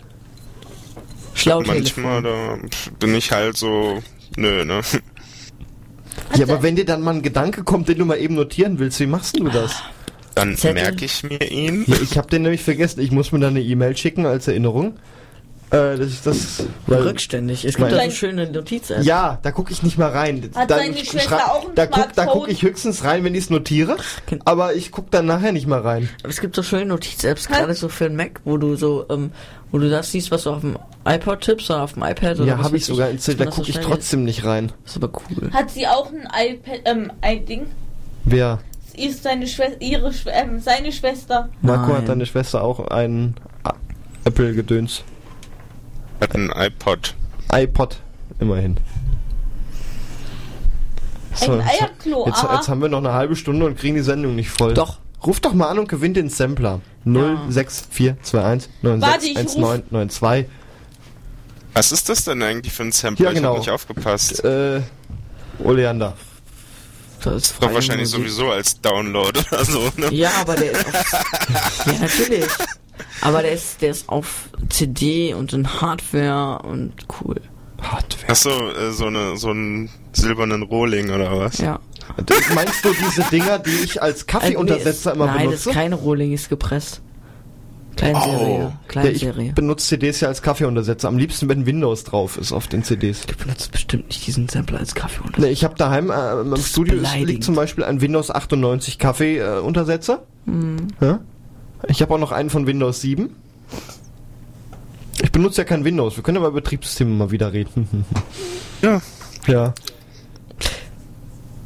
[1.45, 2.57] Manchmal da
[2.99, 4.02] bin ich halt so,
[4.35, 4.81] nö, ne?
[6.36, 9.00] Ja, aber wenn dir dann mal ein Gedanke kommt, den du mal eben notieren willst,
[9.00, 9.84] wie machst du das?
[10.36, 10.84] Dann Zettel.
[10.84, 11.86] merke ich mir ihn.
[11.88, 13.00] Ja, ich habe den nämlich vergessen.
[13.00, 14.96] Ich muss mir dann eine E-Mail schicken als Erinnerung.
[15.72, 16.64] Äh, dass ich das.
[16.88, 17.66] weil- Rückständig.
[17.66, 19.06] Es gibt da so schöne Notiz-Apps.
[19.06, 20.50] Ja, da gucke ich nicht mal rein.
[20.56, 23.34] Hat Dann seine Schwester schrei- auch ein da guck, da gucke ich höchstens rein, wenn
[23.34, 23.98] ich es notiere.
[24.46, 26.08] Aber ich gucke dann nachher nicht mal rein.
[26.22, 29.32] Aber es gibt so schöne Notiz-Apps, gerade so für den Mac, wo du so, ähm,
[29.72, 32.46] wo du das siehst, was du auf dem iPod tippst oder auf dem iPad oder
[32.46, 33.40] ja, habe ich sogar installiert.
[33.40, 34.72] man Da das gucke ich trotzdem nicht rein.
[34.84, 35.52] Das ist aber cool.
[35.52, 37.68] Hat sie auch ein iPad, ähm, ein Ding?
[38.24, 38.60] Wer?
[38.96, 41.50] Ist seine Schwester, ihre Schw ähm, seine Schwester.
[41.62, 41.98] Marco Nein.
[42.04, 43.74] hat deine Schwester auch ein A-
[44.24, 45.04] Apple-Gedöns.
[46.22, 47.14] Hat ein iPod.
[47.52, 47.98] iPod,
[48.40, 48.78] immerhin.
[51.42, 54.50] Ein Eierklo, jetzt, jetzt haben wir noch eine halbe Stunde und kriegen die Sendung nicht
[54.50, 54.74] voll.
[54.74, 55.00] Doch.
[55.26, 56.82] Ruf doch mal an und gewinnt den Sampler.
[57.04, 58.72] 06421
[59.02, 60.46] Warte, ich 961992.
[61.74, 63.26] Was ist das denn eigentlich für ein Sample?
[63.26, 63.52] Ja, Ich genau.
[63.54, 64.44] hab nicht aufgepasst.
[64.46, 64.82] Äh,
[65.64, 66.14] Oleander.
[67.24, 68.20] Das ist wahrscheinlich Musik.
[68.30, 70.14] sowieso als Download oder so, ne?
[70.14, 70.86] Ja, aber der ist
[71.86, 72.46] Ja, natürlich.
[73.22, 77.41] Aber der ist, der ist auf CD und in Hardware und cool.
[77.81, 78.27] Hardware.
[78.27, 81.57] Hast du äh, so, eine, so einen silbernen Rohling oder was?
[81.59, 81.80] Ja.
[82.53, 85.69] Meinst du diese Dinger, die ich als Kaffeeuntersetzer Äh, nee, immer Nein, das benutze?
[85.69, 87.01] ist keine Rohling, ist gepresst.
[87.95, 88.38] Kleinserie.
[88.38, 88.59] Oh.
[88.59, 89.47] Ja, Kleinserie.
[89.49, 91.07] ich benutze CDs ja als Kaffeeuntersetzer.
[91.07, 93.22] Am liebsten, wenn Windows drauf ist auf den CDs.
[93.26, 96.55] Du benutzt bestimmt nicht diesen Sampler als Kaffee und Ne, ich habe daheim äh, im
[96.57, 100.23] Studio liegt zum Beispiel ein Windows 98 Kaffee-Untersetzer.
[100.45, 100.88] Mhm.
[101.01, 101.19] Ja?
[101.88, 103.36] Ich habe auch noch einen von Windows 7.
[105.22, 106.16] Ich benutze ja kein Windows.
[106.18, 108.06] Wir können aber über Betriebssysteme mal wieder reden.
[108.82, 109.02] Ja.
[109.48, 109.74] Ja.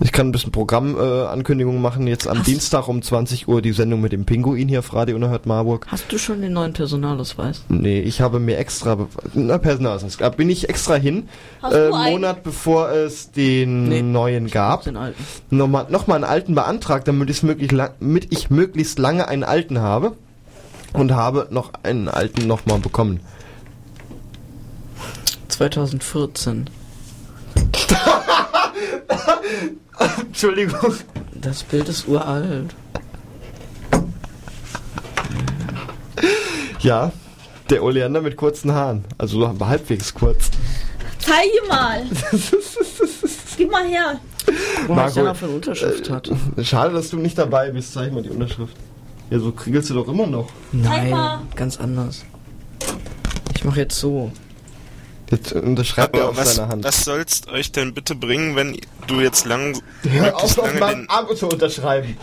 [0.01, 2.07] Ich kann ein bisschen Programmankündigungen machen.
[2.07, 5.17] Jetzt am Hast- Dienstag um 20 Uhr die Sendung mit dem Pinguin hier auf Radio
[5.17, 5.87] Unerhört Marburg.
[5.89, 7.63] Hast du schon den neuen Personalausweis?
[7.67, 8.97] Nee, ich habe mir extra,
[9.33, 11.27] na, Personalausweis, da bin ich extra hin,
[11.61, 11.89] Hast äh?
[12.11, 15.21] Monat bevor es den Nee, neuen gab, Den alten.
[15.49, 19.43] nochmal noch mal einen alten beantragt, damit, ich's möglich lang, damit ich möglichst lange einen
[19.43, 20.13] alten habe
[20.93, 23.19] und habe noch einen alten nochmal bekommen.
[25.49, 26.69] 2014.
[30.21, 30.95] Entschuldigung.
[31.33, 32.73] Das Bild ist uralt.
[36.79, 37.11] Ja,
[37.69, 40.49] der Oleander mit kurzen Haaren, also so halbwegs kurz.
[41.19, 42.05] Zeige mal.
[43.57, 44.19] Gib mal her.
[44.87, 46.31] Was der noch für eine Unterschrift hat.
[46.55, 47.93] Äh, Schade, dass du nicht dabei bist.
[47.93, 48.75] Zeig mal die Unterschrift.
[49.29, 50.49] Ja, so kriegelst du doch immer noch.
[50.71, 51.13] Nein,
[51.55, 52.25] ganz anders.
[53.55, 54.31] Ich mache jetzt so.
[55.31, 56.83] Jetzt unterschreibt er Aber auf was, seiner Hand.
[56.83, 61.09] was soll's euch denn bitte bringen, wenn du jetzt lang, Hör auf, möglichst auf den,
[61.09, 62.17] Arm zu unterschreiben.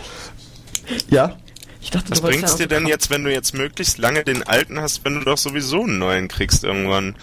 [1.08, 1.36] Ja?
[1.80, 5.04] Ich dachte, was bringt's dir denn jetzt, wenn du jetzt möglichst lange den alten hast,
[5.04, 7.14] wenn du doch sowieso einen neuen kriegst irgendwann?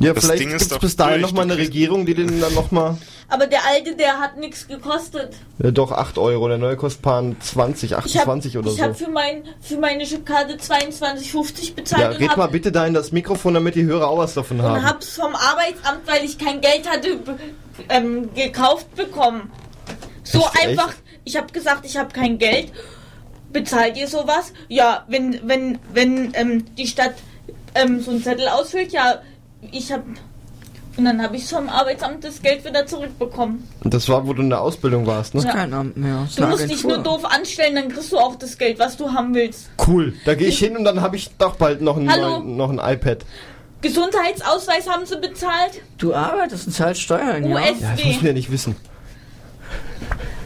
[0.00, 2.96] Ja, Das vielleicht gibt's doch bis dahin nochmal eine Regierung, die den dann nochmal...
[3.28, 5.34] Aber der alte, der hat nichts gekostet.
[5.58, 6.46] Ja, doch, 8 Euro.
[6.48, 8.82] Der neue kostet paar 20, Ich habe 28 oder ich so.
[8.84, 12.86] hab für, mein, für meine Chipkarte 22,50 bezahlt Ja, und red hab, mal bitte da
[12.86, 14.84] in das Mikrofon, damit die Hörer auch was davon und haben.
[14.84, 17.18] hab's vom Arbeitsamt, weil ich kein Geld hatte,
[17.88, 19.50] ähm, gekauft bekommen.
[20.22, 21.02] So Echt, einfach, echt?
[21.24, 22.70] ich habe gesagt, ich habe kein Geld.
[23.52, 24.52] Bezahlt ihr sowas?
[24.68, 27.14] Ja, wenn wenn wenn ähm, die Stadt
[27.74, 29.20] ähm, so einen Zettel ausfüllt, ja,
[29.72, 30.04] ich habe
[30.96, 33.68] und dann habe ich vom Arbeitsamt das Geld wieder zurückbekommen.
[33.84, 35.40] Das war, wo du in der Ausbildung warst, ne?
[35.40, 36.26] ist kein Amt mehr.
[36.34, 39.34] Du musst dich nur doof anstellen, dann kriegst du auch das Geld, was du haben
[39.34, 39.68] willst.
[39.86, 40.14] Cool.
[40.24, 42.38] Da gehe ich hin und dann habe ich doch bald noch ein, Hallo?
[42.38, 43.26] neuen, noch ein iPad.
[43.82, 45.82] Gesundheitsausweis haben sie bezahlt.
[45.98, 47.60] Du arbeitest und zahlst Steuern, ja?
[47.60, 48.74] Ja, das müssen wir nicht wissen.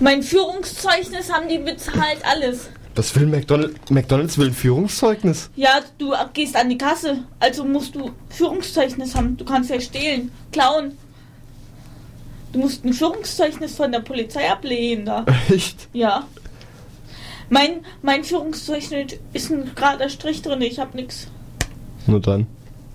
[0.00, 2.70] Mein Führungszeugnis haben die bezahlt, alles.
[2.94, 3.90] Was will McDonald's?
[3.90, 5.50] McDonald's will ein Führungszeugnis.
[5.56, 9.36] Ja, du gehst an die Kasse, also musst du Führungszeugnis haben.
[9.36, 10.92] Du kannst ja stehlen, klauen.
[12.52, 15.24] Du musst ein Führungszeugnis von der Polizei ablehnen da.
[15.48, 15.88] Echt?
[15.92, 16.26] Ja.
[17.48, 21.28] Mein, mein Führungszeugnis ist ein gerader Strich drin, ich hab nix.
[22.06, 22.46] Nur dann.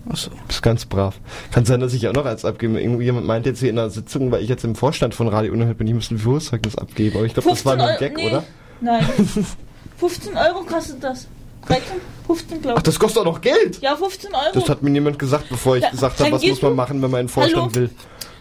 [0.09, 0.29] Achso.
[0.47, 1.19] Bist ganz brav.
[1.51, 2.79] Kann sein, dass ich auch noch eins abgebe.
[2.79, 5.77] Irgendjemand meint jetzt hier in einer Sitzung, weil ich jetzt im Vorstand von Radio Unerhört
[5.77, 7.17] bin, ich muss ein Führungszeugnis abgeben.
[7.17, 8.43] Aber ich glaube, das war nur ein Gag, nee, oder?
[8.81, 9.05] Nein.
[9.97, 11.27] 15 Euro kostet das.
[11.67, 11.83] 13,
[12.27, 12.83] 15 glaube Ach, ich.
[12.83, 13.81] das kostet auch noch Geld?
[13.81, 14.51] Ja, 15 Euro.
[14.53, 17.09] Das hat mir niemand gesagt, bevor ich Ja, gesagt habe, was muss man machen, wenn
[17.09, 17.75] man in den Vorstand Hallo?
[17.75, 17.89] will.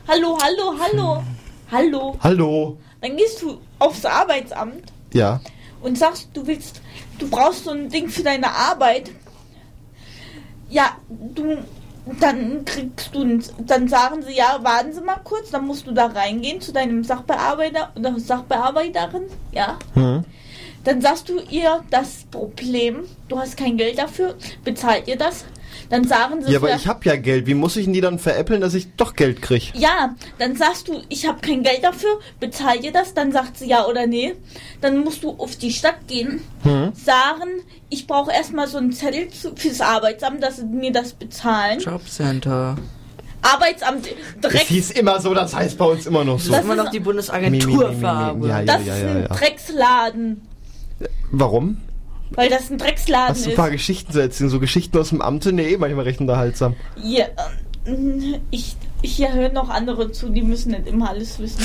[0.06, 1.22] Hallo, hallo, hallo.
[1.72, 2.16] Hallo.
[2.22, 2.78] Hallo.
[3.00, 5.40] Dann gehst du aufs Arbeitsamt Ja.
[5.82, 6.82] und sagst, du willst,
[7.18, 9.10] du brauchst so ein Ding für deine Arbeit.
[10.68, 11.58] Ja, du,
[12.20, 16.06] dann kriegst du, dann sagen sie, ja, warten Sie mal kurz, dann musst du da
[16.06, 19.78] reingehen zu deinem Sachbearbeiter oder Sachbearbeiterin, ja.
[19.94, 20.24] Hm.
[20.84, 24.34] Dann sagst du ihr das Problem, du hast kein Geld dafür,
[24.64, 25.44] bezahlt ihr das?
[25.90, 27.46] Dann sagen sie Ja, aber ich habe ja Geld.
[27.46, 29.72] Wie muss ich denn die dann veräppeln, dass ich doch Geld krieg?
[29.74, 33.12] ja, dann sagst du, ich habe kein Geld dafür, bezahl ihr das?
[33.14, 34.34] Dann sagt sie ja oder nee.
[34.80, 36.92] Dann musst du auf die Stadt gehen, Hm.
[36.94, 37.50] sagen,
[37.90, 41.80] ich brauche erstmal so einen Zettel fürs Arbeitsamt, dass sie mir das bezahlen.
[41.80, 42.76] Jobcenter.
[43.42, 44.66] Arbeitsamt Es direkt.
[44.68, 46.50] hieß immer so, das heißt bei uns immer noch so.
[46.52, 48.48] Das ist immer noch die Bundesagentur für Arbeit.
[48.48, 49.24] ja, ja, Das ja, ist ja, ein.
[49.28, 50.42] Drecksladen,
[51.30, 51.78] Warum?
[52.30, 53.56] weil das ein Drecksladen Hast du ein ist.
[53.56, 54.50] paar Geschichten zu erzählen?
[54.50, 55.52] So Geschichten aus dem Amte?
[55.52, 56.74] Nee, manchmal recht unterhaltsam.
[57.00, 57.26] Ja,
[57.84, 61.64] äh, ich, hier hören noch andere zu, die müssen nicht immer alles wissen.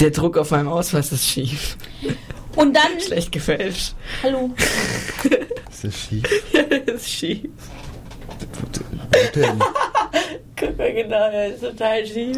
[0.00, 1.76] Der Druck auf meinem Ausweis ist schief.
[2.56, 3.94] Und dann, Schlecht gefälscht.
[4.22, 4.50] hallo,
[5.70, 6.22] Ist das schief?
[6.52, 7.50] Ja, das ist schief.
[10.56, 12.36] Guck mal genau, der ist total schief.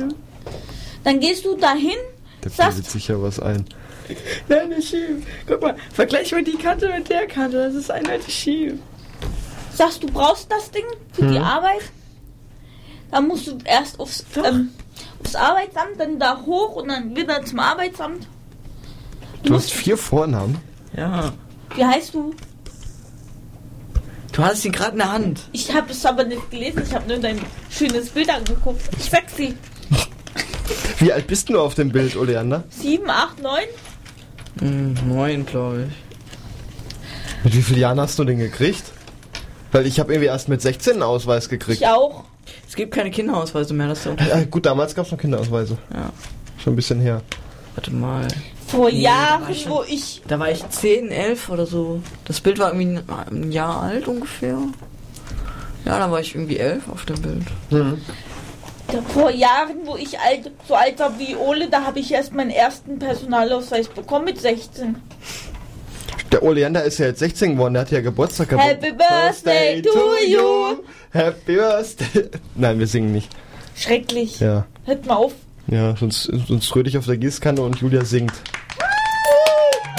[1.05, 1.93] dann gehst du dahin,
[2.41, 3.65] Da sagst, sich ja was ein.
[4.49, 5.27] Nein, ist schief.
[5.47, 7.57] Guck mal, vergleich mal die Kante mit der Kante.
[7.59, 8.75] Das ist eindeutig schief.
[9.73, 11.43] sagst, du brauchst das Ding für die Hm.
[11.45, 11.83] Arbeit.
[13.11, 14.71] Dann musst du erst aufs, ähm,
[15.23, 18.27] aufs Arbeitsamt, dann da hoch und dann wieder zum Arbeitsamt.
[19.45, 20.59] Du hast vier Vornamen.
[20.97, 21.33] Ja.
[21.75, 22.35] Wie heißt du?
[24.33, 25.41] Du hast sie gerade in der Hand.
[25.53, 28.83] Ich habe es aber nicht gelesen, ich habe nur dein schönes Bild angeguckt.
[29.01, 29.55] Sexy.
[30.99, 32.65] Wie alt bist du auf dem Bild, Oleander?
[32.71, 33.63] 7, 8, 9?
[34.61, 37.45] Hm, neun, glaube ich.
[37.45, 38.85] Mit wie vielen Jahren hast du den gekriegt?
[39.73, 41.81] Weil ich habe irgendwie erst mit 16 einen Ausweis gekriegt.
[41.81, 42.25] Ich auch.
[42.69, 44.11] Es gibt keine Kinderausweise mehr, das ist so.
[44.13, 45.77] Äh, gut, damals gab es noch Kinderausweise.
[45.93, 46.11] Ja.
[46.63, 47.21] Schon ein bisschen her.
[47.75, 48.27] Warte mal.
[48.67, 50.23] Vor Nee, Jahren, ich schon- wo ich.
[50.27, 52.01] Da war ich 10, 11 oder so.
[52.25, 54.57] Das Bild war irgendwie ein, ein Jahr alt ungefähr.
[55.85, 57.45] Ja, da war ich irgendwie 11 auf dem Bild.
[57.71, 58.01] Mhm.
[59.13, 62.51] Vor Jahren, wo ich alt, so alt war wie Ole, da habe ich erst meinen
[62.51, 64.97] ersten Personalausweis bekommen mit 16.
[66.33, 68.67] Der Oleander ist ja jetzt 16 geworden, der hat ja Geburtstag gehabt.
[68.67, 70.83] Happy Birthday to you!
[71.11, 72.31] Happy Birthday!
[72.55, 73.31] Nein, wir singen nicht.
[73.77, 74.41] Schrecklich.
[74.41, 74.67] Ja.
[74.85, 75.33] Hört mal auf.
[75.67, 78.33] Ja, sonst, sonst rühre ich auf der Gießkanne und Julia singt.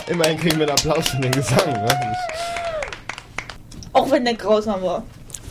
[0.07, 1.73] Immerhin kriegen wir einen Applaus für den Gesang.
[1.73, 1.87] Ne?
[3.91, 5.03] Auch wenn der grausam war.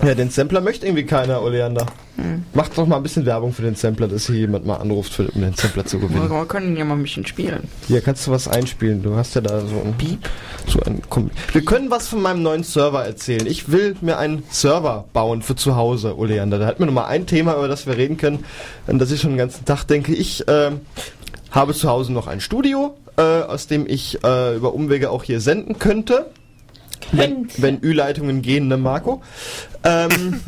[0.05, 1.87] Ja, den Sampler möchte irgendwie keiner, Oleander.
[2.17, 2.45] Hm.
[2.55, 5.29] Mach doch mal ein bisschen Werbung für den Sampler, dass hier jemand mal anruft, für,
[5.29, 6.31] um den Sampler zu gewinnen.
[6.31, 7.69] wir können ja mal ein bisschen spielen.
[7.87, 9.03] Hier, kannst du was einspielen?
[9.03, 10.29] Du hast ja da so ein Piep.
[10.67, 13.47] So ein Kom Wir können was von meinem neuen Server erzählen.
[13.47, 16.59] Ich will mir einen Server bauen für zu Hause, Oleander.
[16.59, 18.45] Da hat mir noch mal ein Thema, über das wir reden können,
[18.87, 20.13] an das ich schon den ganzen Tag denke.
[20.15, 20.81] Ich ähm,
[21.51, 25.41] habe zu Hause noch ein Studio, äh, aus dem ich äh, über Umwege auch hier
[25.41, 26.27] senden könnte.
[27.13, 29.23] Wenn, wenn Ü-Leitungen gehen, ne Marco?
[29.87, 30.41] Ähm,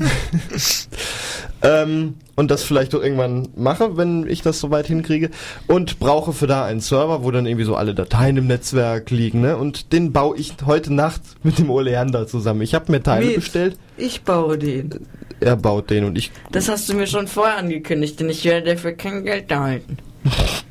[1.62, 5.30] ähm, und das vielleicht auch irgendwann mache, wenn ich das soweit hinkriege.
[5.66, 9.40] Und brauche für da einen Server, wo dann irgendwie so alle Dateien im Netzwerk liegen.
[9.40, 9.56] Ne?
[9.56, 12.62] Und den baue ich heute Nacht mit dem Oleander zusammen.
[12.62, 13.36] Ich habe mir Teile Mit.
[13.36, 13.78] bestellt.
[13.96, 15.06] Ich baue den.
[15.40, 16.32] Er baut den und ich.
[16.50, 19.98] Das hast du mir schon vorher angekündigt, denn ich werde dafür kein Geld erhalten.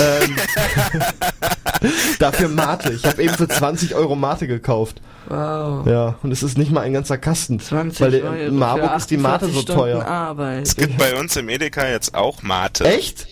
[0.00, 0.36] Ähm,
[2.18, 2.92] dafür Mate.
[2.92, 5.00] Ich habe eben für 20 Euro Mate gekauft.
[5.28, 5.86] Wow.
[5.86, 7.60] Ja, und es ist nicht mal ein ganzer Kasten.
[7.60, 10.06] 20 weil Euro in Marburg ist die Mate 48 so Stunden teuer.
[10.06, 10.66] Arbeit.
[10.66, 12.84] Es gibt bei uns im Edeka jetzt auch Mate.
[12.84, 13.26] Echt?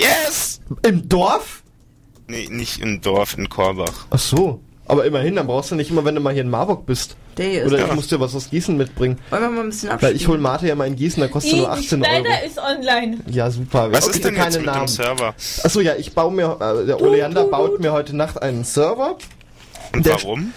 [0.00, 0.60] Yes!
[0.82, 1.62] Im Dorf?
[2.26, 4.06] Nee, nicht im Dorf, in Korbach.
[4.10, 4.60] Ach so.
[4.94, 7.16] Aber immerhin, dann brauchst du nicht immer, wenn du mal hier in Marburg bist.
[7.36, 7.86] Der ist Oder ja.
[7.86, 9.18] ich muss dir was aus Gießen mitbringen.
[9.30, 10.16] Wollen wir mal ein bisschen Weil abspielen?
[10.16, 12.10] ich hol Mate ja mal in Gießen, da kostet Die nur 18 Euro.
[12.14, 13.18] Schneider ist online.
[13.30, 13.90] Ja, super.
[13.92, 14.80] Was Okay, ist denn keine jetzt mit Namen.
[14.86, 15.34] dem Server?
[15.64, 19.16] Achso, ja, ich baue mir, äh, der Oleander baut mir heute Nacht einen Server.
[19.92, 20.52] Und Der- warum?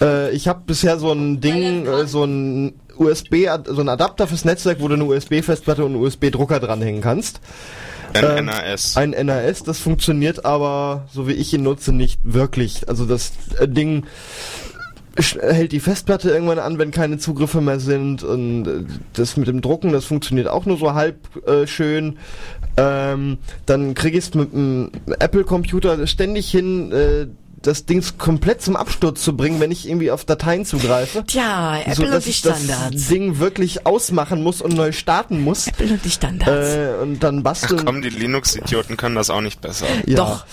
[0.00, 4.44] Äh, ich habe bisher so ein Ding, äh, so ein USB, so ein Adapter fürs
[4.44, 7.40] Netzwerk, wo du eine USB-Festplatte und einen USB-Drucker dranhängen kannst.
[8.14, 8.96] Ein Ähm, NAS.
[8.96, 12.88] Ein NAS, das funktioniert aber, so wie ich ihn nutze, nicht wirklich.
[12.88, 14.04] Also das äh, Ding
[15.40, 19.60] hält die Festplatte irgendwann an, wenn keine Zugriffe mehr sind und äh, das mit dem
[19.60, 21.16] Drucken, das funktioniert auch nur so halb
[21.46, 22.18] äh, schön.
[22.76, 27.26] Ähm, dann krieg ich es mit dem Apple-Computer ständig hin, äh,
[27.66, 31.24] das Ding komplett zum Absturz zu bringen, wenn ich irgendwie auf Dateien zugreife.
[31.26, 33.08] Tja, Apple so, und dass die ich das Standards.
[33.08, 35.66] Ding wirklich ausmachen muss und neu starten muss.
[35.66, 36.68] Apple und die Standards.
[36.74, 37.84] Äh, und dann Ach basteln.
[37.84, 39.86] komm, die Linux-Idioten können das auch nicht besser.
[40.06, 40.16] Ja.
[40.16, 40.44] Doch.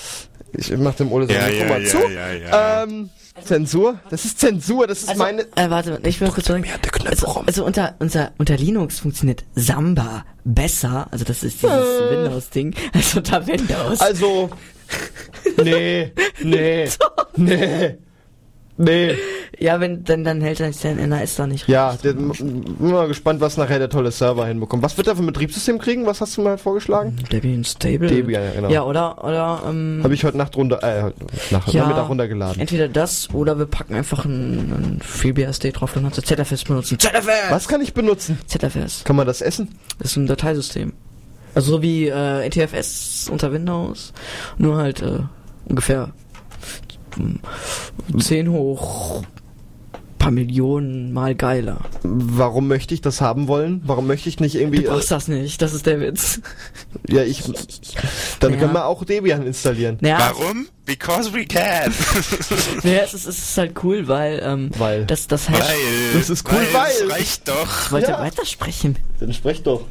[0.53, 1.97] Ich mach dem Ole Ja, seine ja, ja, zu.
[2.09, 2.83] ja, ja.
[2.83, 3.09] Ähm,
[3.45, 3.99] Zensur?
[4.09, 5.43] Das ist Zensur, das ist Also, meine.
[5.55, 6.65] äh, warte, ich will kurz sagen.
[7.05, 12.11] Also, also unter, unter, unter Linux funktioniert Samba besser, also das ist dieses Äh.
[12.11, 14.01] Windows-Ding, als unter Windows.
[14.01, 14.49] Also.
[15.63, 16.11] Nee,
[16.43, 16.87] nee,
[17.35, 17.97] nee,
[18.77, 19.15] nee.
[19.59, 23.07] ja, wenn, dann, dann hält er sich sein NAS da nicht Ja, der, bin mal
[23.07, 24.83] gespannt, was nachher der tolle Server hinbekommt.
[24.83, 26.05] Was wird er für ein Betriebssystem kriegen?
[26.05, 27.15] Was hast du mal vorgeschlagen?
[27.31, 28.07] Debian Stable.
[28.07, 28.69] Debian, ja, genau.
[28.69, 31.11] Ja, oder, oder, ähm, Habe ich heute Nacht runter, äh,
[31.51, 32.59] Nacht, ja, Nachmittag runtergeladen.
[32.61, 36.97] Entweder das oder wir packen einfach ein, ein FreeBSD drauf, dann kannst du ZFS benutzen.
[36.99, 37.49] ZFS!
[37.49, 38.39] Was kann ich benutzen?
[38.47, 39.03] ZFS.
[39.03, 39.69] Kann man das essen?
[39.99, 40.93] Das ist ein Dateisystem.
[41.53, 44.13] Also so wie äh, NTFS unter Windows,
[44.57, 45.19] nur halt äh,
[45.65, 46.11] ungefähr
[47.17, 49.23] mm, 10 hoch
[50.21, 51.79] paar Millionen mal geiler.
[52.03, 53.81] Warum möchte ich das haben wollen?
[53.85, 54.83] Warum möchte ich nicht irgendwie.
[54.83, 56.41] Du brauchst das nicht, das ist der Witz.
[57.09, 57.41] ja, ich.
[58.39, 58.59] Dann Ja.
[58.59, 59.97] können wir auch Debian installieren.
[59.99, 60.67] Naja, Warum?
[60.91, 61.93] Because we can.
[62.83, 65.05] naja es, ist, es ist halt cool, weil, ähm, Weil.
[65.05, 65.59] das, das Hash...
[65.59, 66.19] weil.
[66.19, 67.91] Das ist cool, weil- Es reicht doch.
[67.91, 68.19] Wollt ihr Ja.
[68.19, 68.97] weitersprechen?
[69.21, 69.81] Dann sprech doch.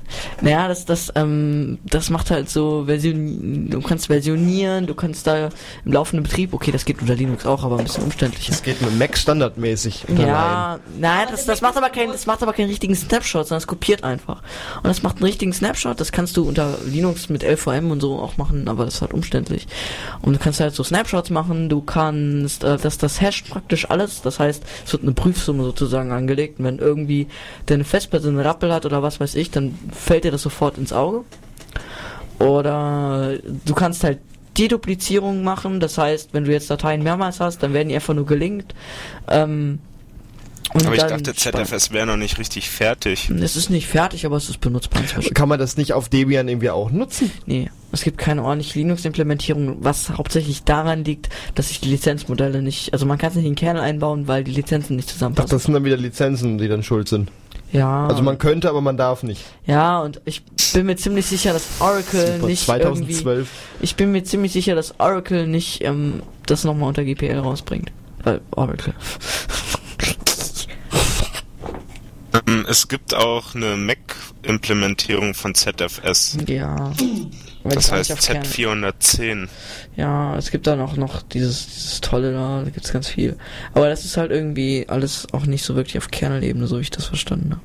[0.40, 5.50] Naja, das, das, ähm, das macht halt so Version, du kannst versionieren, du kannst da
[5.84, 8.50] im laufenden Betrieb, okay, das geht unter Linux auch, aber ein bisschen umständlicher.
[8.50, 10.04] Das geht mit Mac standardmäßig.
[10.18, 13.66] Ja, nein, das, das macht aber keinen, das macht aber keinen richtigen Snapshot, sondern es
[13.68, 14.42] kopiert einfach.
[14.78, 18.18] Und das macht einen richtigen Snapshot, das kannst du unter Linux mit LVM und so
[18.18, 19.68] auch machen, aber das ist halt umständlich.
[20.22, 24.22] Und du kannst halt so Snapshots machen, du kannst, äh, das, das hasht praktisch alles,
[24.22, 27.28] das heißt, es wird eine Prüfsumme sozusagen angelegt und wenn irgendwie
[27.66, 30.92] deine Festplatte einen Rappel hat oder was weiß ich, dann fällt dir das sofort ins
[30.92, 31.24] Auge.
[32.40, 34.18] Oder du kannst halt
[34.58, 38.26] Deduplizierung machen, das heißt, wenn du jetzt Dateien mehrmals hast, dann werden die einfach nur
[38.26, 38.74] gelinkt.
[39.28, 39.78] Ähm,
[40.72, 43.28] und Aber ich dachte, ZFS wäre noch nicht richtig fertig.
[43.30, 45.34] Es ist nicht fertig, aber es ist benutzbar inzwischen.
[45.34, 47.30] Kann man das nicht auf Debian irgendwie auch nutzen?
[47.46, 52.92] Nee, es gibt keine ordentliche Linux-Implementierung, was hauptsächlich daran liegt, dass sich die Lizenzmodelle nicht,
[52.92, 55.50] also man kann es nicht in den Kernel einbauen, weil die Lizenzen nicht Ach, zusammenpassen.
[55.50, 57.30] das sind dann wieder Lizenzen, die dann schuld sind.
[57.72, 59.42] ja, Also man könnte, aber man darf nicht.
[59.66, 60.42] ja, und ich
[60.72, 63.48] bin mir ziemlich sicher, dass Oracle Super, nicht irgendwie, 2012.
[63.80, 67.90] ich bin mir ziemlich sicher, dass Oracle nicht ähm, das nochmal unter GPL rausbringt.
[68.24, 68.94] Äh, Oracle.
[72.46, 76.38] Ähm, Es gibt auch eine Mac-Implementierung von ZFS.
[76.46, 76.92] Ja.
[77.64, 79.48] Das heißt nicht auf Kernel- Z410.
[79.96, 83.36] Ja, es gibt dann auch noch dieses, dieses tolle da, da gibt's ganz viel.
[83.74, 86.90] Aber das ist halt irgendwie alles auch nicht so wirklich auf Kernel-Ebene, so wie ich
[86.90, 87.60] das verstanden habe.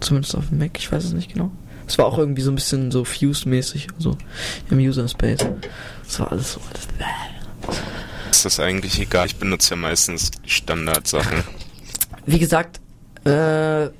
[0.00, 1.50] Zumindest auf dem Mac, ich weiß es nicht genau.
[1.88, 4.16] Es war auch irgendwie so ein bisschen so Fuse-mäßig, so
[4.70, 5.46] im User-Space.
[6.04, 6.86] Das war alles so alles.
[8.30, 9.26] Ist das eigentlich egal?
[9.26, 11.42] Ich benutze ja meistens Standardsachen.
[12.26, 12.80] Wie gesagt,
[13.24, 13.90] äh,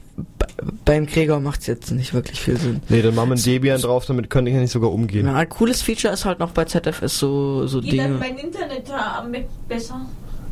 [0.85, 2.81] beim Gregor macht's jetzt nicht wirklich viel Sinn.
[2.89, 5.27] Nee, dann machen wir ein Debian drauf, damit könnte ich ja nicht sogar umgehen.
[5.27, 8.09] Ja, ein cooles Feature ist halt noch bei ZFS so, so Geht Dinge.
[8.19, 10.07] mein Internet da am Mac besser?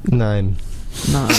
[0.05, 0.56] Nein.
[1.12, 1.28] Nein.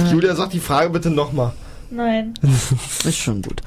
[0.10, 1.52] Julia, sag die Frage bitte nochmal.
[1.90, 2.34] Nein,
[3.04, 3.60] Ist schon gut.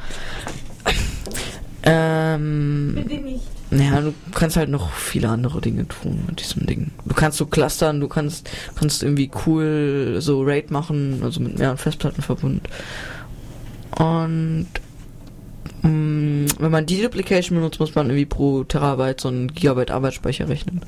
[1.83, 3.43] Ähm, bitte nicht.
[3.73, 6.91] Naja, du kannst halt noch viele andere Dinge tun mit diesem Ding.
[7.05, 11.77] Du kannst so clustern, du kannst, kannst irgendwie cool so RAID machen, also mit mehreren
[11.77, 12.61] Festplatten verbunden.
[13.97, 14.67] Und
[15.81, 20.47] mh, wenn man die Duplication benutzt, muss man irgendwie pro Terabyte so einen Gigabyte Arbeitsspeicher
[20.47, 20.81] rechnen.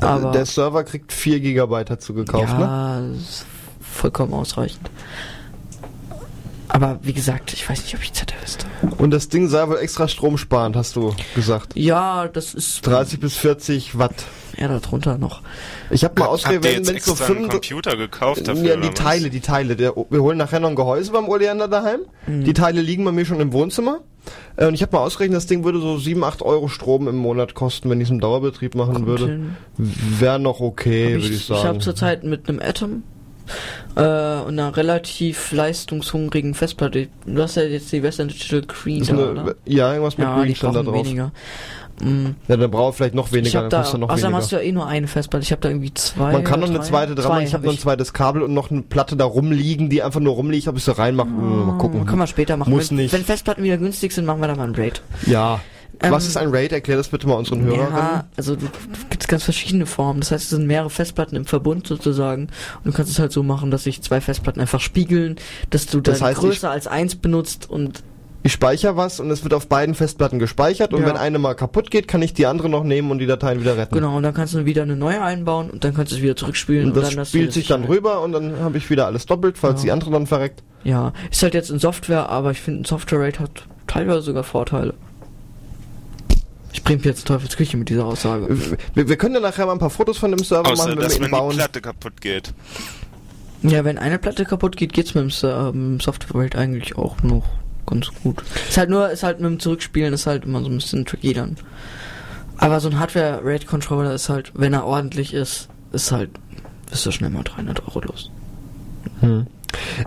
[0.00, 2.64] Aber der Server kriegt 4 GB dazu gekauft, ne?
[2.64, 3.46] ja, das ist
[3.80, 4.90] vollkommen ausreichend.
[6.68, 8.88] Aber wie gesagt, ich weiß nicht, ob ich ZFS da.
[8.98, 11.72] Und das Ding sei wohl extra stromsparend, hast du gesagt.
[11.76, 14.14] Ja, das ist 30 bis 40 Watt.
[14.56, 15.42] ja darunter noch.
[15.90, 18.62] Ich habe mal ausgerechnet, wenn wenn's so extra einen 35 Computer gekauft dafür?
[18.64, 18.94] Ja, die was?
[18.94, 19.76] Teile, die Teile.
[19.76, 22.00] Der, wir holen nachher noch ein Gehäuse beim Oleander daheim.
[22.26, 22.44] Mhm.
[22.44, 24.00] Die Teile liegen bei mir schon im Wohnzimmer.
[24.56, 27.16] Äh, Und ich habe mal ausgerechnet, das Ding würde so 7, 8 Euro Strom im
[27.16, 29.40] Monat kosten, wenn ich es im Dauerbetrieb machen Kommt würde.
[29.78, 31.80] Wäre noch okay, würde ich ich habe sagen.
[31.80, 33.04] zurzeit mit einem Atom
[33.96, 37.08] äh, und einer relativ leistungshungrigen Festplatte.
[37.26, 39.54] Du hast ja jetzt die Western Digital Green da, eine, oder?
[39.64, 40.94] ja, irgendwas mit Ja, Green stand da drauf.
[40.94, 41.32] weniger.
[42.00, 44.36] Mm, Ja, dann braucht vielleicht noch ich weniger, hab dann da, noch außerdem weniger.
[44.36, 45.42] hast du ja eh nur eine Festplatte.
[45.42, 46.30] Ich habe da irgendwie zwei.
[46.32, 47.44] Man kann noch eine zweite dran machen.
[47.44, 50.34] Ich habe noch ein zweites Kabel und noch eine Platte da rumliegen, die einfach nur
[50.34, 51.28] rumliegt, ob ich sie reinmache.
[51.28, 52.06] Mal gucken.
[52.06, 52.70] Kann man später machen.
[52.70, 53.12] Muss wenn, nicht.
[53.12, 55.02] Wenn Festplatten wieder günstig sind, machen wir da mal ein Raid.
[55.26, 55.60] Ja.
[56.00, 56.72] Ähm, Was ist ein RAID?
[56.72, 57.92] Erklär das bitte mal unseren Hörerinnen.
[57.92, 58.66] Ja, also du
[59.10, 60.20] gibt's ganz verschiedene Formen.
[60.20, 62.44] Das heißt, es sind mehrere Festplatten im Verbund sozusagen.
[62.84, 65.36] Und du kannst es halt so machen, dass sich zwei Festplatten einfach spiegeln,
[65.70, 68.02] dass du Das dann heißt, größer als eins benutzt und
[68.44, 71.08] Ich speichere was und es wird auf beiden Festplatten gespeichert und Ja.
[71.08, 73.76] wenn eine mal kaputt geht, kann ich die andere noch nehmen und die Dateien wieder
[73.76, 73.92] retten.
[73.96, 76.36] genau, und dann kannst du wieder eine neue einbauen und dann kannst du es wieder
[76.36, 79.58] zurückspielen Und das du spielt sich dann rüber und dann habe ich wieder alles doppelt,
[79.58, 79.86] falls Ja.
[79.86, 80.62] die andere dann verreckt.
[80.84, 83.50] Ja, ist halt jetzt in Software, aber ich finde, ein Software-Rate hat
[83.88, 84.94] teilweise sogar Vorteile.
[86.72, 88.46] Ich bringe jetzt Teufelsküche mit dieser Aussage.
[88.94, 91.02] Wir, wir können ja nachher mal ein paar Fotos von dem Server Außer, machen, wenn
[91.04, 91.56] dass wir ihn wenn die bauen.
[91.56, 92.52] Platte kaputt geht.
[93.62, 97.44] Ja, wenn eine Platte kaputt geht, geht's mit dem, dem Software-Rate eigentlich auch noch
[97.86, 98.42] ganz gut.
[98.68, 101.32] Ist halt nur, ist halt mit dem Zurückspielen ist halt immer so ein bisschen tricky
[101.32, 101.56] dann.
[102.58, 106.30] Aber so ein Hardware-Rate-Controller ist halt, wenn er ordentlich ist, ist halt,
[106.90, 108.30] bist du schnell mal 300 Euro los.
[109.20, 109.46] Hm.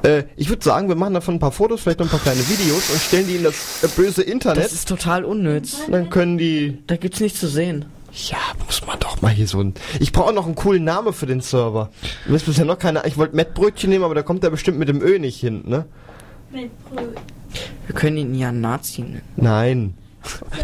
[0.04, 2.40] Äh, ich würde sagen, wir machen davon ein paar Fotos, vielleicht noch ein paar kleine
[2.48, 4.64] Videos und stellen die in das äh, böse Internet.
[4.66, 5.78] Das ist total unnütz.
[5.90, 6.80] Dann können die.
[6.88, 7.86] Da gibt's nichts zu sehen.
[8.14, 9.74] Ja, muss man doch mal hier so ein.
[10.00, 11.92] Ich brauche noch einen coolen Namen für den Server.
[12.28, 13.06] Mir ist bisher noch keine.
[13.06, 15.86] Ich wollte Mettbrötchen nehmen, aber da kommt er bestimmt mit dem Ö nicht hin, ne?
[16.52, 19.22] Wir können ihn ja Nazi nennen.
[19.38, 19.94] Nein.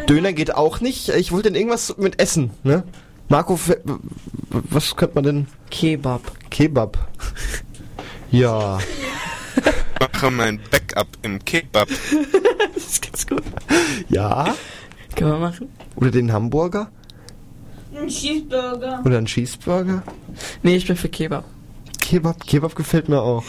[0.10, 1.10] Döner geht auch nicht.
[1.10, 2.84] Ich wollte denn irgendwas mit Essen, ne?
[3.30, 3.78] Marco, f-
[4.50, 5.48] was könnte man denn?
[5.70, 6.22] Kebab.
[6.50, 7.08] Kebab.
[8.32, 8.80] Ja.
[10.00, 11.88] Mache mein Backup im Kebab.
[12.74, 13.44] das ist ganz gut.
[14.10, 14.56] Ja.
[15.16, 15.70] Können wir machen?
[15.96, 16.92] Oder den Hamburger?
[17.96, 19.02] Ein Cheeseburger.
[19.04, 20.04] Oder einen Cheeseburger?
[20.62, 21.46] Nee, ich bin für Kebab.
[22.00, 23.44] Kebab, Kebab gefällt mir auch.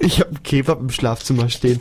[0.00, 1.80] Ich habe einen Kebab im Schlafzimmer stehen.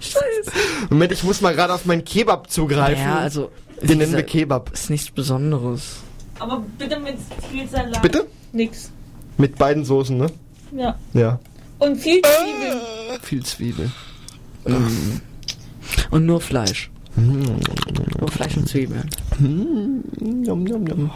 [0.00, 0.52] Scheiße.
[0.90, 3.02] Moment, ich muss mal gerade auf meinen Kebab zugreifen.
[3.02, 3.50] Ja, also.
[3.82, 4.72] Den nennen wir Kebab.
[4.72, 5.96] Ist nichts Besonderes.
[6.38, 7.16] Aber bitte mit
[7.50, 8.02] viel Salat.
[8.02, 8.26] Bitte?
[8.52, 8.90] Nix.
[9.36, 10.26] Mit beiden Soßen, ne?
[10.72, 10.96] Ja.
[11.14, 11.38] Ja.
[11.78, 12.80] Und viel Zwiebeln.
[13.22, 13.90] Viel Zwiebel.
[14.66, 15.20] Mm.
[16.10, 16.90] Und nur Fleisch.
[17.16, 19.08] Nur Fleisch und Zwiebeln.
[19.38, 21.10] Nom, nom, nom.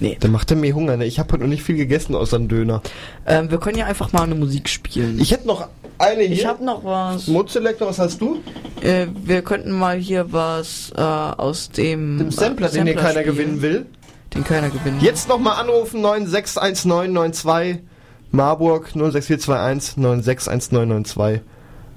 [0.00, 0.18] Nee.
[0.20, 1.06] Der macht ja mir Hunger, ne?
[1.06, 2.82] Ich habe heute noch nicht viel gegessen außer einen Döner.
[3.26, 5.20] Ähm, wir können ja einfach mal eine Musik spielen.
[5.20, 5.68] Ich hätte noch
[5.98, 6.32] eine hier.
[6.32, 7.26] Ich hab noch was.
[7.28, 8.40] Mozelektor, was hast du?
[8.82, 13.20] Äh, wir könnten mal hier was äh, aus dem, Dem Sampler, äh, den hier keiner
[13.20, 13.26] spielen.
[13.26, 13.86] gewinnen will
[14.34, 15.00] den Kölner gewinnen.
[15.00, 17.82] Jetzt nochmal anrufen 961992
[18.30, 21.40] Marburg 06421 961992.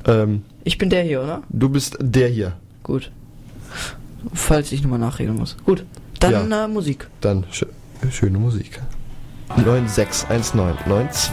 [0.05, 1.43] Ähm, ich bin der hier, oder?
[1.49, 2.53] Du bist der hier.
[2.83, 3.11] Gut.
[4.33, 5.57] Falls ich nochmal nachreden muss.
[5.65, 5.85] Gut.
[6.19, 6.65] Dann ja.
[6.65, 7.07] äh, Musik.
[7.21, 7.65] Dann sch
[8.11, 8.81] schöne Musik.
[9.55, 11.31] 961992.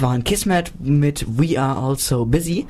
[0.00, 2.64] Das war ein Kismet mit We Are Also Busy.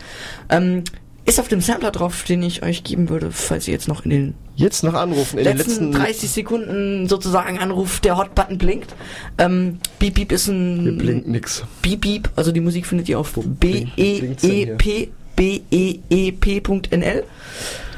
[0.48, 0.82] Ähm,
[1.24, 4.10] ist auf dem Sampler drauf, den ich euch geben würde, falls ihr jetzt noch in
[4.10, 5.38] den Jetzt noch anrufen.
[5.38, 8.96] In den letzten letzten 30 Sekunden sozusagen anruft, der Hotbutton blinkt.
[9.38, 11.62] Ähm, Beep Beep ist ein Hier blinkt nix.
[11.82, 14.74] Beep Beep, also die Musik findet ihr auf B E blinkt's denn E hier?
[14.74, 17.24] P B E E P.nl.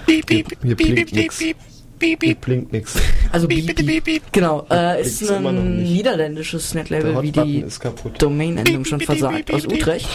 [0.06, 1.42] Hier blinkt nix.
[2.02, 2.96] Hier blinkt nix.
[3.30, 4.22] Also Beep Beep.
[4.32, 7.64] Genau, äh, ist blinkt's immer noch ein niederländisches Der Netlabel, wie die.
[8.18, 10.08] Domain-Endung schon versagt, aus Utrecht.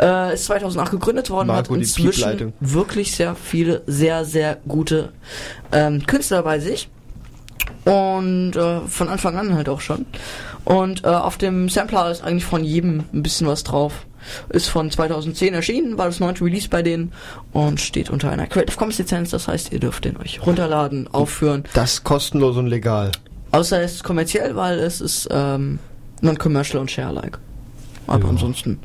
[0.00, 5.12] Äh, ist 2008 gegründet worden, Marco, hat inzwischen wirklich sehr viele, sehr, sehr gute
[5.70, 6.88] ähm, Künstler bei sich.
[7.84, 10.06] Und äh, von Anfang an halt auch schon.
[10.64, 14.06] Und äh, auf dem Sampler ist eigentlich von jedem ein bisschen was drauf.
[14.48, 17.12] Ist von 2010 erschienen, war das neunte Release bei denen
[17.52, 19.30] und steht unter einer Creative Commons Lizenz.
[19.30, 21.64] Das heißt, ihr dürft den euch runterladen, aufführen.
[21.74, 23.12] Das kostenlos und legal.
[23.52, 25.78] Außer es ist kommerziell, weil es ist ähm,
[26.22, 27.38] non-commercial und share-alike.
[28.06, 28.30] Aber Ja.
[28.30, 28.78] ansonsten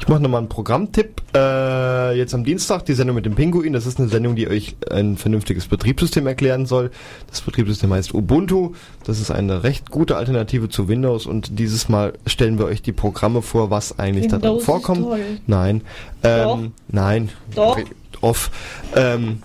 [0.00, 1.22] Ich mache nochmal einen Programmtipp.
[1.34, 3.72] Äh, jetzt am Dienstag die Sendung mit dem Pinguin.
[3.72, 6.90] Das ist eine Sendung, die euch ein vernünftiges Betriebssystem erklären soll.
[7.28, 8.74] Das Betriebssystem heißt Ubuntu.
[9.04, 12.92] Das ist eine recht gute Alternative zu Windows und dieses Mal stellen wir euch die
[12.92, 15.06] Programme vor, was eigentlich da drin Windows ist vorkommt.
[15.46, 15.82] Nein.
[16.22, 17.30] Ähm, nein.
[17.54, 17.78] Doch.
[18.20, 18.50] Off.
[18.96, 19.42] Ähm,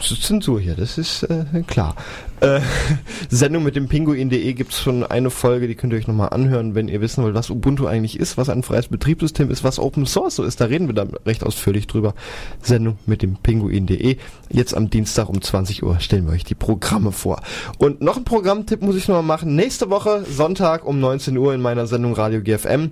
[0.00, 1.96] Zensur hier, das ist äh, klar.
[2.40, 2.60] Äh,
[3.30, 6.88] Sendung mit dem Pinguin.de gibt's schon eine Folge, die könnt ihr euch nochmal anhören, wenn
[6.88, 10.36] ihr wissen wollt, was Ubuntu eigentlich ist, was ein freies Betriebssystem ist, was Open Source
[10.36, 10.60] so ist.
[10.60, 12.14] Da reden wir dann recht ausführlich drüber.
[12.62, 14.16] Sendung mit dem Pinguin.de.
[14.50, 17.40] Jetzt am Dienstag um 20 Uhr stellen wir euch die Programme vor.
[17.78, 19.54] Und noch ein Programmtipp muss ich nochmal machen.
[19.56, 22.90] Nächste Woche, Sonntag um 19 Uhr in meiner Sendung Radio GFM,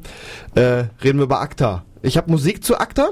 [0.55, 1.85] äh, reden wir über ACTA.
[2.03, 3.11] Ich habe Musik zu ACTA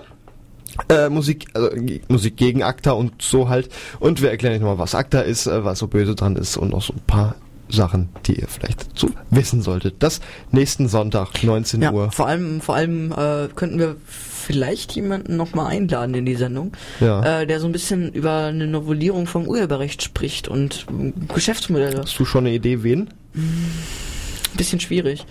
[0.89, 3.69] äh, Musik, also, ge- Musik gegen ACTA und so halt.
[3.99, 6.71] Und wir erklären euch nochmal, was ACTA ist, äh, was so böse dran ist und
[6.71, 7.35] noch so ein paar
[7.69, 9.97] Sachen, die ihr vielleicht dazu wissen solltet.
[10.01, 10.21] Das
[10.51, 12.11] nächsten Sonntag, 19 Ja, Uhr.
[12.11, 17.43] vor allem, vor allem äh, könnten wir vielleicht jemanden nochmal einladen in die Sendung, Ja.
[17.43, 22.01] äh, der so ein bisschen über eine Novellierung vom Urheberrecht spricht und äh, Geschäftsmodelle.
[22.03, 23.11] Hast du schon eine Idee, wen?
[23.37, 25.25] Ein bisschen schwierig.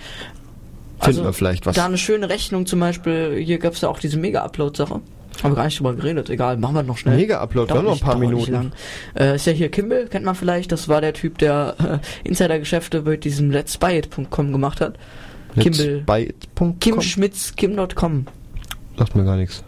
[1.01, 1.76] Finden wir vielleicht was.
[1.76, 5.01] Da eine schöne Rechnung zum Beispiel, hier gab's ja auch diese Mega-Upload-Sache.
[5.43, 7.15] Haben wir gar nicht drüber geredet, egal, machen wir noch schnell.
[7.15, 8.51] Mega-Upload, wir haben noch ein paar dauert Minuten.
[8.51, 8.71] lang.
[9.15, 11.75] Äh, ist ja hier Kimball, kennt man vielleicht, das war der Typ, der
[12.23, 14.97] äh, Insider-Geschäfte bei diesem Let's Buy It.com gemacht hat.
[15.55, 16.03] Let's Kimball.
[16.05, 16.79] Buy It.com?
[16.79, 18.25] Kim Schmitz, Kim.com.
[18.97, 19.63] Sagt mir gar nichts.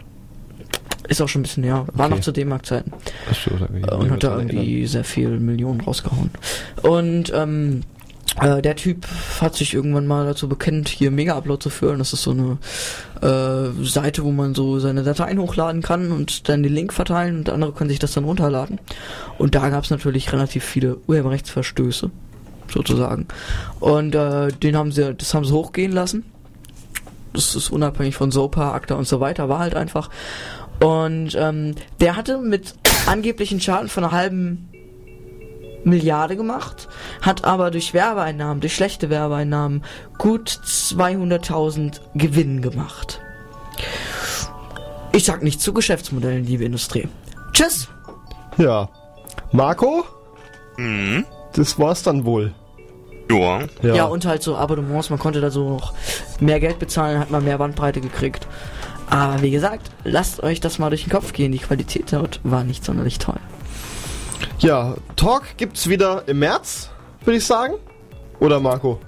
[1.08, 2.14] Ist auch schon ein bisschen, ja, war Okay.
[2.14, 2.92] noch zu D-Mark-Zeiten.
[3.32, 6.30] So, Äh, und hat da irgendwie sehr viel Millionen rausgehauen.
[6.82, 7.80] Und ähm,
[8.40, 9.06] äh, der Typ
[9.40, 11.98] hat sich irgendwann mal dazu bekennt, hier Mega-Upload zu führen.
[11.98, 12.58] Das ist so eine
[13.20, 17.50] äh, Seite, wo man so seine Dateien hochladen kann und dann den Link verteilen und
[17.50, 18.80] andere können sich das dann runterladen.
[19.38, 22.10] Und da gab es natürlich relativ viele Urheberrechtsverstöße,
[22.72, 23.26] sozusagen.
[23.80, 26.24] Und äh, den haben sie, das haben sie hochgehen lassen.
[27.34, 30.10] Das ist unabhängig von SOPA, ACTA und so weiter, war halt einfach.
[30.80, 32.74] Und ähm, der hatte mit
[33.06, 34.68] angeblichen Schaden von einer halben
[35.84, 36.88] Milliarde gemacht,
[37.20, 39.84] hat aber durch Werbeeinnahmen, durch schlechte Werbeeinnahmen
[40.18, 43.20] gut 200.000 Gewinn gemacht.
[45.12, 47.08] Ich sag nichts zu Geschäftsmodellen, liebe Industrie.
[47.52, 47.88] Tschüss!
[48.56, 48.88] Ja.
[49.50, 50.04] Marco?
[50.76, 51.26] Mhm.
[51.52, 52.54] Das war's dann wohl.
[53.30, 53.62] Ja.
[53.82, 54.04] Ja.
[54.04, 55.94] und halt so Abonnements, man konnte da so noch
[56.40, 58.46] mehr Geld bezahlen, hat man mehr Bandbreite gekriegt.
[59.08, 62.64] Aber wie gesagt, lasst euch das mal durch den Kopf gehen, die Qualität dort war
[62.64, 63.40] nicht sonderlich toll.
[64.58, 66.90] Ja, Talk gibt's wieder im März,
[67.24, 67.74] würde ich sagen.
[68.40, 68.98] Oder Marco?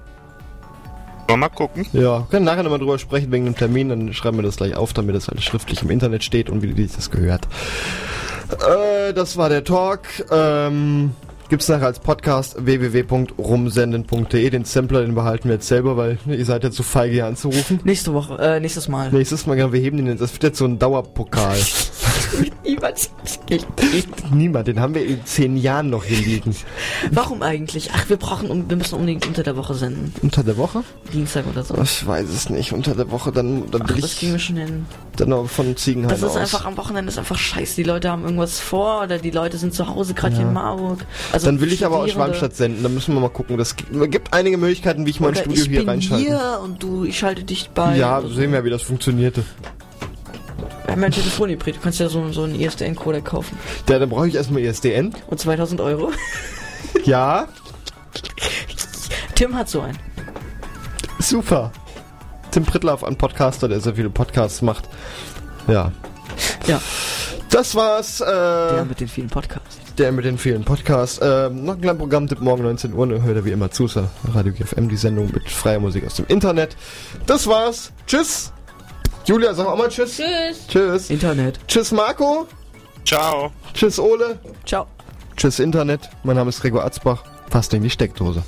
[1.27, 1.85] Mal, mal gucken.
[1.91, 4.75] Ja, wir können nachher nochmal drüber sprechen wegen dem Termin, dann schreiben wir das gleich
[4.75, 7.47] auf, damit das alles schriftlich im Internet steht und wie sich das gehört.
[8.51, 10.01] Äh, das war der Talk.
[10.31, 11.11] Ähm,
[11.49, 14.49] gibt's nachher als Podcast www.rumsenden.de.
[14.49, 17.79] Den Sampler, den behalten wir jetzt selber, weil ihr seid ja zu feige hier anzurufen.
[17.83, 19.11] Nächste Woche, äh, nächstes Mal.
[19.11, 20.21] Nächstes Mal, genau, wir heben den jetzt.
[20.21, 21.57] Das wird jetzt so ein Dauerpokal.
[22.63, 23.09] Niemand.
[24.33, 26.55] Niemand, den haben wir in zehn Jahren noch hier liegen.
[27.11, 27.91] Warum eigentlich?
[27.93, 30.13] Ach, wir brauchen, wir müssen unbedingt unter der Woche senden.
[30.21, 30.83] Unter der Woche?
[31.13, 31.75] Dienstag oder so.
[31.81, 32.73] Ich weiß es nicht.
[32.73, 34.85] Unter der Woche, dann, dann Ach, will das ich kriegen wir schon hin.
[35.17, 36.37] dann noch von Ziegenhain Das ist aus.
[36.37, 37.75] einfach am Wochenende ist einfach scheiße.
[37.75, 40.47] Die Leute haben irgendwas vor oder die Leute sind zu Hause, gerade hier Ja.
[40.49, 41.05] in Marburg.
[41.31, 42.11] Also dann will ich aber aus.
[42.11, 42.83] Schwalmstadt senden.
[42.83, 43.57] Da müssen wir mal gucken.
[43.57, 46.23] Das gibt, es gibt einige Möglichkeiten, wie ich mein Oder Studio ich hier bin reinschalte.
[46.25, 47.95] hier und du, ich schalte dich bei.
[47.97, 49.43] Ja, sehen wir, wie das funktionierte.
[50.87, 51.75] Ja ein Telefonhybrid.
[51.75, 53.57] Du kannst ja so, so einen ISDN-Codec kaufen.
[53.89, 55.13] Ja, dann brauche ich erstmal ISDN.
[55.27, 56.11] Und 2000 Euro.
[57.03, 57.47] Ja,
[59.35, 59.97] Tim hat so einen.
[61.19, 61.71] super.
[62.51, 64.87] Tim Prittlaff, ein Podcaster, der sehr viele Podcasts macht.
[65.67, 65.91] Ja.
[66.67, 66.81] Ja.
[67.49, 68.21] Das war's.
[68.21, 69.77] Äh, Der mit den vielen Podcasts.
[69.97, 71.19] der mit den vielen Podcasts.
[71.21, 73.05] Ähm, noch ein kleines Programmtipp morgen 19 Uhr.
[73.05, 73.87] Ne, hört ihr wie immer zu.
[74.33, 76.75] Radio GFM, die Sendung mit freier Musik aus dem Internet.
[77.27, 77.91] Das war's.
[78.07, 78.51] Tschüss.
[79.25, 80.17] Julia, sag auch mal Tschüss.
[80.17, 80.67] Tschüss.
[80.67, 81.09] Tschüss.
[81.09, 81.59] Internet.
[81.67, 82.47] Tschüss, Marco.
[83.03, 83.51] Ciao.
[83.73, 84.37] Tschüss, Ole.
[84.65, 84.85] Ciao.
[85.35, 86.09] Tschüss, Internet.
[86.23, 87.23] Mein Name ist Gregor Atzbach.
[87.49, 88.43] Fast in die Steckdose.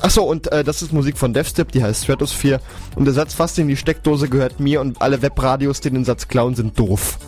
[0.00, 2.60] Achso, und äh, das ist Musik von Devstep, die heißt Stratosphere.
[2.94, 6.28] Und der Satz fast in die Steckdose gehört mir und alle Webradios, die den Satz
[6.28, 7.18] klauen, sind doof.